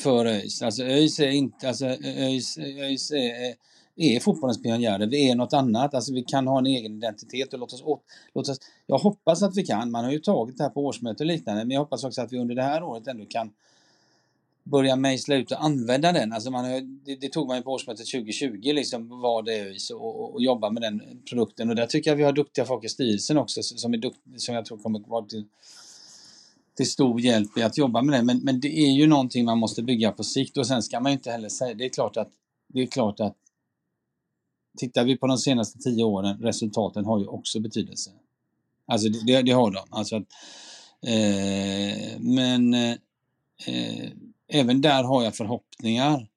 för 0.00 0.26
ÖIS. 0.26 0.62
Alltså 0.62 0.82
ÖIS 0.82 1.20
är 1.20 1.28
inte, 1.28 1.68
alltså 1.68 1.86
ÖIS, 1.86 2.58
ÖIS 2.58 3.10
är, 3.10 3.54
är 3.96 4.20
fotbollens 4.20 4.62
pionjärer. 4.62 5.06
Vi 5.06 5.30
är 5.30 5.34
något 5.34 5.52
annat. 5.52 5.94
Alltså 5.94 6.12
vi 6.12 6.22
kan 6.22 6.46
ha 6.46 6.58
en 6.58 6.66
egen 6.66 6.96
identitet 6.96 7.52
och 7.52 7.58
låt 7.58 7.72
oss, 7.72 7.84
låt 8.34 8.48
oss... 8.48 8.58
Jag 8.86 8.98
hoppas 8.98 9.42
att 9.42 9.56
vi 9.56 9.66
kan. 9.66 9.90
Man 9.90 10.04
har 10.04 10.12
ju 10.12 10.18
tagit 10.18 10.56
det 10.56 10.62
här 10.62 10.70
på 10.70 10.86
årsmöte 10.86 11.22
och 11.22 11.26
liknande. 11.26 11.64
Men 11.64 11.70
jag 11.70 11.80
hoppas 11.80 12.04
också 12.04 12.22
att 12.22 12.32
vi 12.32 12.38
under 12.38 12.54
det 12.54 12.62
här 12.62 12.82
året 12.82 13.06
ändå 13.06 13.24
kan 13.24 13.50
börja 14.66 14.96
mejsla 14.96 15.34
ut 15.34 15.52
och 15.52 15.64
använda 15.64 16.12
den. 16.12 16.32
Alltså 16.32 16.50
man, 16.50 16.64
det, 17.04 17.16
det 17.16 17.28
tog 17.28 17.46
man 17.46 17.56
ju 17.56 17.62
på 17.62 17.72
årsmötet 17.72 18.06
2020, 18.06 18.60
liksom 18.62 19.20
vad 19.20 19.44
det 19.44 19.54
är 19.54 19.76
och, 19.94 20.20
och, 20.20 20.34
och 20.34 20.42
jobba 20.42 20.70
med 20.70 20.82
den 20.82 21.02
produkten. 21.30 21.68
Och 21.70 21.76
där 21.76 21.86
tycker 21.86 22.10
jag 22.10 22.16
vi 22.16 22.22
har 22.22 22.32
duktiga 22.32 22.64
folk 22.64 22.84
i 22.84 22.88
styrelsen 22.88 23.38
också 23.38 23.62
som, 23.62 23.94
är 23.94 23.98
dukt, 23.98 24.18
som 24.36 24.54
jag 24.54 24.64
tror 24.64 24.78
kommer 24.78 25.00
vara 25.08 25.24
till, 25.24 25.44
till 26.76 26.90
stor 26.90 27.20
hjälp 27.20 27.58
i 27.58 27.62
att 27.62 27.78
jobba 27.78 28.02
med 28.02 28.18
det. 28.18 28.22
Men, 28.22 28.38
men 28.38 28.60
det 28.60 28.78
är 28.78 28.92
ju 28.92 29.06
någonting 29.06 29.44
man 29.44 29.58
måste 29.58 29.82
bygga 29.82 30.12
på 30.12 30.24
sikt 30.24 30.56
och 30.56 30.66
sen 30.66 30.82
ska 30.82 31.00
man 31.00 31.12
ju 31.12 31.16
inte 31.16 31.30
heller 31.30 31.48
säga, 31.48 31.74
det 31.74 31.84
är 31.84 31.88
klart 31.88 32.16
att, 32.16 32.30
det 32.68 32.82
är 32.82 32.86
klart 32.86 33.20
att 33.20 33.36
tittar 34.76 35.04
vi 35.04 35.16
på 35.16 35.26
de 35.26 35.38
senaste 35.38 35.78
tio 35.78 36.04
åren, 36.04 36.38
resultaten 36.40 37.04
har 37.04 37.18
ju 37.18 37.26
också 37.26 37.60
betydelse. 37.60 38.10
Alltså 38.86 39.08
det, 39.08 39.42
det 39.42 39.52
har 39.52 39.70
de. 39.70 39.86
Alltså 39.90 40.16
att, 40.16 40.26
eh, 41.06 42.20
men 42.20 42.74
eh, 42.74 44.10
även 44.48 44.80
där 44.80 45.04
har 45.04 45.24
jag 45.24 45.36
förhoppningar. 45.36 46.28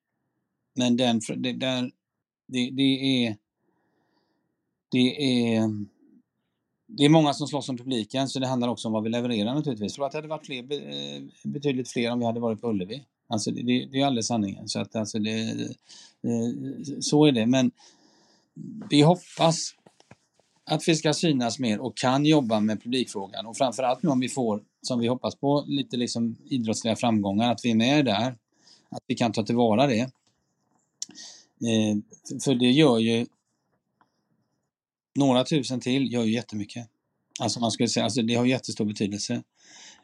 Men 0.75 0.97
den, 0.97 1.21
det, 1.37 1.53
där, 1.53 1.91
det, 2.47 2.69
det 2.69 3.25
är 3.25 3.37
det 4.91 5.23
är 5.55 5.85
det 6.97 7.05
är 7.05 7.09
många 7.09 7.33
som 7.33 7.47
slåss 7.47 7.69
om 7.69 7.77
publiken 7.77 8.29
så 8.29 8.39
det 8.39 8.47
handlar 8.47 8.67
också 8.67 8.87
om 8.87 8.93
vad 8.93 9.03
vi 9.03 9.09
levererar 9.09 9.53
naturligtvis. 9.53 9.91
Jag 9.91 9.95
tror 9.95 10.05
att 10.05 10.11
det 10.11 10.17
hade 10.17 10.27
varit 10.27 10.45
fler, 10.45 10.57
eh, 10.57 11.21
betydligt 11.43 11.89
fler 11.89 12.11
om 12.11 12.19
vi 12.19 12.25
hade 12.25 12.39
varit 12.39 12.61
på 12.61 12.69
Ullevi. 12.69 13.03
Alltså 13.27 13.51
det, 13.51 13.85
det, 13.91 14.01
är 14.01 14.05
alldeles 14.05 14.27
sanningen. 14.27 14.67
Så, 14.67 14.79
att, 14.79 14.95
alltså 14.95 15.19
det, 15.19 15.39
eh, 16.23 16.99
så 16.99 17.25
är 17.25 17.31
det. 17.31 17.45
Men 17.45 17.71
vi 18.89 19.01
hoppas 19.01 19.75
att 20.65 20.87
vi 20.87 20.95
ska 20.95 21.13
synas 21.13 21.59
mer 21.59 21.79
och 21.79 21.97
kan 21.97 22.25
jobba 22.25 22.59
med 22.59 22.83
publikfrågan 22.83 23.45
och 23.45 23.57
framförallt 23.57 24.03
nu 24.03 24.09
om 24.09 24.19
vi 24.19 24.29
får, 24.29 24.63
som 24.81 24.99
vi 24.99 25.07
hoppas 25.07 25.35
på, 25.35 25.65
lite 25.67 25.97
liksom 25.97 26.35
idrottsliga 26.45 26.95
framgångar, 26.95 27.51
att 27.51 27.65
vi 27.65 27.71
är 27.71 27.75
med 27.75 28.05
där. 28.05 28.35
Att 28.89 29.03
vi 29.07 29.15
kan 29.15 29.31
ta 29.31 29.43
tillvara 29.43 29.87
det. 29.87 29.99
Eh, 30.01 31.97
för 32.43 32.55
det 32.55 32.71
gör 32.71 32.99
ju 32.99 33.25
några 35.15 35.43
tusen 35.43 35.79
till 35.79 36.13
gör 36.13 36.23
ju 36.23 36.33
jättemycket. 36.33 36.87
Alltså 37.39 37.59
man 37.59 37.71
skulle 37.71 37.89
säga, 37.89 38.03
alltså 38.03 38.21
det 38.21 38.35
har 38.35 38.45
jättestor 38.45 38.85
betydelse. 38.85 39.43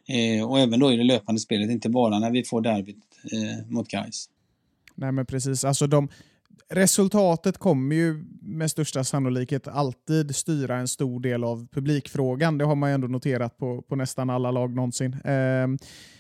Eh, 0.08 0.50
och 0.50 0.60
även 0.60 0.80
då 0.80 0.92
i 0.92 0.98
det 0.98 1.04
löpande 1.04 1.42
spelet, 1.42 1.70
inte 1.70 1.90
bara 1.90 2.20
när 2.20 2.32
vi 2.32 2.44
får 2.44 2.62
derbyt 2.62 3.04
eh, 3.34 3.68
mot 3.68 3.88
Gais. 3.88 4.30
Nej 4.96 5.12
men 5.12 5.26
precis, 5.26 5.64
alltså 5.64 5.88
de, 5.88 6.10
Resultatet 6.70 7.58
kommer 7.58 7.96
ju 7.96 8.26
med 8.42 8.72
största 8.72 9.04
sannolikhet 9.04 9.68
alltid 9.68 10.36
styra 10.36 10.78
en 10.78 10.88
stor 10.88 11.20
del 11.20 11.44
av 11.44 11.68
publikfrågan. 11.68 12.58
Det 12.58 12.66
har 12.66 12.76
man 12.76 12.90
ju 12.90 12.94
ändå 12.94 13.08
noterat 13.08 13.58
på, 13.58 13.82
på 13.82 13.96
nästan 13.96 14.30
alla 14.30 14.52
lag 14.52 14.76
någonsin. 14.76 15.14
Eh, 15.14 15.68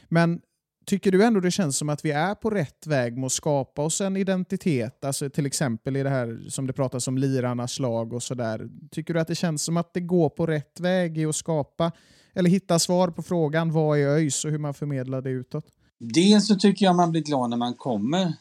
men 0.10 0.42
tycker 0.86 1.12
du 1.12 1.24
ändå 1.24 1.40
det 1.40 1.52
känns 1.52 1.78
som 1.78 1.90
att 1.90 2.06
vi 2.06 2.12
är 2.12 2.36
på 2.36 2.50
rätt 2.50 2.88
väg 2.88 3.18
med 3.18 3.26
att 3.26 3.32
skapa 3.32 3.82
oss 3.82 4.02
en 4.02 4.18
identitet? 4.18 5.06
Alltså 5.06 5.30
till 5.30 5.46
exempel 5.46 5.98
i 5.98 6.04
det 6.04 6.10
här 6.10 6.50
som 6.50 6.68
det 6.68 6.74
pratas 6.74 7.08
om 7.08 7.18
lirarnas 7.18 7.80
lag 7.80 8.14
och 8.14 8.24
sådär. 8.24 8.70
Tycker 8.92 9.14
du 9.14 9.20
att 9.20 9.28
det 9.28 9.36
känns 9.36 9.64
som 9.64 9.78
att 9.78 9.94
det 9.94 10.02
går 10.02 10.30
på 10.30 10.46
rätt 10.46 10.80
väg 10.80 11.18
i 11.18 11.26
att 11.26 11.36
skapa 11.36 11.92
eller 12.34 12.50
hitta 12.50 12.80
svar 12.80 13.08
på 13.08 13.24
frågan 13.24 13.72
vad 13.72 14.00
är 14.00 14.08
ÖIS 14.08 14.46
och 14.46 14.52
hur 14.52 14.60
man 14.60 14.74
förmedlar 14.74 15.22
det 15.22 15.30
utåt? 15.30 15.66
Dels 16.00 16.48
så 16.48 16.56
tycker 16.56 16.86
jag 16.86 16.96
man 16.96 17.12
blir 17.12 17.22
glad 17.22 17.50
när 17.50 17.58
man 17.58 17.74
kommer 17.74 18.34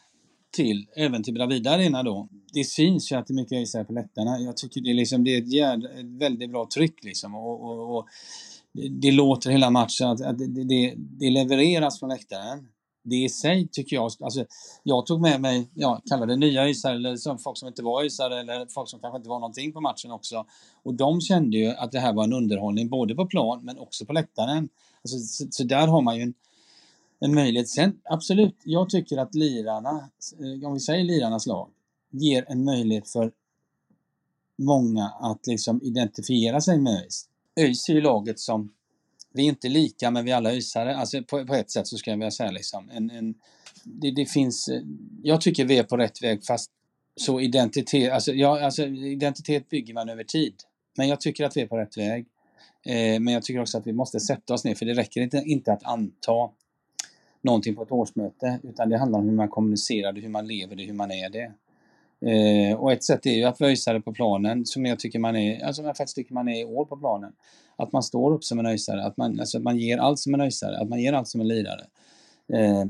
till, 0.55 0.87
även 0.97 1.23
till 1.23 1.35
Bravida 1.35 1.71
Arena 1.71 2.03
då. 2.03 2.29
Det 2.53 2.65
syns 2.65 3.13
ju 3.13 3.17
att 3.17 3.27
det 3.27 3.33
är 3.33 3.35
mycket 3.35 3.57
ÖISare 3.57 3.85
på 3.85 3.93
läktarna. 3.93 4.39
Jag 4.39 4.57
tycker 4.57 4.81
det 4.81 4.91
är, 4.91 4.95
liksom, 4.95 5.25
det 5.25 5.35
är 5.35 5.43
ett, 5.43 5.53
jävla, 5.53 5.89
ett 5.89 6.07
väldigt 6.07 6.51
bra 6.51 6.69
tryck 6.75 7.05
liksom. 7.05 7.35
Och, 7.35 7.65
och, 7.65 7.97
och 7.97 8.07
det 8.91 9.13
låter 9.13 9.51
hela 9.51 9.71
matchen, 9.71 10.09
att, 10.09 10.21
att 10.21 10.39
det, 10.39 10.65
det, 10.65 10.95
det, 10.97 11.31
levereras 11.31 11.99
från 11.99 12.09
läktaren. 12.09 12.69
Det 13.05 13.17
i 13.17 13.29
sig 13.29 13.69
tycker 13.69 13.97
jag, 13.97 14.11
alltså 14.21 14.45
jag 14.83 15.07
tog 15.07 15.21
med 15.21 15.41
mig, 15.41 15.71
ja, 15.75 16.03
kalla 16.09 16.27
det 16.27 16.37
nya 16.37 16.63
ÖISare 16.63 16.95
eller 16.95 17.17
som 17.17 17.39
folk 17.39 17.59
som 17.59 17.69
inte 17.69 17.83
var 17.83 18.03
ÖISare 18.03 18.41
eller 18.41 18.67
folk 18.67 18.89
som 18.89 19.01
kanske 19.01 19.17
inte 19.17 19.29
var 19.29 19.41
någonting 19.41 19.73
på 19.73 19.81
matchen 19.81 20.11
också. 20.11 20.47
Och 20.83 20.95
de 20.95 21.21
kände 21.21 21.57
ju 21.57 21.69
att 21.69 21.93
det 21.93 22.01
här 22.01 22.13
var 22.13 22.25
en 22.25 22.33
underhållning 22.33 22.89
både 22.89 23.15
på 23.15 23.27
plan 23.27 23.61
men 23.65 23.79
också 23.79 24.07
på 24.07 24.13
läktaren. 24.13 24.69
Alltså, 25.03 25.19
så, 25.19 25.47
så 25.51 25.65
där 25.65 25.87
har 25.87 26.03
man 26.03 26.17
ju 26.17 26.23
en, 26.23 26.35
en 27.25 27.35
möjlighet. 27.35 27.69
Sen 27.69 28.01
absolut, 28.05 28.57
jag 28.65 28.91
tycker 28.91 29.17
att 29.17 29.35
lirarna, 29.35 30.11
eh, 30.41 30.69
om 30.69 30.75
vi 30.75 30.81
säger 30.81 31.05
lirarnas 31.05 31.47
lag, 31.47 31.71
ger 32.11 32.45
en 32.49 32.65
möjlighet 32.65 33.09
för 33.09 33.33
många 34.59 35.09
att 35.21 35.47
liksom 35.47 35.83
identifiera 35.83 36.61
sig 36.61 36.79
med 36.79 37.03
ÖIS. 37.03 37.29
ÖIS 37.61 37.89
är 37.89 37.93
ju 37.93 38.01
laget 38.01 38.41
som, 38.41 38.73
vi 39.33 39.45
är 39.45 39.49
inte 39.49 39.69
lika 39.69 40.11
men 40.11 40.25
vi 40.25 40.31
är 40.31 40.37
alla 40.37 40.53
ÖISare, 40.53 40.97
alltså 40.97 41.23
på, 41.23 41.47
på, 41.47 41.55
ett 41.55 41.71
sätt 41.71 41.87
så 41.87 41.97
skulle 41.97 42.13
jag 42.13 42.19
vilja 42.19 42.31
säga 42.31 42.51
liksom. 42.51 42.91
En, 42.91 43.11
en, 43.11 43.35
det, 43.85 44.11
det, 44.11 44.27
finns, 44.27 44.69
eh, 44.69 44.83
jag 45.23 45.41
tycker 45.41 45.65
vi 45.65 45.79
är 45.79 45.85
på 45.85 45.97
rätt 45.97 46.23
väg 46.23 46.45
fast 46.45 46.71
så 47.17 47.41
identitet, 47.41 48.13
alltså, 48.13 48.33
ja, 48.33 48.65
alltså 48.65 48.87
identitet 48.87 49.69
bygger 49.69 49.95
man 49.95 50.09
över 50.09 50.25
tid. 50.25 50.55
Men 50.97 51.09
jag 51.09 51.21
tycker 51.21 51.45
att 51.45 51.57
vi 51.57 51.61
är 51.61 51.67
på 51.67 51.79
rätt 51.79 51.97
väg. 51.97 52.27
Eh, 52.87 53.21
men 53.21 53.35
jag 53.35 53.43
tycker 53.43 53.61
också 53.61 53.79
att 53.79 53.87
vi 53.87 53.93
måste 53.93 54.21
sätta 54.21 54.55
oss 54.55 54.65
ner 54.65 54.75
för 54.75 54.87
det 54.87 54.95
räcker 54.95 55.21
inte, 55.21 55.43
inte 55.47 55.73
att 55.73 55.85
anta 55.85 56.51
någonting 57.45 57.75
på 57.75 57.83
ett 57.83 57.93
årsmöte 57.93 58.59
utan 58.63 58.89
det 58.89 58.99
handlar 58.99 59.19
om 59.19 59.29
hur 59.29 59.37
man 59.37 59.49
kommunicerar 59.49 60.13
det, 60.13 60.21
hur 60.21 60.29
man 60.29 60.47
lever 60.47 60.77
det, 60.77 60.85
hur 60.85 60.95
man 60.95 61.11
är 61.11 61.31
det. 61.31 61.53
Eh, 62.31 62.77
och 62.77 62.93
ett 62.93 63.05
sätt 63.05 63.27
är 63.27 63.35
ju 63.35 63.45
att 63.45 63.61
vöjsare 63.61 64.01
på 64.01 64.13
planen 64.13 64.67
som 64.67 64.87
jag 64.87 64.99
tycker 64.99 65.19
man 65.19 65.37
är, 65.37 65.65
alltså 65.65 65.83
jag 65.83 65.97
faktiskt 65.97 66.17
tycker 66.17 66.35
man 66.35 66.49
är 66.49 66.61
i 66.61 66.65
år 66.65 66.85
på 66.85 66.97
planen. 66.97 67.33
Att 67.77 67.93
man 67.93 68.03
står 68.03 68.33
upp 68.33 68.45
som 68.45 68.59
en 68.59 68.67
öjsare, 68.67 69.05
att 69.05 69.17
man, 69.17 69.41
alltså, 69.41 69.59
att 69.59 69.65
man 69.65 69.79
ger 69.79 69.99
allt 69.99 70.19
som 70.19 70.35
en 70.35 70.41
öjsare, 70.41 70.79
att 70.79 70.89
man 70.89 71.01
ger 71.01 71.13
allt 71.13 71.29
som 71.29 71.41
en 71.41 71.49
lirare. 71.49 71.87
Eh, 72.53 72.85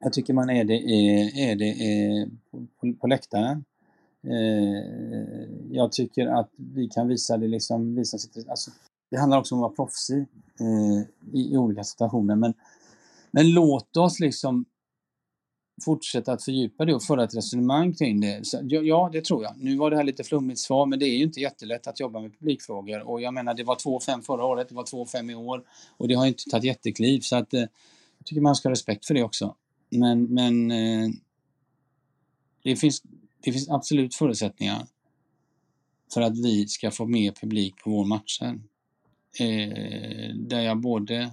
jag 0.00 0.12
tycker 0.12 0.34
man 0.34 0.50
är 0.50 0.64
det, 0.64 0.74
är, 0.74 1.38
är 1.50 1.56
det 1.56 1.68
är 1.68 2.28
på, 2.50 2.94
på 3.00 3.06
läktaren. 3.06 3.64
Eh, 4.26 4.82
jag 5.70 5.92
tycker 5.92 6.26
att 6.26 6.50
vi 6.56 6.88
kan 6.88 7.08
visa 7.08 7.36
det 7.36 7.48
liksom, 7.48 7.94
visa 7.94 8.18
sitt, 8.18 8.48
alltså, 8.48 8.70
det 9.10 9.16
handlar 9.16 9.38
också 9.38 9.54
om 9.54 9.58
att 9.58 9.62
vara 9.62 9.76
proffsig 9.76 10.26
eh, 10.60 11.00
i, 11.32 11.52
i 11.52 11.56
olika 11.56 11.84
situationer 11.84 12.36
men 12.36 12.54
men 13.34 13.50
låt 13.50 13.96
oss 13.96 14.20
liksom 14.20 14.64
fortsätta 15.84 16.32
att 16.32 16.44
fördjupa 16.44 16.84
det 16.84 16.94
och 16.94 17.02
föra 17.02 17.24
ett 17.24 17.36
resonemang 17.36 17.94
kring 17.94 18.20
det. 18.20 18.46
Så, 18.46 18.60
ja, 18.62 19.10
det 19.12 19.24
tror 19.24 19.42
jag. 19.42 19.54
Nu 19.56 19.76
var 19.76 19.90
det 19.90 19.96
här 19.96 20.04
lite 20.04 20.24
flummigt 20.24 20.60
svar, 20.60 20.86
men 20.86 20.98
det 20.98 21.06
är 21.06 21.16
ju 21.16 21.22
inte 21.22 21.40
jättelätt 21.40 21.86
att 21.86 22.00
jobba 22.00 22.20
med 22.20 22.38
publikfrågor. 22.38 23.00
Och 23.00 23.20
jag 23.20 23.34
menar, 23.34 23.54
det 23.54 23.64
var 23.64 23.76
2,5 23.76 24.22
förra 24.22 24.44
året, 24.44 24.68
det 24.68 24.74
var 24.74 24.84
2,5 24.84 25.30
i 25.30 25.34
år 25.34 25.64
och 25.96 26.08
det 26.08 26.14
har 26.14 26.26
inte 26.26 26.44
tagit 26.50 26.64
jättekliv. 26.64 27.20
Så 27.20 27.36
att, 27.36 27.54
eh, 27.54 27.60
jag 28.18 28.24
tycker 28.24 28.40
man 28.40 28.56
ska 28.56 28.68
ha 28.68 28.72
respekt 28.72 29.06
för 29.06 29.14
det 29.14 29.22
också. 29.22 29.54
Men, 29.90 30.22
men 30.24 30.70
eh, 30.70 31.08
det, 32.62 32.76
finns, 32.76 33.02
det 33.40 33.52
finns 33.52 33.68
absolut 33.68 34.14
förutsättningar 34.14 34.86
för 36.14 36.20
att 36.20 36.38
vi 36.38 36.66
ska 36.68 36.90
få 36.90 37.06
mer 37.06 37.32
publik 37.32 37.74
på 37.84 37.90
vår 37.90 38.04
matcher. 38.04 38.60
Eh, 39.40 40.34
där 40.34 40.60
jag 40.60 40.80
både 40.80 41.30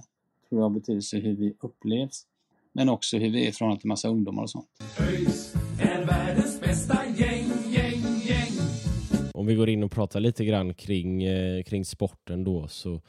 tror 0.52 0.62
jag 0.62 0.70
har 0.70 0.74
betydelse 0.74 1.18
hur 1.18 1.36
vi 1.36 1.54
upplevs. 1.60 2.24
Men 2.74 2.90
också 2.90 3.18
hur 3.18 3.30
vi 3.30 3.46
är 3.46 3.50
i 3.50 3.52
förhållande 3.52 3.82
till 3.82 3.88
massa 3.88 4.08
ungdomar 4.08 4.44
och 4.44 4.50
sånt. 4.50 4.68
ÖIS 5.00 5.56
är 5.80 6.06
världens 6.06 6.62
bästa 6.62 7.06
gäng, 7.06 7.48
gäng, 7.70 8.02
gäng. 8.28 8.52
Om 9.34 9.46
vi 9.46 9.56
går 9.56 9.70
in 9.70 9.84
och 9.84 9.92
pratar 9.92 10.20
lite 10.20 10.46
grann 10.46 10.74
kring, 10.74 11.24
eh, 11.24 11.64
kring 11.64 11.86
sporten 11.86 12.44
då 12.44 12.68
så 12.68 13.02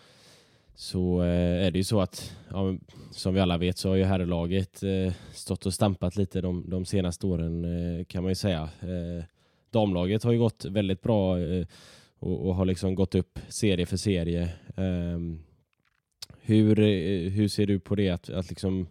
så 0.74 1.22
eh, 1.22 1.66
är 1.66 1.70
det 1.70 1.78
ju 1.78 1.84
så 1.84 2.00
att, 2.00 2.36
ja, 2.50 2.74
som 3.10 3.34
vi 3.34 3.40
alla 3.40 3.58
vet, 3.58 3.78
så 3.78 3.88
har 3.88 3.96
ju 3.96 4.04
herrlaget 4.04 4.82
eh, 4.82 5.12
stått 5.32 5.66
och 5.66 5.74
stampat 5.74 6.16
lite 6.16 6.40
de, 6.40 6.70
de 6.70 6.84
senaste 6.84 7.26
åren 7.26 7.64
eh, 7.64 8.04
kan 8.04 8.22
man 8.22 8.30
ju 8.30 8.34
säga. 8.34 8.62
Eh, 8.62 9.24
damlaget 9.70 10.24
har 10.24 10.32
ju 10.32 10.38
gått 10.38 10.64
väldigt 10.64 11.02
bra 11.02 11.40
eh, 11.40 11.66
och, 12.18 12.48
och, 12.48 12.54
har 12.54 12.64
liksom 12.64 12.94
gått 12.94 13.14
upp 13.14 13.38
serie 13.48 13.86
för 13.86 13.96
serie. 13.96 14.48
Ehm, 14.76 15.38
hur, 16.44 16.80
eh, 16.80 17.30
hur 17.30 17.48
ser 17.48 17.66
du 17.66 17.80
på 17.80 17.94
det 17.94 18.08
att, 18.08 18.30
att 18.30 18.48
liksom 18.48 18.86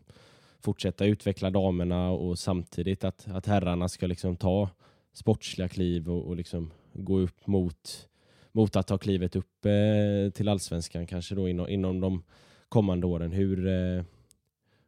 fortsätta 0.59 1.05
utveckla 1.05 1.49
damerna 1.49 2.09
och 2.09 2.39
samtidigt 2.39 3.03
att, 3.03 3.27
att 3.27 3.45
herrarna 3.45 3.89
ska 3.89 4.07
liksom 4.07 4.35
ta 4.35 4.69
sportsliga 5.13 5.67
kliv 5.67 6.09
och, 6.09 6.27
och 6.27 6.35
liksom 6.35 6.71
gå 6.93 7.19
upp 7.19 7.47
mot, 7.47 8.07
mot 8.51 8.75
att 8.75 8.87
ta 8.87 8.97
klivet 8.97 9.35
upp 9.35 9.65
eh, 9.65 10.31
till 10.33 10.49
allsvenskan 10.49 11.07
kanske 11.07 11.35
då 11.35 11.49
inom, 11.49 11.69
inom 11.69 11.99
de 11.99 12.23
kommande 12.69 13.07
åren. 13.07 13.31
Hur, 13.31 13.67
eh, 13.67 14.03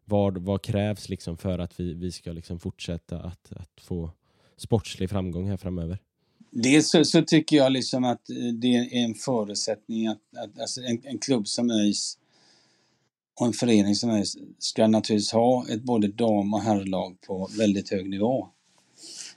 vad, 0.06 0.38
vad 0.38 0.62
krävs 0.62 1.10
liksom 1.10 1.38
för 1.38 1.60
att 1.60 1.80
vi, 1.80 1.94
vi 1.94 2.12
ska 2.12 2.32
liksom 2.32 2.60
fortsätta 2.60 3.20
att, 3.20 3.52
att 3.52 3.82
få 3.82 4.12
sportslig 4.58 5.10
framgång 5.10 5.50
här 5.50 5.58
framöver? 5.58 5.98
Dels 6.52 6.90
så, 6.90 7.06
så, 7.06 7.22
tycker 7.22 7.56
jag 7.56 7.72
liksom 7.72 8.04
att 8.04 8.30
eh, 8.30 8.36
det 8.36 8.76
är 8.76 8.94
en 8.94 9.14
förutsättning 9.14 10.08
att, 10.08 10.22
att 10.38 10.60
alltså 10.60 10.82
en, 10.82 11.02
en 11.04 11.20
klubb 11.20 11.48
som 11.48 11.72
ÖIS 11.72 12.18
och 13.40 13.46
en 13.48 13.54
förening 13.54 13.96
som 13.96 14.10
är, 14.10 14.26
ska 14.60 14.88
naturligtvis 14.88 15.32
ha 15.32 15.66
ett 15.70 15.84
både 15.84 16.08
dam 16.08 16.54
och 16.54 16.62
herrlag 16.62 17.18
på 17.28 17.50
väldigt 17.58 17.92
hög 17.92 18.10
nivå. 18.10 18.48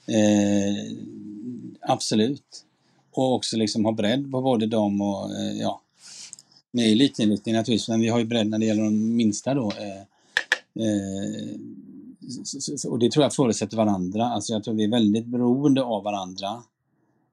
Eh, 0.07 0.97
absolut. 1.81 2.65
Och 3.13 3.35
också 3.35 3.57
liksom 3.57 3.85
ha 3.85 3.93
bredd 3.93 4.33
på 4.33 4.43
både 4.43 4.67
dam 4.67 5.01
och, 5.01 5.31
eh, 5.37 5.53
ja, 5.61 5.83
med 6.71 6.93
elitinriktning 6.93 7.55
naturligtvis, 7.55 7.89
men 7.89 8.01
vi 8.01 8.09
har 8.09 8.19
ju 8.19 8.25
bredd 8.25 8.47
när 8.47 8.59
det 8.59 8.67
gäller 8.67 8.85
de 8.85 9.17
minsta 9.17 9.55
då. 9.55 9.73
Eh, 9.73 10.01
eh, 10.85 11.57
och 12.89 12.99
det 12.99 13.11
tror 13.11 13.23
jag 13.23 13.35
förutsätter 13.35 13.77
varandra. 13.77 14.25
Alltså 14.25 14.53
jag 14.53 14.65
tror 14.65 14.75
vi 14.75 14.85
är 14.85 14.91
väldigt 14.91 15.27
beroende 15.27 15.83
av 15.83 16.05
varandra. 16.05 16.63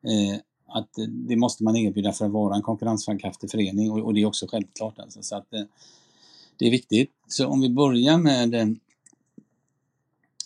Eh, 0.03 0.39
att 0.67 0.89
det 1.07 1.35
måste 1.35 1.63
man 1.63 1.75
erbjuda 1.75 2.11
för 2.11 2.25
att 2.25 2.31
vara 2.31 2.55
en 2.55 2.61
konkurrenskraftig 2.61 3.51
förening 3.51 3.91
och, 3.91 3.99
och, 3.99 4.13
det 4.13 4.21
är 4.21 4.25
också 4.25 4.47
självklart. 4.49 4.99
Alltså, 4.99 5.21
så 5.21 5.35
att, 5.35 5.53
eh, 5.53 5.63
det 6.57 6.67
är 6.67 6.71
viktigt. 6.71 7.11
Så 7.27 7.47
om 7.47 7.61
vi 7.61 7.69
börjar 7.69 8.17
med 8.17 8.77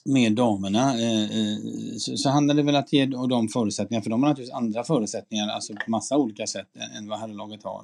med 0.07 0.33
damerna 0.33 0.99
eh, 0.99 1.23
eh, 1.23 1.57
så, 1.97 2.17
så 2.17 2.29
handlar 2.29 2.55
det 2.55 2.63
väl 2.63 2.75
att 2.75 2.93
ge 2.93 3.05
dem 3.05 3.47
förutsättningar, 3.47 4.01
för 4.01 4.09
de 4.09 4.23
har 4.23 4.29
naturligtvis 4.29 4.55
andra 4.55 4.83
förutsättningar, 4.83 5.47
alltså 5.47 5.73
på 5.73 5.91
massa 5.91 6.17
olika 6.17 6.47
sätt 6.47 6.67
än 6.97 7.07
vad 7.07 7.19
herrlaget 7.19 7.63
har. 7.63 7.83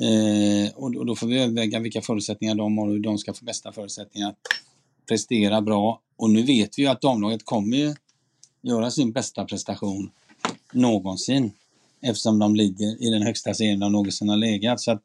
Eh, 0.00 0.72
och, 0.74 0.96
och, 0.96 1.06
då 1.06 1.16
får 1.16 1.26
vi 1.26 1.38
överväga 1.38 1.78
vilka 1.78 2.00
förutsättningar 2.00 2.54
de 2.54 2.78
har 2.78 2.86
och 2.86 2.92
hur 2.92 3.00
de 3.00 3.18
ska 3.18 3.34
få 3.34 3.44
bästa 3.44 3.72
förutsättningar 3.72 4.28
att 4.28 4.38
prestera 5.08 5.62
bra. 5.62 6.00
Och 6.16 6.30
nu 6.30 6.42
vet 6.42 6.78
vi 6.78 6.82
ju 6.82 6.88
att 6.88 7.00
damlaget 7.00 7.44
kommer 7.44 7.76
ju 7.76 7.94
göra 8.62 8.90
sin 8.90 9.12
bästa 9.12 9.44
prestation 9.44 10.10
någonsin 10.72 11.52
eftersom 12.00 12.38
de 12.38 12.56
ligger 12.56 13.02
i 13.02 13.10
den 13.10 13.22
högsta 13.22 13.54
serien 13.54 13.80
de 13.80 13.92
någonsin 13.92 14.28
har 14.28 14.36
legat. 14.36 14.80
Så 14.80 14.90
att, 14.90 15.02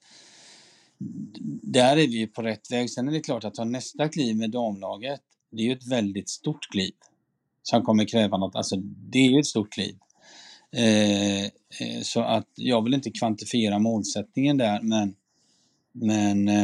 där 1.62 1.98
är 1.98 2.08
vi 2.08 2.18
ju 2.18 2.28
på 2.28 2.42
rätt 2.42 2.72
väg. 2.72 2.90
Sen 2.90 3.08
är 3.08 3.12
det 3.12 3.20
klart 3.20 3.44
att 3.44 3.56
ta 3.56 3.64
nästa 3.64 4.10
kliv 4.10 4.36
med 4.36 4.52
damlaget 4.52 5.22
det 5.50 5.62
är 5.62 5.66
ju 5.66 5.74
ett 5.74 5.88
väldigt 5.88 6.30
stort 6.30 6.72
kliv 6.72 6.94
som 7.64 7.84
kommer 7.84 8.06
kräva 8.06 8.38
något, 8.38 8.56
alltså 8.56 8.76
det 8.82 9.20
är 9.20 9.32
ju 9.32 9.40
ett 9.40 9.46
stort 9.46 9.74
kliv. 9.74 9.98
Eh, 10.72 11.44
eh, 11.44 12.02
så 12.04 12.22
att 12.22 12.48
jag 12.56 12.84
vill 12.84 12.94
inte 12.94 13.12
kvantifiera 13.12 13.80
målsättningen 13.80 14.58
där 14.58 14.82
men, 14.82 15.16
men 15.92 16.48
eh, 16.48 16.64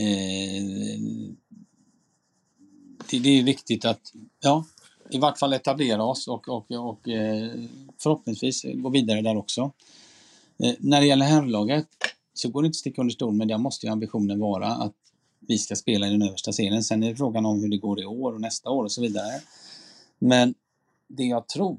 eh 0.00 0.98
det, 3.10 3.18
det, 3.18 3.28
är 3.28 3.42
viktigt 3.42 3.84
att 3.84 4.12
ja, 4.40 4.66
i 5.10 5.18
vart 5.18 5.38
fall 5.38 5.52
etablera 5.52 6.04
oss 6.04 6.28
och, 6.28 6.48
och, 6.48 6.70
och 6.70 7.08
eh, 7.08 7.50
förhoppningsvis 7.98 8.64
gå 8.74 8.90
vidare 8.90 9.22
där 9.22 9.36
också. 9.36 9.72
Eh, 10.64 10.74
när 10.78 11.00
det 11.00 11.06
gäller 11.06 11.26
herrlaget 11.26 11.97
så 12.38 12.48
går 12.48 12.62
det 12.62 12.66
inte 12.66 12.76
att 12.76 12.80
sticka 12.80 13.00
under 13.00 13.12
stol 13.12 13.34
men 13.34 13.48
där 13.48 13.58
måste 13.58 13.86
ju 13.86 13.92
ambitionen 13.92 14.40
vara 14.40 14.66
att 14.66 14.94
vi 15.40 15.58
ska 15.58 15.76
spela 15.76 16.06
i 16.06 16.10
den 16.10 16.22
översta 16.22 16.52
serien. 16.52 16.84
Sen 16.84 17.02
är 17.02 17.10
det 17.10 17.16
frågan 17.16 17.46
om 17.46 17.60
hur 17.60 17.68
det 17.68 17.76
går 17.76 18.00
i 18.00 18.04
år 18.04 18.32
och 18.32 18.40
nästa 18.40 18.70
år 18.70 18.84
och 18.84 18.92
så 18.92 19.00
vidare. 19.00 19.40
Men 20.18 20.54
det 21.08 21.24
jag 21.24 21.48
tror, 21.48 21.78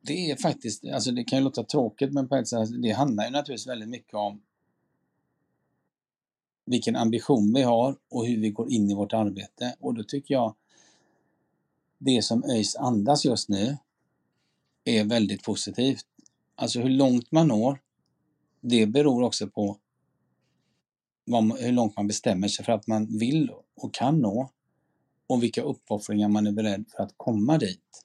det 0.00 0.30
är 0.30 0.36
faktiskt, 0.36 0.84
alltså 0.84 1.10
det 1.10 1.24
kan 1.24 1.38
ju 1.38 1.44
låta 1.44 1.62
tråkigt 1.62 2.12
men 2.12 2.28
på 2.28 2.36
ett 2.36 2.48
sätt, 2.48 2.58
alltså 2.58 2.74
det 2.74 2.90
handlar 2.90 3.24
ju 3.24 3.30
naturligtvis 3.30 3.66
väldigt 3.66 3.88
mycket 3.88 4.14
om 4.14 4.40
vilken 6.64 6.96
ambition 6.96 7.54
vi 7.54 7.62
har 7.62 7.96
och 8.08 8.26
hur 8.26 8.40
vi 8.40 8.50
går 8.50 8.72
in 8.72 8.90
i 8.90 8.94
vårt 8.94 9.12
arbete. 9.12 9.76
Och 9.80 9.94
då 9.94 10.02
tycker 10.02 10.34
jag 10.34 10.54
det 11.98 12.22
som 12.22 12.44
ÖIS 12.44 12.76
andas 12.76 13.24
just 13.24 13.48
nu 13.48 13.76
är 14.84 15.04
väldigt 15.04 15.42
positivt. 15.42 16.06
Alltså 16.54 16.80
hur 16.80 16.90
långt 16.90 17.32
man 17.32 17.48
når, 17.48 17.78
det 18.62 18.86
beror 18.86 19.22
också 19.22 19.48
på 19.48 19.78
hur 21.58 21.72
långt 21.72 21.96
man 21.96 22.06
bestämmer 22.06 22.48
sig 22.48 22.64
för 22.64 22.72
att 22.72 22.86
man 22.86 23.18
vill 23.18 23.50
och 23.74 23.94
kan 23.94 24.20
nå 24.20 24.50
och 25.26 25.42
vilka 25.42 25.62
uppoffringar 25.62 26.28
man 26.28 26.46
är 26.46 26.52
beredd 26.52 26.84
för 26.96 27.02
att 27.02 27.14
komma 27.16 27.58
dit. 27.58 28.04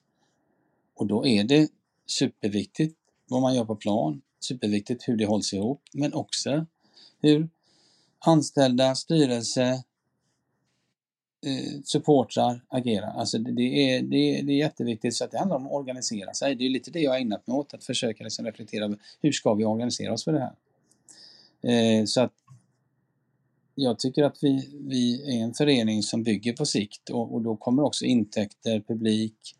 Och 0.94 1.06
då 1.06 1.26
är 1.26 1.44
det 1.44 1.68
superviktigt 2.06 2.98
vad 3.28 3.42
man 3.42 3.54
gör 3.54 3.64
på 3.64 3.76
plan, 3.76 4.22
superviktigt 4.40 5.08
hur 5.08 5.16
det 5.16 5.26
hålls 5.26 5.52
ihop, 5.52 5.82
men 5.92 6.14
också 6.14 6.66
hur 7.20 7.48
anställda, 8.18 8.94
styrelse, 8.94 9.84
Eh, 11.46 11.80
supportrar 11.84 12.60
agerar. 12.68 13.10
Alltså 13.10 13.38
det, 13.38 13.52
det, 13.52 13.62
är, 13.62 14.02
det, 14.02 14.16
är, 14.16 14.42
det 14.42 14.52
är 14.52 14.56
jätteviktigt, 14.56 15.14
så 15.14 15.24
att 15.24 15.30
det 15.30 15.38
handlar 15.38 15.56
om 15.56 15.66
att 15.66 15.72
organisera 15.72 16.34
sig. 16.34 16.54
Det 16.54 16.66
är 16.66 16.70
lite 16.70 16.90
det 16.90 17.00
jag 17.00 17.10
har 17.10 17.18
ägnat 17.18 17.46
mig 17.46 17.56
åt, 17.56 17.74
att 17.74 17.84
försöka 17.84 18.24
liksom 18.24 18.46
reflektera 18.46 18.84
över 18.84 18.98
hur 19.20 19.32
ska 19.32 19.54
vi 19.54 19.64
organisera 19.64 20.12
oss 20.12 20.24
för 20.24 20.32
det 20.32 20.40
här? 20.40 20.54
Eh, 21.72 22.04
så 22.04 22.20
att 22.20 22.32
jag 23.74 23.98
tycker 23.98 24.22
att 24.22 24.42
vi, 24.42 24.68
vi 24.80 25.36
är 25.38 25.44
en 25.44 25.54
förening 25.54 26.02
som 26.02 26.22
bygger 26.22 26.52
på 26.52 26.66
sikt 26.66 27.10
och, 27.10 27.34
och 27.34 27.42
då 27.42 27.56
kommer 27.56 27.82
också 27.82 28.04
intäkter, 28.04 28.80
publik, 28.80 29.56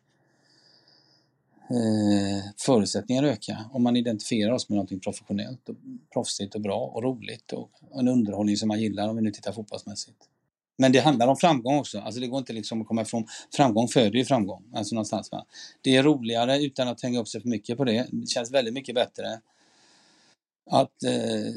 eh, 1.71 2.51
förutsättningar 2.57 3.23
öka 3.23 3.65
om 3.73 3.83
man 3.83 3.97
identifierar 3.97 4.53
oss 4.53 4.69
med 4.69 4.77
någonting 4.77 5.01
professionellt, 5.01 5.69
och 5.69 5.77
proffsigt 6.13 6.55
och 6.55 6.61
bra 6.61 6.81
och 6.81 7.03
roligt 7.03 7.53
och 7.53 7.71
en 7.95 8.09
underhållning 8.09 8.57
som 8.57 8.69
man 8.69 8.81
gillar 8.81 9.09
om 9.09 9.17
vi 9.17 9.23
nu 9.23 9.31
tittar 9.31 9.53
fotbollsmässigt. 9.53 10.29
Men 10.79 10.93
det 10.93 10.99
handlar 10.99 11.29
om 11.29 11.37
framgång 11.37 11.79
också. 11.79 12.01
Alltså 12.01 12.21
det 12.21 12.27
går 12.27 12.39
inte 12.39 12.53
liksom 12.53 12.81
att 12.81 12.87
komma 12.87 13.03
ifrån. 13.03 13.27
Framgång 13.57 13.89
föder 13.89 14.19
ju 14.19 14.25
framgång. 14.25 14.65
Alltså 14.75 14.95
någonstans, 14.95 15.33
va? 15.33 15.47
Det 15.83 15.97
är 15.97 16.03
roligare 16.03 16.63
utan 16.63 16.89
att 16.89 17.03
hänga 17.03 17.21
upp 17.21 17.29
sig 17.29 17.41
för 17.41 17.49
mycket 17.49 17.77
på 17.77 17.85
det. 17.85 18.07
Det 18.13 18.27
känns 18.27 18.51
väldigt 18.51 18.75
mycket 18.75 18.95
bättre 18.95 19.41
att 20.71 21.03
eh, 21.03 21.53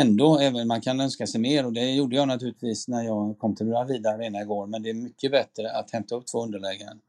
ändå, 0.00 0.38
även 0.38 0.66
man 0.66 0.80
kan 0.80 1.00
önska 1.00 1.26
sig 1.26 1.40
mer 1.40 1.66
och 1.66 1.72
det 1.72 1.90
gjorde 1.92 2.16
jag 2.16 2.28
naturligtvis 2.28 2.88
när 2.88 3.02
jag 3.02 3.38
kom 3.38 3.54
till 3.54 3.66
Bravida 3.66 4.10
Arena 4.10 4.40
igår, 4.40 4.66
men 4.66 4.82
det 4.82 4.90
är 4.90 4.94
mycket 4.94 5.30
bättre 5.30 5.72
att 5.72 5.90
hämta 5.90 6.14
upp 6.14 6.26
två 6.26 6.42
underlägen 6.42 7.00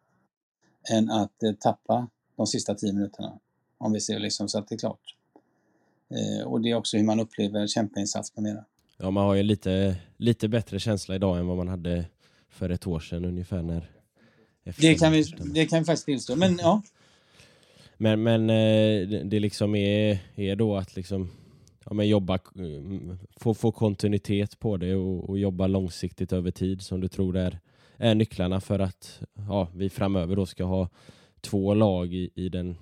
än 0.92 1.12
att 1.12 1.44
eh, 1.44 1.52
tappa 1.52 2.08
de 2.36 2.48
sista 2.48 2.76
tio 2.76 2.94
minuterna. 2.94 3.40
Om 3.78 3.94
vi 3.94 4.02
ser 4.02 4.20
liksom 4.20 4.50
så 4.50 4.60
att 4.60 4.68
det 4.68 4.76
är 4.76 4.80
klart. 4.80 5.16
Eh, 6.10 6.48
och 6.48 6.62
det 6.62 6.70
är 6.70 6.76
också 6.76 6.98
hur 6.98 7.04
man 7.04 7.20
upplever 7.20 7.68
kämpainsats 7.68 8.36
med 8.36 8.44
mera. 8.44 8.66
Ja, 8.98 9.12
man 9.12 9.26
har 9.26 9.36
ju 9.36 9.44
lite, 9.44 9.96
lite 10.18 10.48
bättre 10.48 10.80
känsla 10.80 11.16
idag 11.16 11.40
än 11.40 11.48
vad 11.48 11.58
man 11.58 11.68
hade 11.68 12.06
för 12.50 12.70
ett 12.70 12.88
år 12.88 13.00
sedan 13.00 13.26
ungefär 13.26 13.62
när 13.62 13.90
det 14.64 14.96
kan, 14.96 15.12
vi, 15.12 15.24
det 15.54 15.66
kan 15.66 15.80
vi 15.80 15.86
faktiskt 15.86 16.06
tillstå, 16.06 16.36
men 16.36 16.58
ja. 16.58 16.82
Men, 17.98 18.24
men 18.24 18.50
eh, 18.50 19.08
det 19.26 19.40
liksom 19.40 19.76
är, 19.76 20.20
är 20.36 20.56
då 20.56 20.76
att 20.76 20.96
liksom 20.96 21.32
ja, 21.86 21.94
men 21.94 22.08
jobba, 22.08 22.40
få, 23.38 23.54
få 23.54 23.72
kontinuitet 23.72 24.60
på 24.60 24.78
det 24.78 24.96
och, 24.96 25.30
och, 25.30 25.40
jobba 25.40 25.68
långsiktigt 25.68 26.34
över 26.34 26.52
tid 26.52 26.82
som 26.82 27.02
du 27.02 27.08
tror 27.08 27.38
är, 27.38 27.60
är 27.98 28.16
nycklarna 28.16 28.62
för 28.62 28.80
att 28.80 29.22
ja, 29.48 29.68
vi 29.76 29.90
framöver 29.90 30.36
då 30.36 30.46
ska 30.46 30.64
ha 30.64 30.90
två 31.42 31.74
lag 31.74 32.14
i, 32.14 32.30
i 32.36 32.50
den 32.50 32.76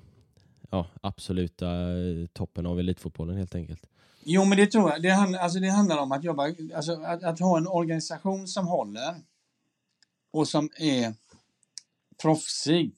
ja, 0.70 0.88
absoluta 1.01 1.68
eh, 1.70 2.26
toppen 2.34 2.66
av 2.66 2.80
elitfotbollen 2.80 3.38
helt 3.38 3.55
enkelt. 3.55 3.88
Jo, 4.26 4.45
men 4.45 4.57
det 4.57 4.67
tror 4.67 4.91
jag. 4.91 5.01
Det, 5.01 5.09
handl 5.09 5.36
alltså, 5.36 5.59
det 5.59 5.69
handlar 5.69 5.97
om 5.97 6.11
att 6.11 6.24
jobba, 6.24 6.43
alltså, 6.76 7.01
att, 7.01 7.24
att 7.24 7.39
ha 7.39 7.57
en 7.57 7.67
organisation 7.67 8.47
som 8.47 8.67
håller 8.67 9.15
och 10.34 10.47
som 10.47 10.69
är 10.80 11.13
proffsig. 12.21 12.95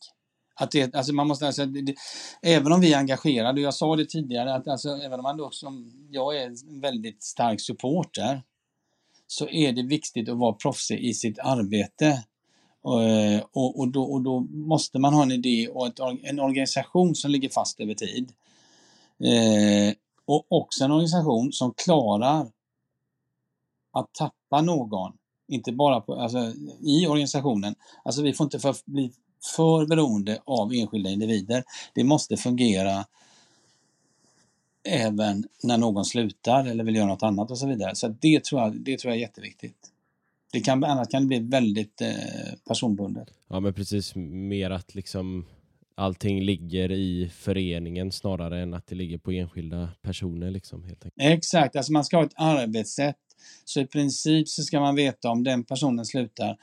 Att 0.56 0.72
det, 0.72 0.96
alltså 0.96 1.14
man 1.14 1.28
måste, 1.28 1.48
alltså, 1.48 1.66
det, 1.66 1.96
även 2.42 2.72
om 2.72 2.82
vi 2.82 2.94
är 2.94 2.98
engagerade, 2.98 3.62
jag 3.62 3.74
sa 3.74 3.96
det 3.96 4.06
tidigare, 4.06 4.56
att 4.56 4.68
alltså, 4.68 4.90
även 4.90 5.20
om 5.20 5.24
man 5.24 5.38
då 5.38 5.52
som 5.52 5.92
jag 6.12 6.38
är 6.38 6.46
en 6.46 6.82
väldigt 6.82 7.24
stark 7.24 7.62
supporter, 7.62 8.44
så 9.28 9.50
är 9.50 9.72
det 9.72 9.84
viktigt 9.84 10.30
att 10.30 10.38
vara 10.38 10.54
proffsig 10.54 11.00
i 11.00 11.14
sitt 11.14 11.40
arbete. 11.40 12.24
Och, 12.82 13.04
eh, 13.04 13.44
och, 13.52 13.80
och, 13.80 13.88
då, 13.88 14.04
och 14.04 14.22
då 14.22 14.40
måste 14.40 15.00
man 15.00 15.14
ha 15.14 15.24
en 15.24 15.32
idé 15.32 15.68
och 15.68 15.88
ett, 15.88 16.00
en 16.24 16.40
organisation 16.40 17.16
som 17.16 17.32
ligger 17.32 17.50
fast 17.50 17.80
över 17.80 17.94
tid. 17.94 18.34
Eh, 19.20 19.94
och 20.26 20.46
också 20.50 20.84
en 20.84 20.92
organisation 20.92 21.54
som 21.54 21.74
klarar 21.74 22.52
att 23.92 24.14
tappa 24.14 24.62
någon, 24.62 25.14
inte 25.48 25.72
bara 25.72 26.02
på, 26.02 26.16
alltså, 26.16 26.54
i 26.82 27.08
organisationen. 27.08 27.76
Alltså 28.04 28.22
vi 28.22 28.34
får 28.34 28.44
inte 28.44 28.60
för, 28.60 28.76
bli 28.86 29.12
för 29.56 29.86
beroende 29.86 30.42
av 30.46 30.74
enskilda 30.74 31.10
individer. 31.10 31.64
Det 31.94 32.04
måste 32.04 32.38
fungera 32.38 33.06
även 34.84 35.48
när 35.64 35.78
någon 35.78 36.06
slutar 36.06 36.66
eller 36.66 36.84
vill 36.84 36.96
göra 36.96 37.08
något 37.08 37.24
annat 37.24 37.52
och 37.52 37.58
så 37.58 37.68
vidare. 37.68 37.96
Så 37.96 38.08
det 38.08 38.44
tror 38.44 38.62
jag, 38.62 38.76
det 38.76 39.00
tror 39.00 39.12
jag 39.12 39.18
är 39.18 39.22
jätteviktigt. 39.22 39.92
Det 40.52 40.60
kan, 40.60 40.84
annars 40.84 41.08
kan 41.08 41.22
det 41.22 41.28
bli 41.28 41.40
väldigt 41.40 42.02
eh, 42.02 42.10
personbundet. 42.68 43.28
Ja 43.48 43.60
men 43.60 43.74
precis, 43.74 44.16
mer 44.16 44.70
att 44.70 44.96
liksom 44.96 45.46
allting 45.96 46.42
ligger 46.42 46.92
i 46.92 47.30
föreningen 47.30 48.12
snarare 48.12 48.62
än 48.62 48.74
att 48.74 48.88
det 48.88 48.96
ligger 48.96 49.18
på 49.18 49.32
enskilda 49.32 49.90
personer. 50.02 50.52
Liksom, 50.52 50.84
helt 50.84 51.06
enkelt. 51.06 51.34
Exakt, 51.34 51.76
alltså 51.76 51.92
man 51.92 52.06
ska 52.06 52.18
ha 52.18 52.26
ett 52.26 52.34
arbetssätt. 52.36 53.18
Så 53.66 53.80
i 53.80 53.86
princip 53.86 54.50
så 54.50 54.64
ska 54.64 54.80
man 54.80 54.96
veta 54.96 55.30
om 55.30 55.44
den 55.44 55.64
personen 55.64 56.06
slutar, 56.06 56.58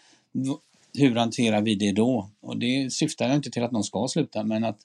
hur 0.94 1.16
hanterar 1.16 1.62
vi 1.62 1.74
det 1.74 1.92
då? 1.92 2.30
Och 2.40 2.56
det 2.56 2.92
syftar 2.92 3.34
inte 3.34 3.50
till 3.50 3.62
att 3.62 3.72
någon 3.72 3.84
ska 3.84 4.08
sluta, 4.08 4.44
men 4.44 4.64
att 4.64 4.78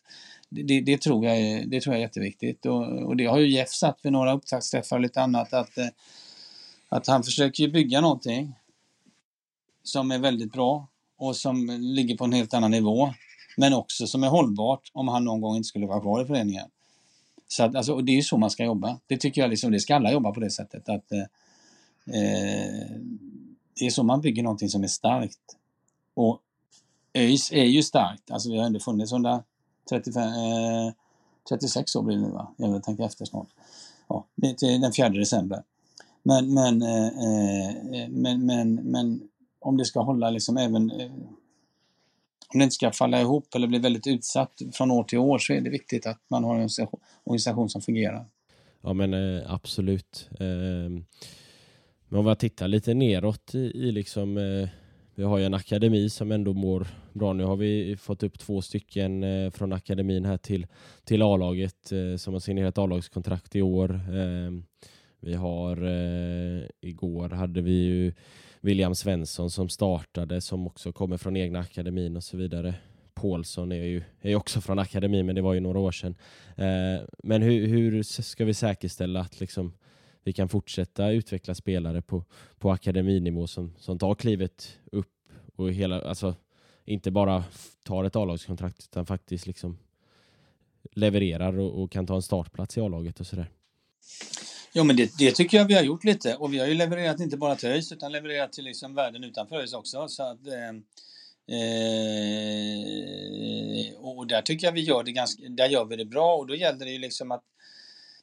det, 0.50 0.82
det, 0.82 1.02
tror, 1.02 1.26
jag 1.26 1.38
är, 1.38 1.66
det 1.66 1.82
tror 1.82 1.96
jag 1.96 2.00
är 2.00 2.06
jätteviktigt. 2.06 2.66
Och, 2.66 2.84
och 2.84 3.18
det 3.18 3.26
har 3.26 3.38
ju 3.40 3.50
Jeff 3.50 3.70
satt 3.70 4.00
vid 4.04 4.12
några 4.12 4.34
upptaktsträffar 4.34 4.96
och 4.96 5.02
lite 5.02 5.22
annat, 5.22 5.54
att, 5.54 5.78
eh, 5.78 5.88
att 6.90 7.08
han 7.08 7.24
försöker 7.24 7.68
bygga 7.68 8.02
någonting 8.02 8.54
som 9.84 10.12
är 10.12 10.20
väldigt 10.20 10.52
bra 10.52 10.88
och 11.18 11.36
som 11.36 11.68
ligger 11.80 12.18
på 12.18 12.24
en 12.24 12.34
helt 12.34 12.54
annan 12.54 12.72
nivå. 12.72 13.14
Men 13.60 13.74
också 13.74 14.08
som 14.08 14.24
är 14.24 14.28
hållbart 14.28 14.92
om 14.94 15.08
han 15.08 15.24
någon 15.24 15.42
gång 15.42 15.56
inte 15.56 15.68
skulle 15.68 15.88
vara 15.88 16.02
kvar 16.02 16.24
i 16.24 16.26
föreningen. 16.26 16.70
Så 17.48 17.64
att, 17.64 17.76
alltså, 17.76 18.02
det 18.02 18.12
är 18.12 18.16
ju 18.16 18.24
så 18.24 18.38
man 18.38 18.52
ska 18.52 18.64
jobba. 18.64 19.00
Det 19.08 19.18
tycker 19.18 19.42
jag, 19.42 19.50
liksom, 19.50 19.72
det 19.72 19.80
ska 19.80 19.96
alla 19.96 20.12
jobba 20.12 20.32
på 20.32 20.40
det 20.40 20.50
sättet. 20.50 20.90
Att, 20.90 21.12
eh, 21.12 21.20
eh, 22.16 22.88
det 23.80 23.86
är 23.86 23.90
så 23.90 24.04
man 24.04 24.22
bygger 24.22 24.44
någonting 24.44 24.70
som 24.70 24.84
är 24.84 24.88
starkt. 24.88 25.58
Och 26.14 26.42
ÖIS 27.14 27.52
är 27.52 27.66
ju 27.66 27.84
starkt. 27.84 28.32
Alltså 28.32 28.50
vi 28.52 28.58
har 28.58 28.66
ändå 28.66 28.80
funnits 28.80 29.12
under 29.12 29.44
35, 29.90 30.24
eh, 30.24 30.94
36 31.50 31.96
år 31.96 32.04
blir 32.04 32.16
det 32.16 32.22
nu 32.22 32.30
va? 32.30 32.54
Jag 32.58 32.84
tänker 32.84 33.04
efter 33.04 33.26
snart. 33.26 33.48
Ja, 34.08 34.26
det 34.36 34.64
är 34.64 34.80
den 34.80 34.94
4 34.94 35.10
december. 35.10 35.64
Men, 36.24 36.54
men, 36.54 36.82
eh, 36.82 37.08
eh, 37.08 38.10
men, 38.10 38.46
men, 38.46 38.76
men 38.76 39.30
om 39.60 39.78
det 39.78 39.86
ska 39.86 40.02
hålla 40.02 40.30
liksom 40.30 40.58
även 40.58 40.92
eh, 40.92 41.12
om 42.54 42.60
det 42.60 42.64
inte 42.64 42.76
ska 42.76 42.92
falla 42.92 43.22
ihop 43.22 43.56
eller 43.56 43.68
bli 43.68 43.80
väldigt 43.80 44.08
utsatt 44.08 44.62
från 44.74 44.92
år 44.92 45.04
till 45.04 45.18
år 45.18 45.38
så 45.38 45.54
är 45.54 45.62
det 45.62 45.70
viktigt 45.70 46.06
att 46.06 46.22
man 46.30 46.44
har 46.44 46.56
en 46.56 46.70
organisation 47.24 47.70
som 47.70 47.82
fungerar. 47.82 48.26
Ja 48.82 48.94
men 48.94 49.14
eh, 49.14 49.54
absolut. 49.54 50.30
Eh, 50.40 50.46
men 52.10 52.20
om 52.20 52.26
vi 52.26 52.36
tittar 52.36 52.68
lite 52.68 52.94
neråt 52.94 53.56
i, 53.56 53.58
i 53.58 53.92
liksom 53.92 54.38
eh, 54.38 54.70
vi 55.18 55.24
har 55.24 55.38
ju 55.38 55.46
en 55.46 55.54
akademi 55.54 56.10
som 56.10 56.32
ändå 56.32 56.54
mår 56.54 56.88
bra. 57.14 57.34
Nu 57.34 57.44
har 57.44 57.56
vi 57.56 57.98
fått 57.98 58.24
upp 58.24 58.40
två 58.40 58.62
stycken 58.62 59.24
eh, 59.24 59.52
från 59.52 59.74
akademin 59.74 60.26
här 60.26 60.38
till, 60.38 60.68
till 61.04 61.22
A-laget 61.22 61.92
eh, 61.92 62.18
som 62.18 62.34
har 62.34 62.40
signerat 62.40 62.78
A-lagskontrakt 62.78 63.56
i 63.56 63.62
år. 63.62 64.02
Ehm, 64.14 64.66
vi 65.20 65.34
har 65.34 65.84
eh, 65.84 66.64
igår 66.82 67.30
hade 67.30 67.62
vi 67.62 67.84
ju 67.84 68.14
William 68.62 68.96
Svensson 68.96 69.52
som 69.52 69.70
startade 69.70 70.42
som 70.42 70.68
också 70.68 70.92
kommer 70.92 71.18
från 71.18 71.38
egna 71.38 71.60
akademin 71.60 72.18
och 72.18 72.24
så 72.24 72.38
vidare. 72.38 72.76
Paulsson 73.14 73.72
är 73.72 73.84
ju 73.84 74.04
är 74.22 74.36
också 74.36 74.62
från 74.62 74.80
akademin 74.80 75.26
men 75.26 75.36
det 75.36 75.42
var 75.42 75.54
ju 75.54 75.60
några 75.60 75.80
år 75.80 75.92
sedan. 75.92 76.16
Eh, 76.56 77.02
men 77.24 77.42
hur, 77.42 77.68
hur 77.68 78.04
ska 78.04 78.46
vi 78.46 78.54
säkerställa 78.54 79.20
att 79.20 79.40
liksom 79.40 79.74
vi 80.24 80.34
kan 80.34 80.50
fortsätta 80.50 81.12
utveckla 81.12 81.56
spelare 81.56 82.02
på, 82.02 82.24
på 82.60 82.72
akademinivå 82.72 83.48
som, 83.48 83.74
som 83.78 84.00
tar 84.00 84.16
klivet 84.16 84.78
upp 84.92 85.14
och 85.56 85.72
hela, 85.72 86.02
alltså 86.02 86.36
inte 86.86 87.12
bara 87.12 87.44
tar 87.84 88.04
ett 88.04 88.16
A-lagskontrakt 88.16 88.84
utan 88.84 89.06
faktiskt 89.06 89.48
liksom 89.48 89.78
levererar 90.92 91.60
och, 91.60 91.84
och, 91.84 91.92
kan 91.92 92.08
ta 92.08 92.16
en 92.16 92.22
startplats 92.22 92.78
i 92.78 92.82
A-laget 92.82 93.20
och 93.20 93.28
sådär. 93.28 93.50
Jo 94.78 94.84
men 94.84 94.96
det, 94.96 95.18
det, 95.18 95.32
tycker 95.32 95.58
jag 95.58 95.66
vi 95.66 95.74
har 95.74 95.82
gjort 95.82 96.04
lite 96.04 96.36
och 96.36 96.54
vi 96.54 96.60
har 96.60 96.68
ju 96.68 96.74
levererat 96.74 97.20
inte 97.20 97.38
bara 97.38 97.56
till 97.56 97.70
ÖIS 97.70 97.92
utan 97.92 98.12
levererat 98.12 98.54
till 98.54 98.64
liksom 98.64 98.96
världen 98.96 99.24
utanför 99.24 99.56
ÖIS 99.56 99.74
också. 99.74 100.08
Så 100.08 100.24
att, 100.24 100.48
eh, 100.48 100.70
eh, 101.58 101.96
och 103.98 104.28
där 104.28 104.42
tycker 104.42 104.68
jag 104.68 104.72
vi 104.72 104.82
gör 104.82 105.04
det 105.04 105.12
ganska, 105.12 105.44
där 105.50 105.70
gör 105.70 105.86
vi 105.86 105.96
det 105.96 106.06
bra 106.06 106.36
och 106.36 106.48
då 106.48 106.56
gäller 106.56 106.86
det 106.86 106.92
ju 106.92 107.00
liksom 107.00 107.32
att 107.32 107.44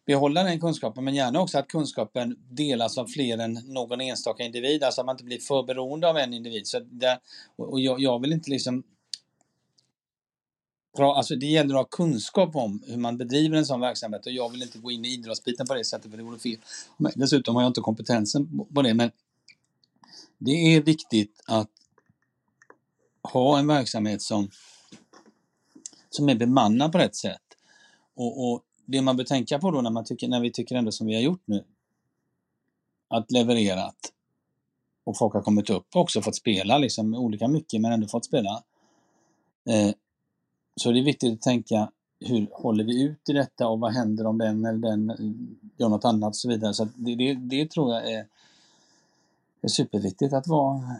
behålla 0.06 0.42
den 0.42 0.60
kunskapen 0.60 1.04
men 1.04 1.14
gärna 1.14 1.40
också 1.40 1.58
att 1.58 1.68
kunskapen 1.68 2.36
delas 2.50 2.98
av 2.98 3.06
fler 3.06 3.38
än 3.38 3.52
någon 3.52 4.00
enstaka 4.00 4.42
individ, 4.42 4.84
alltså 4.84 5.00
att 5.00 5.06
man 5.06 5.14
inte 5.14 5.24
blir 5.24 5.38
för 5.38 5.62
beroende 5.62 6.08
av 6.08 6.18
en 6.18 6.34
individ. 6.34 6.66
Så 6.66 6.80
där, 6.80 7.18
och 7.56 7.80
jag, 7.80 8.00
jag 8.00 8.20
vill 8.20 8.32
inte 8.32 8.50
liksom 8.50 8.82
Alltså 10.98 11.36
det 11.36 11.46
gäller 11.46 11.74
att 11.74 11.80
ha 11.80 11.84
kunskap 11.84 12.56
om 12.56 12.82
hur 12.86 12.96
man 12.96 13.16
bedriver 13.16 13.56
en 13.56 13.66
sån 13.66 13.80
verksamhet 13.80 14.26
och 14.26 14.32
jag 14.32 14.48
vill 14.48 14.62
inte 14.62 14.78
gå 14.78 14.90
in 14.90 15.04
i 15.04 15.08
idrottsbiten 15.08 15.66
på 15.66 15.74
det 15.74 15.84
sättet 15.84 16.10
för 16.10 16.18
det 16.18 16.24
vore 16.24 16.38
fel. 16.38 16.58
Dessutom 17.14 17.54
har 17.54 17.62
jag 17.62 17.70
inte 17.70 17.80
kompetensen 17.80 18.66
på 18.74 18.82
det 18.82 18.94
men 18.94 19.10
det 20.38 20.74
är 20.74 20.82
viktigt 20.82 21.42
att 21.46 21.70
ha 23.22 23.58
en 23.58 23.66
verksamhet 23.66 24.22
som, 24.22 24.48
som 26.10 26.28
är 26.28 26.34
bemannad 26.34 26.92
på 26.92 26.98
rätt 26.98 27.16
sätt. 27.16 27.42
Och, 28.14 28.50
och 28.50 28.62
det 28.86 29.02
man 29.02 29.16
bör 29.16 29.24
tänka 29.24 29.58
på 29.58 29.70
då 29.70 29.80
när, 29.80 29.90
man 29.90 30.04
tycker, 30.04 30.28
när 30.28 30.40
vi 30.40 30.52
tycker 30.52 30.76
ändå 30.76 30.92
som 30.92 31.06
vi 31.06 31.14
har 31.14 31.22
gjort 31.22 31.42
nu, 31.44 31.64
att 33.08 33.30
levererat 33.30 33.96
och 35.04 35.18
folk 35.18 35.34
har 35.34 35.42
kommit 35.42 35.70
upp 35.70 35.86
och 35.94 36.00
också 36.00 36.22
fått 36.22 36.36
spela, 36.36 36.78
liksom 36.78 37.14
olika 37.14 37.48
mycket 37.48 37.80
men 37.80 37.92
ändå 37.92 38.08
fått 38.08 38.24
spela. 38.24 38.62
Eh, 39.68 39.94
så 40.76 40.92
det 40.92 41.00
är 41.00 41.04
viktigt 41.04 41.32
att 41.32 41.40
tänka 41.40 41.90
hur 42.20 42.46
håller 42.52 42.84
vi 42.84 43.02
ut 43.02 43.28
i 43.28 43.32
detta 43.32 43.68
och 43.68 43.80
vad 43.80 43.92
händer 43.92 44.26
om 44.26 44.38
den 44.38 44.64
eller 44.64 44.78
den 44.78 45.12
gör 45.76 45.88
något 45.88 46.04
annat 46.04 46.28
och 46.28 46.36
så 46.36 46.48
vidare. 46.48 46.74
Så 46.74 46.88
det, 46.94 47.14
det, 47.14 47.34
det 47.34 47.70
tror 47.70 47.94
jag 47.94 48.10
är, 48.12 48.26
är 49.62 49.68
superviktigt 49.68 50.32
att 50.32 50.46
vara 50.46 50.96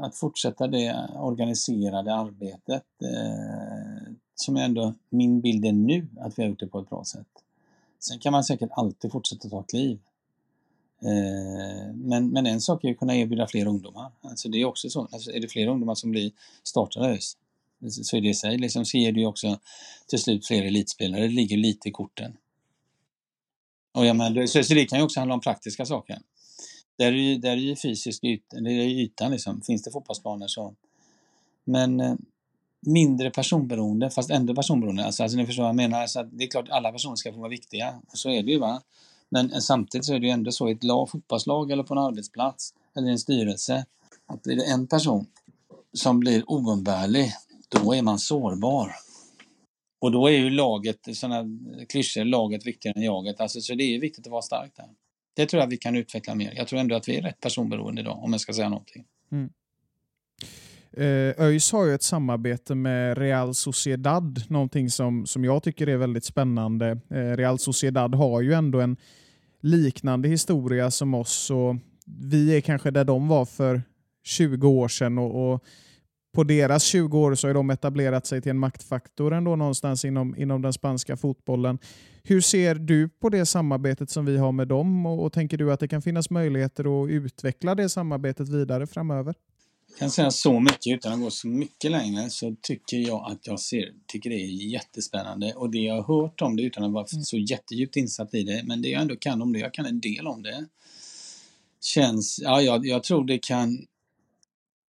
att 0.00 0.16
fortsätta 0.16 0.66
det 0.66 1.08
organiserade 1.16 2.14
arbetet 2.14 2.84
eh, 3.02 4.12
som 4.34 4.56
är 4.56 4.64
ändå 4.64 4.94
min 5.08 5.40
bild 5.40 5.64
är 5.64 5.72
nu 5.72 6.08
att 6.20 6.38
vi 6.38 6.42
har 6.42 6.50
gjort 6.50 6.60
det 6.60 6.66
på 6.66 6.78
ett 6.78 6.90
bra 6.90 7.04
sätt. 7.04 7.26
Sen 7.98 8.18
kan 8.18 8.32
man 8.32 8.44
säkert 8.44 8.70
alltid 8.72 9.12
fortsätta 9.12 9.48
ta 9.48 9.62
kliv. 9.62 9.98
Eh, 11.02 11.94
men, 11.94 12.28
men 12.28 12.46
en 12.46 12.60
sak 12.60 12.84
är 12.84 12.90
att 12.90 12.98
kunna 12.98 13.16
erbjuda 13.16 13.46
fler 13.46 13.66
ungdomar. 13.66 14.10
Alltså 14.20 14.48
det 14.48 14.58
är 14.58 14.64
också 14.64 14.90
så. 14.90 15.08
Alltså 15.12 15.30
är 15.32 15.40
det 15.40 15.48
fler 15.48 15.66
ungdomar 15.66 15.94
som 15.94 16.10
blir 16.10 16.32
startade 16.62 17.08
så 17.90 18.16
är 18.16 18.20
det 18.20 18.28
i 18.28 18.34
sig 18.34 18.58
liksom, 18.58 18.84
så 18.84 18.98
ger 18.98 19.12
det 19.12 19.20
ju 19.20 19.26
också 19.26 19.58
till 20.06 20.18
slut 20.18 20.46
fler 20.46 20.62
elitspelare. 20.62 21.22
Det 21.22 21.28
ligger 21.28 21.56
lite 21.56 21.88
i 21.88 21.92
korten. 21.92 22.36
Och 23.92 24.06
ja, 24.06 24.14
men, 24.14 24.48
så, 24.48 24.64
så 24.64 24.74
det 24.74 24.84
kan 24.84 24.98
ju 24.98 25.04
också 25.04 25.20
handla 25.20 25.34
om 25.34 25.40
praktiska 25.40 25.86
saker. 25.86 26.18
Där 26.98 27.12
är, 27.12 27.38
där 27.38 27.50
är 27.50 27.56
ju 27.56 27.76
fysisk 27.76 28.24
ytan, 28.24 28.64
det 28.64 28.70
är 28.70 28.86
ytan 28.86 29.30
liksom. 29.30 29.62
Finns 29.62 29.82
det 29.82 29.90
fotbollsplaner 29.90 30.48
så. 30.48 30.74
Men 31.64 32.00
eh, 32.00 32.14
mindre 32.80 33.30
personberoende, 33.30 34.10
fast 34.10 34.30
ändå 34.30 34.54
personberoende. 34.54 35.04
Alltså, 35.04 35.22
alltså 35.22 35.38
ni 35.38 35.46
förstår 35.46 35.62
vad 35.62 35.68
jag 35.68 35.76
menar. 35.76 36.00
Alltså, 36.00 36.22
det 36.22 36.44
är 36.44 36.48
klart 36.48 36.68
att 36.68 36.74
alla 36.74 36.92
personer 36.92 37.16
ska 37.16 37.32
få 37.32 37.38
vara 37.38 37.48
viktiga. 37.48 37.94
Så 38.12 38.30
är 38.30 38.42
det 38.42 38.50
ju. 38.50 38.58
va. 38.58 38.82
Men 39.28 39.52
eh, 39.52 39.58
samtidigt 39.58 40.04
så 40.04 40.14
är 40.14 40.20
det 40.20 40.26
ju 40.26 40.32
ändå 40.32 40.52
så 40.52 40.68
i 40.68 40.72
ett 40.72 40.84
lag, 40.84 41.10
fotbollslag 41.10 41.70
eller 41.70 41.82
på 41.82 41.94
en 41.94 41.98
arbetsplats 41.98 42.74
eller 42.96 43.08
i 43.08 43.10
en 43.10 43.18
styrelse. 43.18 43.86
Att 44.26 44.42
blir 44.42 44.56
det 44.56 44.64
en 44.64 44.86
person 44.86 45.26
som 45.92 46.20
blir 46.20 46.50
oumbärlig, 46.50 47.32
då 47.72 47.94
är 47.94 48.02
man 48.02 48.18
sårbar. 48.18 48.92
Och 50.00 50.12
då 50.12 50.26
är 50.26 50.32
ju 50.32 50.50
laget, 50.50 50.98
sådana 51.12 51.44
klyschor, 51.88 52.24
laget 52.24 52.66
viktigare 52.66 52.96
än 52.96 53.02
jaget. 53.02 53.40
Alltså, 53.40 53.60
så 53.60 53.74
det 53.74 53.84
är 53.84 54.00
viktigt 54.00 54.26
att 54.26 54.30
vara 54.30 54.42
stark 54.42 54.72
där. 54.76 54.88
Det 55.36 55.46
tror 55.46 55.62
jag 55.62 55.68
vi 55.68 55.76
kan 55.76 55.96
utveckla 55.96 56.34
mer. 56.34 56.52
Jag 56.56 56.68
tror 56.68 56.78
ändå 56.80 56.96
att 56.96 57.08
vi 57.08 57.16
är 57.16 57.22
rätt 57.22 57.40
personberoende 57.40 58.00
idag, 58.00 58.18
om 58.22 58.32
jag 58.32 58.40
ska 58.40 58.52
säga 58.52 58.68
någonting. 58.68 59.04
Mm. 59.32 59.50
Eh, 60.96 61.44
ÖIS 61.44 61.72
har 61.72 61.84
ju 61.84 61.94
ett 61.94 62.02
samarbete 62.02 62.74
med 62.74 63.18
Real 63.18 63.54
Sociedad, 63.54 64.44
någonting 64.48 64.90
som, 64.90 65.26
som 65.26 65.44
jag 65.44 65.62
tycker 65.62 65.86
är 65.86 65.96
väldigt 65.96 66.24
spännande. 66.24 66.98
Eh, 67.10 67.16
Real 67.16 67.58
Sociedad 67.58 68.14
har 68.14 68.40
ju 68.40 68.52
ändå 68.52 68.80
en 68.80 68.96
liknande 69.60 70.28
historia 70.28 70.90
som 70.90 71.14
oss 71.14 71.50
och 71.50 71.76
vi 72.06 72.56
är 72.56 72.60
kanske 72.60 72.90
där 72.90 73.04
de 73.04 73.28
var 73.28 73.44
för 73.44 73.82
20 74.24 74.68
år 74.68 74.88
sedan 74.88 75.18
och, 75.18 75.52
och 75.52 75.64
på 76.32 76.44
deras 76.44 76.84
20 76.84 77.18
år 77.18 77.34
så 77.34 77.46
har 77.46 77.54
de 77.54 77.70
etablerat 77.70 78.26
sig 78.26 78.42
till 78.42 78.50
en 78.50 78.58
maktfaktor 78.58 79.32
ändå 79.34 79.56
någonstans 79.56 80.04
inom, 80.04 80.36
inom 80.36 80.62
den 80.62 80.72
spanska 80.72 81.16
fotbollen. 81.16 81.78
Hur 82.22 82.40
ser 82.40 82.74
du 82.74 83.08
på 83.08 83.28
det 83.28 83.46
samarbetet 83.46 84.10
som 84.10 84.24
vi 84.24 84.36
har 84.36 84.52
med 84.52 84.68
dem 84.68 85.06
och, 85.06 85.24
och 85.24 85.32
tänker 85.32 85.58
du 85.58 85.72
att 85.72 85.80
det 85.80 85.88
kan 85.88 86.02
finnas 86.02 86.30
möjligheter 86.30 87.04
att 87.04 87.10
utveckla 87.10 87.74
det 87.74 87.88
samarbetet 87.88 88.48
vidare 88.48 88.86
framöver? 88.86 89.34
Jag 89.88 89.98
kan 89.98 90.10
säga 90.10 90.30
så 90.30 90.60
mycket 90.60 90.94
utan 90.94 91.12
att 91.12 91.20
gå 91.20 91.30
så 91.30 91.48
mycket 91.48 91.90
längre 91.90 92.30
så 92.30 92.56
tycker 92.62 92.96
jag 92.96 93.32
att 93.32 93.46
jag 93.46 93.60
ser, 93.60 93.92
tycker 94.06 94.30
det 94.30 94.36
är 94.36 94.70
jättespännande 94.72 95.52
och 95.56 95.70
det 95.70 95.78
jag 95.78 96.02
har 96.02 96.22
hört 96.22 96.42
om 96.42 96.56
det 96.56 96.62
utan 96.62 96.84
att 96.84 96.92
vara 96.92 97.06
så 97.06 97.36
jättedjupt 97.36 97.96
insatt 97.96 98.34
i 98.34 98.42
det, 98.42 98.62
men 98.64 98.82
det 98.82 98.88
jag 98.88 99.02
ändå 99.02 99.16
kan 99.16 99.42
om 99.42 99.52
det, 99.52 99.58
jag 99.58 99.74
kan 99.74 99.86
en 99.86 100.00
del 100.00 100.26
om 100.26 100.42
det, 100.42 100.66
känns, 101.80 102.40
ja 102.42 102.60
jag, 102.60 102.86
jag 102.86 103.02
tror 103.02 103.24
det 103.24 103.38
kan 103.38 103.86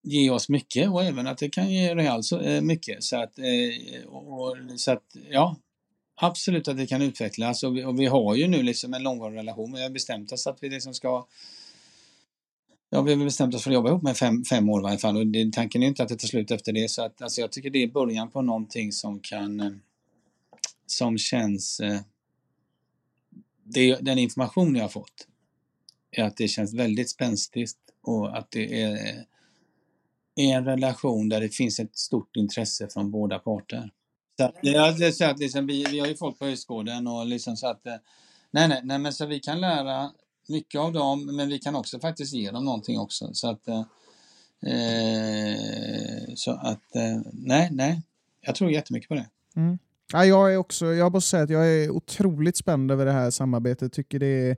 ge 0.04 0.30
oss 0.30 0.50
mycket 0.50 0.90
och 0.90 1.04
även 1.04 1.28
att 1.28 1.38
det 1.38 1.50
kan 1.50 1.72
ge 1.72 1.96
Real 1.96 2.24
så, 2.24 2.40
eh, 2.40 2.62
mycket. 2.62 3.04
Så 3.04 3.18
att, 3.18 3.40
eh, 3.40 4.08
och, 4.08 4.58
så 4.78 4.92
att, 4.92 5.16
ja, 5.30 5.56
absolut 6.16 6.68
att 6.68 6.78
det 6.78 6.88
kan 6.88 7.02
utvecklas 7.02 7.64
och 7.64 7.78
vi, 7.78 7.84
och 7.84 8.00
vi 8.00 8.06
har 8.06 8.36
ju 8.36 8.48
nu 8.48 8.64
liksom 8.64 8.94
en 8.94 9.04
långvarig 9.04 9.38
relation. 9.38 9.74
Vi 9.74 9.84
har 9.84 9.90
bestämt 9.90 10.32
oss 10.32 10.48
att 10.48 10.64
vi 10.64 10.70
liksom 10.70 10.94
ska 10.94 11.28
Ja, 12.90 13.02
vi 13.02 13.14
har 13.14 13.24
bestämt 13.24 13.56
oss 13.56 13.64
för 13.64 13.72
att 13.72 13.74
jobba 13.74 13.90
ihop 13.90 14.04
med 14.04 14.18
fem, 14.18 14.44
fem 14.46 14.70
år 14.70 14.80
i 14.80 14.84
varje 14.84 14.98
fall 14.98 15.18
och 15.18 15.28
det, 15.28 15.54
tanken 15.54 15.84
är 15.84 15.88
inte 15.88 16.04
att 16.04 16.10
det 16.10 16.16
tar 16.16 16.28
slut 16.28 16.52
efter 16.52 16.74
det. 16.74 16.90
Så 16.90 17.06
att, 17.06 17.22
alltså, 17.22 17.42
jag 17.42 17.52
tycker 17.52 17.70
det 17.70 17.84
är 17.84 17.88
början 17.88 18.32
på 18.32 18.42
någonting 18.42 18.92
som 18.92 19.20
kan 19.20 19.60
eh, 19.60 19.72
som 20.86 21.18
känns 21.18 21.80
eh, 21.80 22.02
det, 23.64 23.96
den 23.96 24.18
information 24.18 24.76
jag 24.76 24.84
har 24.84 24.90
fått 24.90 25.28
är 26.12 26.24
att 26.24 26.38
det 26.38 26.48
känns 26.48 26.74
väldigt 26.74 27.10
spänstigt 27.10 27.78
och 28.02 28.38
att 28.38 28.52
det 28.52 28.82
är 28.82 28.92
eh, 28.92 29.22
en 30.36 30.66
relation 30.66 31.30
där 31.30 31.42
det 31.42 31.50
finns 31.50 31.80
ett 31.80 31.98
stort 31.98 32.36
intresse 32.36 32.88
från 32.94 33.12
båda 33.12 33.40
parter. 33.40 33.90
Så 34.38 34.44
att, 34.44 34.56
jag, 34.62 35.00
det, 35.00 35.12
så 35.12 35.26
att 35.26 35.40
liksom, 35.40 35.68
vi, 35.68 35.86
vi 35.92 36.00
har 36.00 36.08
ju 36.08 36.16
folk 36.16 36.40
på 36.40 36.46
högskolan 36.46 37.08
och 37.08 37.26
liksom 37.26 37.58
så 37.58 37.68
att 37.68 37.88
eh, 37.88 37.96
nej, 38.52 38.68
nej, 38.68 38.82
nej, 38.84 39.00
men 39.00 39.14
så 39.14 39.26
vi 39.26 39.40
kan 39.40 39.62
lära 39.62 40.12
mycket 40.50 40.82
av 40.82 40.94
dem, 40.94 41.36
men 41.36 41.50
vi 41.50 41.60
kan 41.60 41.76
också 41.76 42.00
faktiskt 42.00 42.34
ge 42.34 42.52
dem 42.52 42.66
någonting 42.66 43.00
också. 43.00 43.30
Så 43.34 43.50
att, 43.50 43.68
eh, 43.68 43.84
så 46.36 46.52
att 46.52 46.96
eh, 46.96 47.22
nej, 47.34 47.70
nej, 47.72 48.02
jag 48.42 48.56
tror 48.56 48.72
jättemycket 48.72 49.10
på 49.10 49.16
det. 49.16 49.30
Mm. 49.56 49.78
Ja, 50.12 50.26
jag 50.26 50.54
är 50.54 50.58
också, 50.58 50.86
jag 50.86 51.12
måste 51.12 51.30
säga 51.30 51.44
att 51.44 51.50
jag 51.50 51.68
är 51.68 51.90
otroligt 51.90 52.58
spänd 52.58 52.92
över 52.92 53.06
det 53.06 53.12
här 53.12 53.32
samarbetet. 53.32 53.94
Tycker 53.94 54.20
det 54.20 54.50
är 54.50 54.58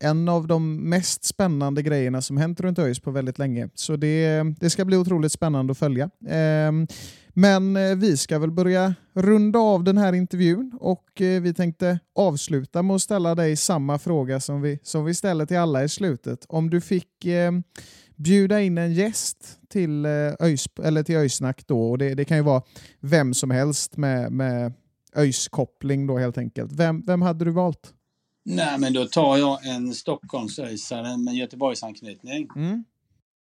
en 0.00 0.28
av 0.28 0.46
de 0.46 0.88
mest 0.88 1.24
spännande 1.24 1.82
grejerna 1.82 2.22
som 2.22 2.36
hänt 2.36 2.60
runt 2.60 2.78
ÖIS 2.78 3.00
på 3.00 3.10
väldigt 3.10 3.38
länge. 3.38 3.68
Så 3.74 3.96
det, 3.96 4.42
det 4.60 4.70
ska 4.70 4.84
bli 4.84 4.96
otroligt 4.96 5.32
spännande 5.32 5.70
att 5.70 5.78
följa. 5.78 6.10
Ehm, 6.28 6.86
men 7.38 7.76
eh, 7.76 7.96
vi 7.96 8.16
ska 8.16 8.38
väl 8.38 8.50
börja 8.50 8.94
runda 9.14 9.58
av 9.58 9.84
den 9.84 9.98
här 9.98 10.12
intervjun 10.12 10.72
och 10.80 11.20
eh, 11.20 11.42
vi 11.42 11.54
tänkte 11.54 11.98
avsluta 12.14 12.82
med 12.82 12.96
att 12.96 13.02
ställa 13.02 13.34
dig 13.34 13.56
samma 13.56 13.98
fråga 13.98 14.40
som 14.40 14.62
vi, 14.62 14.78
som 14.82 15.04
vi 15.04 15.14
ställer 15.14 15.46
till 15.46 15.58
alla 15.58 15.84
i 15.84 15.88
slutet. 15.88 16.46
Om 16.48 16.70
du 16.70 16.80
fick 16.80 17.24
eh, 17.24 17.52
bjuda 18.16 18.60
in 18.60 18.78
en 18.78 18.92
gäst 18.92 19.58
till, 19.68 20.06
ÖIS, 20.40 20.66
eller 20.84 21.02
till 21.02 21.16
Öjsnack 21.16 21.66
då, 21.66 21.90
och 21.90 21.98
det, 21.98 22.14
det 22.14 22.24
kan 22.24 22.36
ju 22.36 22.42
vara 22.42 22.62
vem 23.00 23.34
som 23.34 23.50
helst 23.50 23.96
med, 23.96 24.32
med 24.32 24.72
ÖIS-koppling 25.16 26.06
då 26.06 26.18
helt 26.18 26.38
enkelt. 26.38 26.72
Vem, 26.72 27.02
vem 27.06 27.22
hade 27.22 27.44
du 27.44 27.50
valt? 27.50 27.92
Nej, 28.48 28.78
men 28.78 28.92
då 28.92 29.04
tar 29.04 29.36
jag 29.36 29.66
en 29.66 29.94
Stockholmsöisare 29.94 31.16
med 31.16 31.34
Göteborgsanknytning. 31.34 32.48
Mm. 32.56 32.84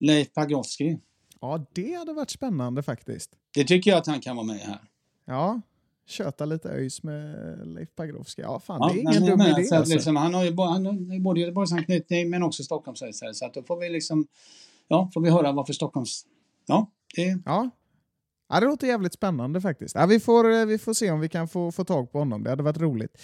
Leif 0.00 0.32
Pagrotsky. 0.32 0.96
Ja, 1.40 1.66
det 1.72 1.94
hade 1.94 2.12
varit 2.12 2.30
spännande 2.30 2.82
faktiskt. 2.82 3.30
Det 3.54 3.64
tycker 3.64 3.90
jag 3.90 3.98
att 3.98 4.06
han 4.06 4.20
kan 4.20 4.36
vara 4.36 4.46
med 4.46 4.56
här. 4.56 4.80
Ja, 5.24 5.60
köta 6.06 6.44
lite 6.44 6.68
ÖIS 6.68 7.02
med 7.02 7.58
Leif 7.68 7.88
Pagrotsky. 7.96 8.42
Ja, 8.42 8.60
fan, 8.60 8.78
Ja, 8.80 8.88
det 8.92 8.98
är 9.00 9.00
ingen 9.00 9.26
dum 9.26 9.40
idé. 9.40 9.64
så 9.64 9.74
Alltså. 9.76 9.94
liksom, 9.94 10.16
han 10.16 10.34
har 10.34 10.44
ju 10.44 10.56
han 10.56 10.86
har 10.86 11.20
både 11.20 11.40
Göteborgsanknytning 11.40 12.30
men 12.30 12.42
också 12.42 12.62
Stockholmsöisare. 12.62 13.34
Så 13.34 13.46
att 13.46 13.54
då 13.54 13.62
får 13.62 13.80
vi 13.80 13.88
liksom, 13.88 14.26
ja, 14.88 15.10
får 15.14 15.20
vi 15.20 15.30
höra 15.30 15.52
varför 15.52 15.72
Stockholms... 15.72 16.26
Ja, 16.66 16.90
det, 17.16 17.38
Ja. 17.44 17.70
ja, 18.48 18.60
det 18.60 18.66
låter 18.66 18.86
jävligt 18.86 19.14
spännande 19.14 19.60
faktiskt. 19.60 19.94
Ja, 19.94 20.06
vi, 20.06 20.20
får, 20.20 20.52
eh, 20.52 20.66
vi 20.66 20.78
får 20.78 20.94
se 20.94 21.10
om 21.10 21.20
vi 21.20 21.28
kan 21.28 21.48
få, 21.48 21.72
få 21.72 21.84
tag 21.84 22.12
på 22.12 22.18
honom. 22.18 22.42
Det 22.44 22.50
hade 22.50 22.62
varit 22.62 22.78
roligt. 22.80 23.22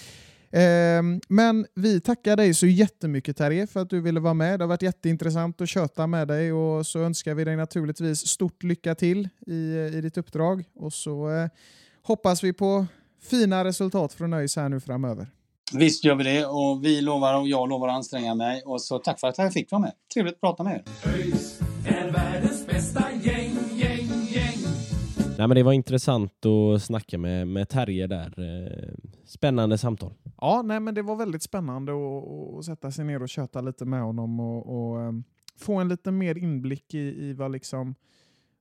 Ehm, 0.58 1.20
men 1.28 1.66
vi 1.74 2.00
tackar 2.00 2.36
dig 2.36 2.54
så 2.54 2.66
jättemycket 2.66 3.36
Terje 3.36 3.66
för 3.66 3.80
att 3.80 3.90
du 3.90 4.00
ville 4.00 4.20
vara 4.20 4.34
med. 4.34 4.58
Det 4.58 4.62
har 4.62 4.68
varit 4.68 4.82
jätteintressant 4.82 5.60
att 5.60 5.68
köta 5.68 6.06
med 6.06 6.28
dig 6.28 6.52
och 6.52 6.86
så 6.86 6.98
önskar 6.98 7.34
vi 7.34 7.44
dig 7.44 7.56
naturligtvis 7.56 8.26
stort 8.26 8.62
lycka 8.62 8.94
till 8.94 9.28
i, 9.46 9.76
i 9.94 10.00
ditt 10.00 10.16
uppdrag. 10.16 10.64
Och 10.74 10.92
så 10.92 11.30
eh, 11.30 11.48
hoppas 12.02 12.44
vi 12.44 12.52
på 12.52 12.86
fina 13.22 13.64
resultat 13.64 14.12
från 14.12 14.32
ÖIS 14.32 14.56
här 14.56 14.68
nu 14.68 14.80
framöver. 14.80 15.26
visst 15.72 16.04
gör 16.04 16.14
vi 16.14 16.24
det 16.24 16.46
och 16.46 16.84
vi 16.84 17.00
lovar 17.00 17.40
och 17.40 17.48
jag 17.48 17.68
lovar 17.68 17.88
att 17.88 17.94
anstränga 17.94 18.34
mig. 18.34 18.62
Och 18.64 18.82
så 18.82 18.98
tack 18.98 19.20
för 19.20 19.28
att 19.28 19.38
jag 19.38 19.52
fick 19.52 19.70
vara 19.70 19.82
med. 19.82 19.92
Trevligt 20.14 20.34
att 20.34 20.40
prata 20.40 20.62
med 20.62 20.74
er. 20.74 21.10
ÖIS 21.10 21.60
är 21.86 22.10
världens 22.10 22.66
bästa. 22.66 23.05
Nej, 25.38 25.48
men 25.48 25.54
det 25.54 25.62
var 25.62 25.72
intressant 25.72 26.46
att 26.46 26.82
snacka 26.82 27.18
med, 27.18 27.48
med 27.48 27.68
Terje 27.68 28.06
där. 28.06 28.34
Eh, 28.38 28.94
spännande 29.24 29.78
samtal. 29.78 30.14
Ja, 30.40 30.62
nej, 30.62 30.80
men 30.80 30.94
det 30.94 31.02
var 31.02 31.16
väldigt 31.16 31.42
spännande 31.42 31.92
att, 31.92 32.58
att 32.58 32.64
sätta 32.64 32.90
sig 32.90 33.04
ner 33.04 33.22
och 33.22 33.28
köta 33.28 33.60
lite 33.60 33.84
med 33.84 34.02
honom 34.02 34.40
och, 34.40 34.90
och 34.90 35.02
eh, 35.02 35.12
få 35.56 35.74
en 35.74 35.88
lite 35.88 36.10
mer 36.10 36.38
inblick 36.38 36.94
i, 36.94 37.28
i 37.28 37.32
vad, 37.32 37.52
liksom, 37.52 37.94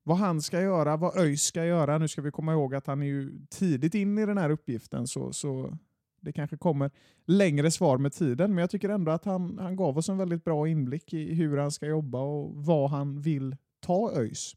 vad 0.04 0.18
han 0.18 0.42
ska 0.42 0.62
göra, 0.62 0.98
vad 0.98 1.18
ÖIS 1.18 1.42
ska 1.42 1.66
göra. 1.66 1.98
Nu 1.98 2.08
ska 2.08 2.22
vi 2.22 2.32
komma 2.32 2.54
ihåg 2.54 2.76
att 2.76 2.88
han 2.88 3.02
är 3.02 3.06
ju 3.06 3.46
tidigt 3.50 3.96
in 3.96 4.18
i 4.18 4.26
den 4.26 4.38
här 4.38 4.50
uppgiften 4.50 5.08
så, 5.08 5.34
så 5.34 5.78
det 6.22 6.34
kanske 6.34 6.58
kommer 6.58 6.92
längre 7.26 7.72
svar 7.72 7.98
med 7.98 8.14
tiden. 8.14 8.50
Men 8.50 8.62
jag 8.62 8.70
tycker 8.70 8.90
ändå 8.90 9.12
att 9.12 9.26
han, 9.26 9.60
han 9.60 9.76
gav 9.76 9.98
oss 9.98 10.10
en 10.10 10.18
väldigt 10.18 10.44
bra 10.44 10.68
inblick 10.68 11.14
i 11.14 11.34
hur 11.34 11.58
han 11.58 11.72
ska 11.72 11.86
jobba 11.86 12.20
och 12.20 12.66
vad 12.66 12.90
han 12.90 13.22
vill 13.22 13.56
ta 13.80 14.12
ÖIS. 14.16 14.56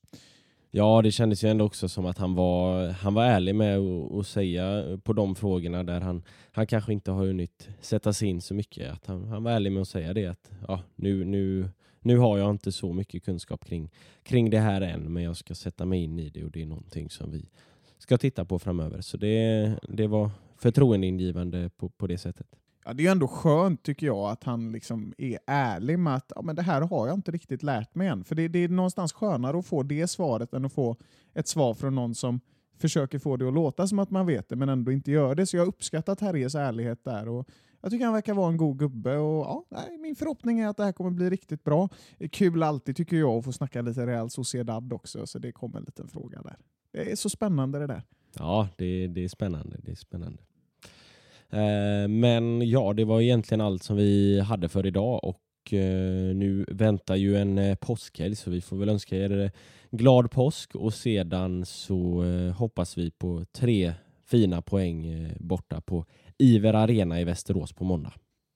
Ja, 0.70 1.02
det 1.02 1.12
kändes 1.12 1.44
ju 1.44 1.48
ändå 1.48 1.64
också 1.64 1.88
som 1.88 2.06
att 2.06 2.18
han 2.18 2.34
var, 2.34 2.88
han 2.88 3.14
var 3.14 3.24
ärlig 3.24 3.54
med 3.54 3.78
att 3.78 4.26
säga 4.26 4.98
på 5.04 5.12
de 5.12 5.34
frågorna 5.34 5.84
där 5.84 6.00
han, 6.00 6.22
han 6.52 6.66
kanske 6.66 6.92
inte 6.92 7.10
har 7.10 7.26
hunnit 7.26 7.68
sätta 7.80 8.12
sig 8.12 8.28
in 8.28 8.40
så 8.40 8.54
mycket. 8.54 8.92
Att 8.92 9.06
han, 9.06 9.28
han 9.28 9.42
var 9.42 9.50
ärlig 9.52 9.72
med 9.72 9.82
att 9.82 9.88
säga 9.88 10.14
det 10.14 10.26
att 10.26 10.50
ja, 10.68 10.80
nu, 10.96 11.24
nu, 11.24 11.68
nu 12.00 12.18
har 12.18 12.38
jag 12.38 12.50
inte 12.50 12.72
så 12.72 12.92
mycket 12.92 13.24
kunskap 13.24 13.64
kring, 13.64 13.90
kring 14.22 14.50
det 14.50 14.58
här 14.58 14.80
än, 14.80 15.12
men 15.12 15.22
jag 15.22 15.36
ska 15.36 15.54
sätta 15.54 15.84
mig 15.84 16.02
in 16.02 16.18
i 16.18 16.30
det 16.30 16.44
och 16.44 16.50
det 16.50 16.62
är 16.62 16.66
någonting 16.66 17.10
som 17.10 17.30
vi 17.30 17.48
ska 17.98 18.18
titta 18.18 18.44
på 18.44 18.58
framöver. 18.58 19.00
Så 19.00 19.16
det, 19.16 19.74
det 19.88 20.06
var 20.06 20.30
förtroendeingivande 20.56 21.70
på, 21.76 21.88
på 21.88 22.06
det 22.06 22.18
sättet. 22.18 22.57
Ja, 22.84 22.92
det 22.92 23.02
är 23.02 23.04
ju 23.04 23.10
ändå 23.10 23.28
skönt 23.28 23.82
tycker 23.82 24.06
jag 24.06 24.30
att 24.30 24.44
han 24.44 24.72
liksom 24.72 25.14
är 25.18 25.38
ärlig 25.46 25.98
med 25.98 26.14
att 26.14 26.32
ja, 26.36 26.42
men 26.42 26.56
det 26.56 26.62
här 26.62 26.80
har 26.80 27.06
jag 27.06 27.14
inte 27.14 27.30
riktigt 27.30 27.62
lärt 27.62 27.94
mig 27.94 28.08
än. 28.08 28.24
För 28.24 28.34
det, 28.34 28.48
det 28.48 28.58
är 28.58 28.68
någonstans 28.68 29.12
skönare 29.12 29.58
att 29.58 29.66
få 29.66 29.82
det 29.82 30.06
svaret 30.06 30.54
än 30.54 30.64
att 30.64 30.72
få 30.72 30.96
ett 31.34 31.48
svar 31.48 31.74
från 31.74 31.94
någon 31.94 32.14
som 32.14 32.40
försöker 32.78 33.18
få 33.18 33.36
det 33.36 33.48
att 33.48 33.54
låta 33.54 33.86
som 33.86 33.98
att 33.98 34.10
man 34.10 34.26
vet 34.26 34.48
det 34.48 34.56
men 34.56 34.68
ändå 34.68 34.92
inte 34.92 35.10
gör 35.10 35.34
det. 35.34 35.46
Så 35.46 35.56
jag 35.56 35.68
uppskattar 35.68 36.14
Terjes 36.14 36.54
ärlighet 36.54 37.04
där. 37.04 37.28
Och 37.28 37.48
jag 37.80 37.90
tycker 37.90 38.04
han 38.04 38.14
verkar 38.14 38.34
vara 38.34 38.48
en 38.48 38.56
god 38.56 38.78
gubbe 38.78 39.16
och 39.16 39.66
ja, 39.70 39.84
min 40.00 40.16
förhoppning 40.16 40.58
är 40.58 40.68
att 40.68 40.76
det 40.76 40.84
här 40.84 40.92
kommer 40.92 41.10
bli 41.10 41.30
riktigt 41.30 41.64
bra. 41.64 41.88
Det 42.18 42.24
är 42.24 42.28
kul 42.28 42.62
alltid 42.62 42.96
tycker 42.96 43.16
jag 43.16 43.38
att 43.38 43.44
få 43.44 43.52
snacka 43.52 43.82
lite 43.82 44.06
Real 44.06 44.30
Sociedad 44.30 44.92
också 44.92 45.26
så 45.26 45.38
det 45.38 45.52
kommer 45.52 45.78
en 45.78 45.84
liten 45.84 46.08
fråga 46.08 46.42
där. 46.42 46.56
Det 46.92 47.12
är 47.12 47.16
så 47.16 47.28
spännande 47.28 47.78
det 47.78 47.86
där. 47.86 48.02
Ja, 48.38 48.68
det, 48.76 49.06
det 49.06 49.24
är 49.24 49.28
spännande. 49.28 49.76
Det 49.82 49.90
är 49.90 49.96
spännande. 49.96 50.42
Eh, 51.52 52.08
men 52.08 52.68
ja, 52.68 52.92
det 52.92 53.04
var 53.04 53.20
egentligen 53.20 53.60
allt 53.60 53.82
som 53.82 53.96
vi 53.96 54.40
hade 54.40 54.68
för 54.68 54.86
idag 54.86 55.24
och 55.24 55.72
eh, 55.72 56.34
nu 56.34 56.64
väntar 56.68 57.16
ju 57.16 57.36
en 57.36 57.58
eh, 57.58 57.74
påskhelg 57.74 58.36
så 58.36 58.50
vi 58.50 58.60
får 58.60 58.76
väl 58.76 58.88
önska 58.88 59.16
er 59.16 59.50
glad 59.90 60.30
påsk 60.30 60.74
och 60.74 60.94
sedan 60.94 61.64
så 61.64 62.24
hoppas 62.56 62.98
vi 62.98 63.10
på 63.10 63.44
tre 63.52 63.94
fina 64.26 64.62
poäng 64.62 65.28
borta 65.40 65.80
på 65.80 66.04
Iver 66.38 66.74
Arena 66.74 67.20
i 67.20 67.24
Västerås 67.24 67.72
på 67.72 67.84
måndag. 67.84 68.12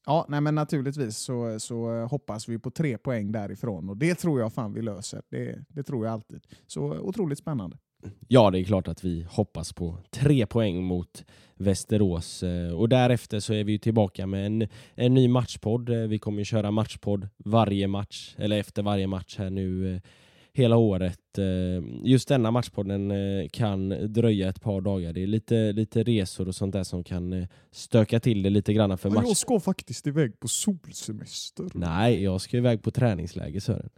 Ja, 0.07 0.27
nej 0.29 0.41
men 0.41 0.55
naturligtvis 0.55 1.17
så, 1.17 1.61
så 1.61 2.05
hoppas 2.05 2.49
vi 2.49 2.59
på 2.59 2.71
tre 2.71 2.99
poäng 2.99 3.33
därifrån 3.33 3.89
och 3.89 3.97
det 3.97 4.15
tror 4.15 4.41
jag 4.41 4.53
fan 4.53 4.73
vi 4.73 4.83
löser. 4.83 5.23
Det, 5.29 5.65
det 5.69 5.83
tror 5.83 6.07
jag 6.07 6.13
alltid. 6.13 6.47
Så 6.67 6.99
otroligt 6.99 7.39
spännande. 7.39 7.79
Ja, 8.29 8.51
det 8.51 8.59
är 8.61 8.65
klart 8.65 8.89
att 8.89 9.05
vi 9.05 9.27
hoppas 9.31 9.73
på 9.73 9.99
tre 10.11 10.47
poäng 10.47 10.85
mot 10.85 11.25
Västerås 11.55 12.43
eh, 12.43 12.73
och 12.73 12.89
därefter 12.89 13.41
så 13.41 13.55
är 13.55 13.65
vi 13.65 13.73
ju 13.73 13.79
tillbaka 13.79 14.27
med 14.27 14.47
en, 14.47 14.69
en 14.95 15.15
ny 15.15 15.29
matchpodd. 15.29 15.89
Eh, 15.89 15.97
Vi 15.97 16.19
kommer 16.19 16.39
ju 16.39 16.45
köra 16.45 16.71
matchpodd 16.71 17.29
varje 17.37 17.89
match, 17.89 18.35
eller 18.39 18.59
efter 18.59 18.83
varje 18.83 19.07
match 19.07 19.37
här 19.39 19.51
nu 19.51 19.95
eh, 19.95 20.01
hela 20.55 20.77
året. 20.77 21.19
Just 22.05 22.29
denna 22.29 22.51
matchpodden 22.51 23.13
kan 23.53 24.13
dröja 24.13 24.49
ett 24.49 24.61
par 24.63 24.81
dagar. 24.81 25.13
Det 25.13 25.23
är 25.23 25.27
lite, 25.27 25.73
lite 25.73 26.03
resor 26.03 26.49
och 26.49 26.55
sånt 26.55 26.73
där 26.73 26.85
som 26.85 27.05
kan 27.05 27.47
stöka 27.71 28.21
till 28.21 28.43
det 28.43 28.51
lite 28.51 28.73
grann 28.73 28.99
för 28.99 29.11
match. 29.11 29.37
ska 29.37 29.61
faktiskt 29.61 30.07
iväg 30.07 30.41
på 30.41 30.49
solsemester. 30.49 31.67
Nej, 31.75 32.23
jag 32.23 32.41
ska 32.41 32.57
iväg 32.57 32.83
på 32.83 32.91
träningsläger 32.91 33.61
Sören. 33.61 33.89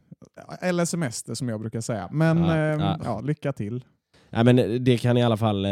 Eller 0.61 0.85
semester 0.85 1.35
som 1.35 1.49
jag 1.49 1.61
brukar 1.61 1.81
säga. 1.81 2.09
Men 2.13 2.39
Ja, 2.39 2.57
ehm, 2.57 2.81
ja. 2.81 2.99
ja, 3.05 3.21
lycka 3.21 3.53
till. 3.53 3.85
Nej, 4.31 4.45
men 4.45 4.85
det 4.85 4.99
kan 4.99 5.17
i 5.17 5.23
alla 5.23 5.37
fall 5.37 5.65
eh, 5.65 5.71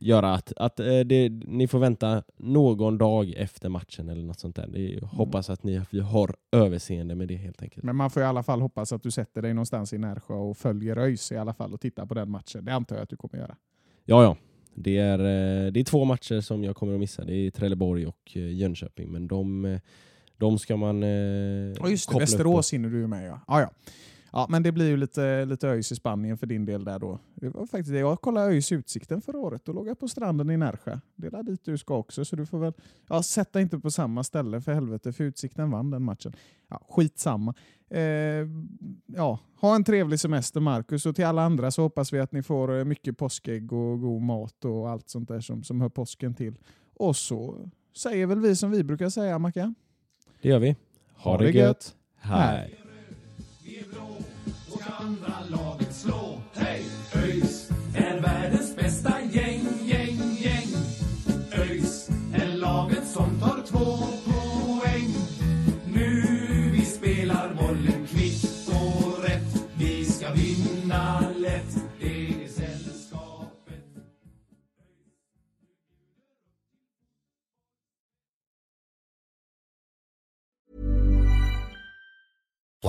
göra 0.00 0.34
att, 0.34 0.52
att 0.56 0.80
eh, 0.80 0.86
det, 1.00 1.28
ni 1.28 1.68
får 1.68 1.78
vänta 1.78 2.22
någon 2.36 2.98
dag 2.98 3.34
efter 3.36 3.68
matchen 3.68 4.08
eller 4.08 4.22
något 4.22 4.38
sånt 4.40 4.56
där. 4.56 4.66
Det, 4.72 4.94
är- 4.94 5.00
hoppas 5.00 5.50
att 5.50 5.62
ni 5.62 5.80
vi 5.90 6.00
har 6.00 6.34
överseende 6.52 7.14
med 7.14 7.28
det 7.28 7.36
helt 7.36 7.62
enkelt. 7.62 7.84
Men 7.84 7.96
man 7.96 8.10
får 8.10 8.22
i 8.22 8.26
alla 8.26 8.42
fall 8.42 8.60
hoppas 8.60 8.92
att 8.92 9.02
du 9.02 9.10
sätter 9.10 9.42
dig 9.42 9.54
någonstans 9.54 9.92
i 9.92 9.98
Närsjö 9.98 10.34
och 10.34 10.56
följer 10.56 10.96
ÖIS 10.98 11.32
i 11.32 11.36
alla 11.36 11.54
fall 11.54 11.74
och 11.74 11.80
tittar 11.80 12.06
på 12.06 12.14
den 12.14 12.30
matchen. 12.30 12.64
Det 12.64 12.72
antar 12.74 12.96
jag 12.96 13.02
att 13.02 13.08
du 13.10 13.16
kommer 13.16 13.36
göra. 13.38 13.56
Ja, 14.04 14.22
ja. 14.22 14.36
Det 14.74 14.98
är, 14.98 15.18
eh, 15.18 15.72
det 15.72 15.80
är 15.80 15.84
två 15.84 16.04
matcher 16.04 16.40
som 16.40 16.64
jag 16.64 16.76
kommer 16.76 16.94
att 16.94 17.00
missa. 17.00 17.24
Det 17.24 17.34
är 17.34 17.50
Trelleborg 17.50 18.06
och 18.06 18.32
eh, 18.34 18.52
Jönköping. 18.54 19.12
Men 19.12 19.28
de, 19.28 19.64
eh, 19.64 19.80
de 20.40 20.58
ska 20.58 20.76
man 20.76 21.02
eh, 21.02 21.08
Ja 21.08 21.88
just 21.88 22.10
det, 22.10 22.18
Västerås 22.18 22.72
hinner 22.72 22.88
du 22.88 22.98
ju 22.98 23.06
med 23.06 23.28
ja. 23.28 23.40
ja, 23.46 23.60
ja. 23.60 23.70
Ja, 24.32 24.46
men 24.48 24.62
det 24.62 24.72
blir 24.72 24.88
ju 24.88 24.96
lite, 24.96 25.44
lite 25.44 25.68
ÖIS 25.68 25.92
i 25.92 25.96
Spanien 25.96 26.38
för 26.38 26.46
din 26.46 26.64
del 26.64 26.84
där 26.84 26.98
då. 26.98 27.18
Det 27.34 27.48
var 27.48 27.66
faktiskt 27.66 27.92
det. 27.92 27.98
Jag 27.98 28.20
kollade 28.20 28.46
ÖIS 28.46 28.72
Utsikten 28.72 29.22
förra 29.22 29.38
året. 29.38 29.64
Då 29.64 29.72
låg 29.72 29.88
jag 29.88 29.98
på 29.98 30.08
stranden 30.08 30.50
i 30.50 30.56
Närsjö. 30.56 30.98
Det 31.16 31.26
är 31.26 31.30
där 31.30 31.42
dit 31.42 31.64
du 31.64 31.78
ska 31.78 31.96
också, 31.96 32.24
så 32.24 32.36
du 32.36 32.46
får 32.46 32.58
väl 32.58 32.72
ja, 33.08 33.22
sätta 33.22 33.60
inte 33.60 33.78
på 33.78 33.90
samma 33.90 34.24
ställe 34.24 34.60
för 34.60 34.74
helvete, 34.74 35.12
för 35.12 35.24
Utsikten 35.24 35.70
vann 35.70 35.90
den 35.90 36.02
matchen. 36.02 36.32
Ja, 36.68 36.80
skitsamma. 36.90 37.54
Eh, 37.90 38.02
ja, 39.06 39.38
ha 39.60 39.74
en 39.74 39.84
trevlig 39.84 40.20
semester 40.20 40.60
Marcus 40.60 41.06
och 41.06 41.16
till 41.16 41.24
alla 41.24 41.42
andra 41.42 41.70
så 41.70 41.82
hoppas 41.82 42.12
vi 42.12 42.20
att 42.20 42.32
ni 42.32 42.42
får 42.42 42.78
eh, 42.78 42.84
mycket 42.84 43.18
påskägg 43.18 43.72
och 43.72 44.00
god 44.00 44.22
mat 44.22 44.64
och 44.64 44.90
allt 44.90 45.10
sånt 45.10 45.28
där 45.28 45.40
som, 45.40 45.62
som 45.62 45.80
hör 45.80 45.88
påsken 45.88 46.34
till. 46.34 46.58
Och 46.94 47.16
så 47.16 47.70
säger 47.96 48.26
väl 48.26 48.40
vi 48.40 48.56
som 48.56 48.70
vi 48.70 48.84
brukar 48.84 49.08
säga, 49.08 49.38
Mackan. 49.38 49.74
Det 50.40 50.48
gör 50.48 50.58
vi. 50.58 50.76
Ha, 51.16 51.36
det 51.38 51.50
gött. 51.50 51.94
Hej. 52.16 52.80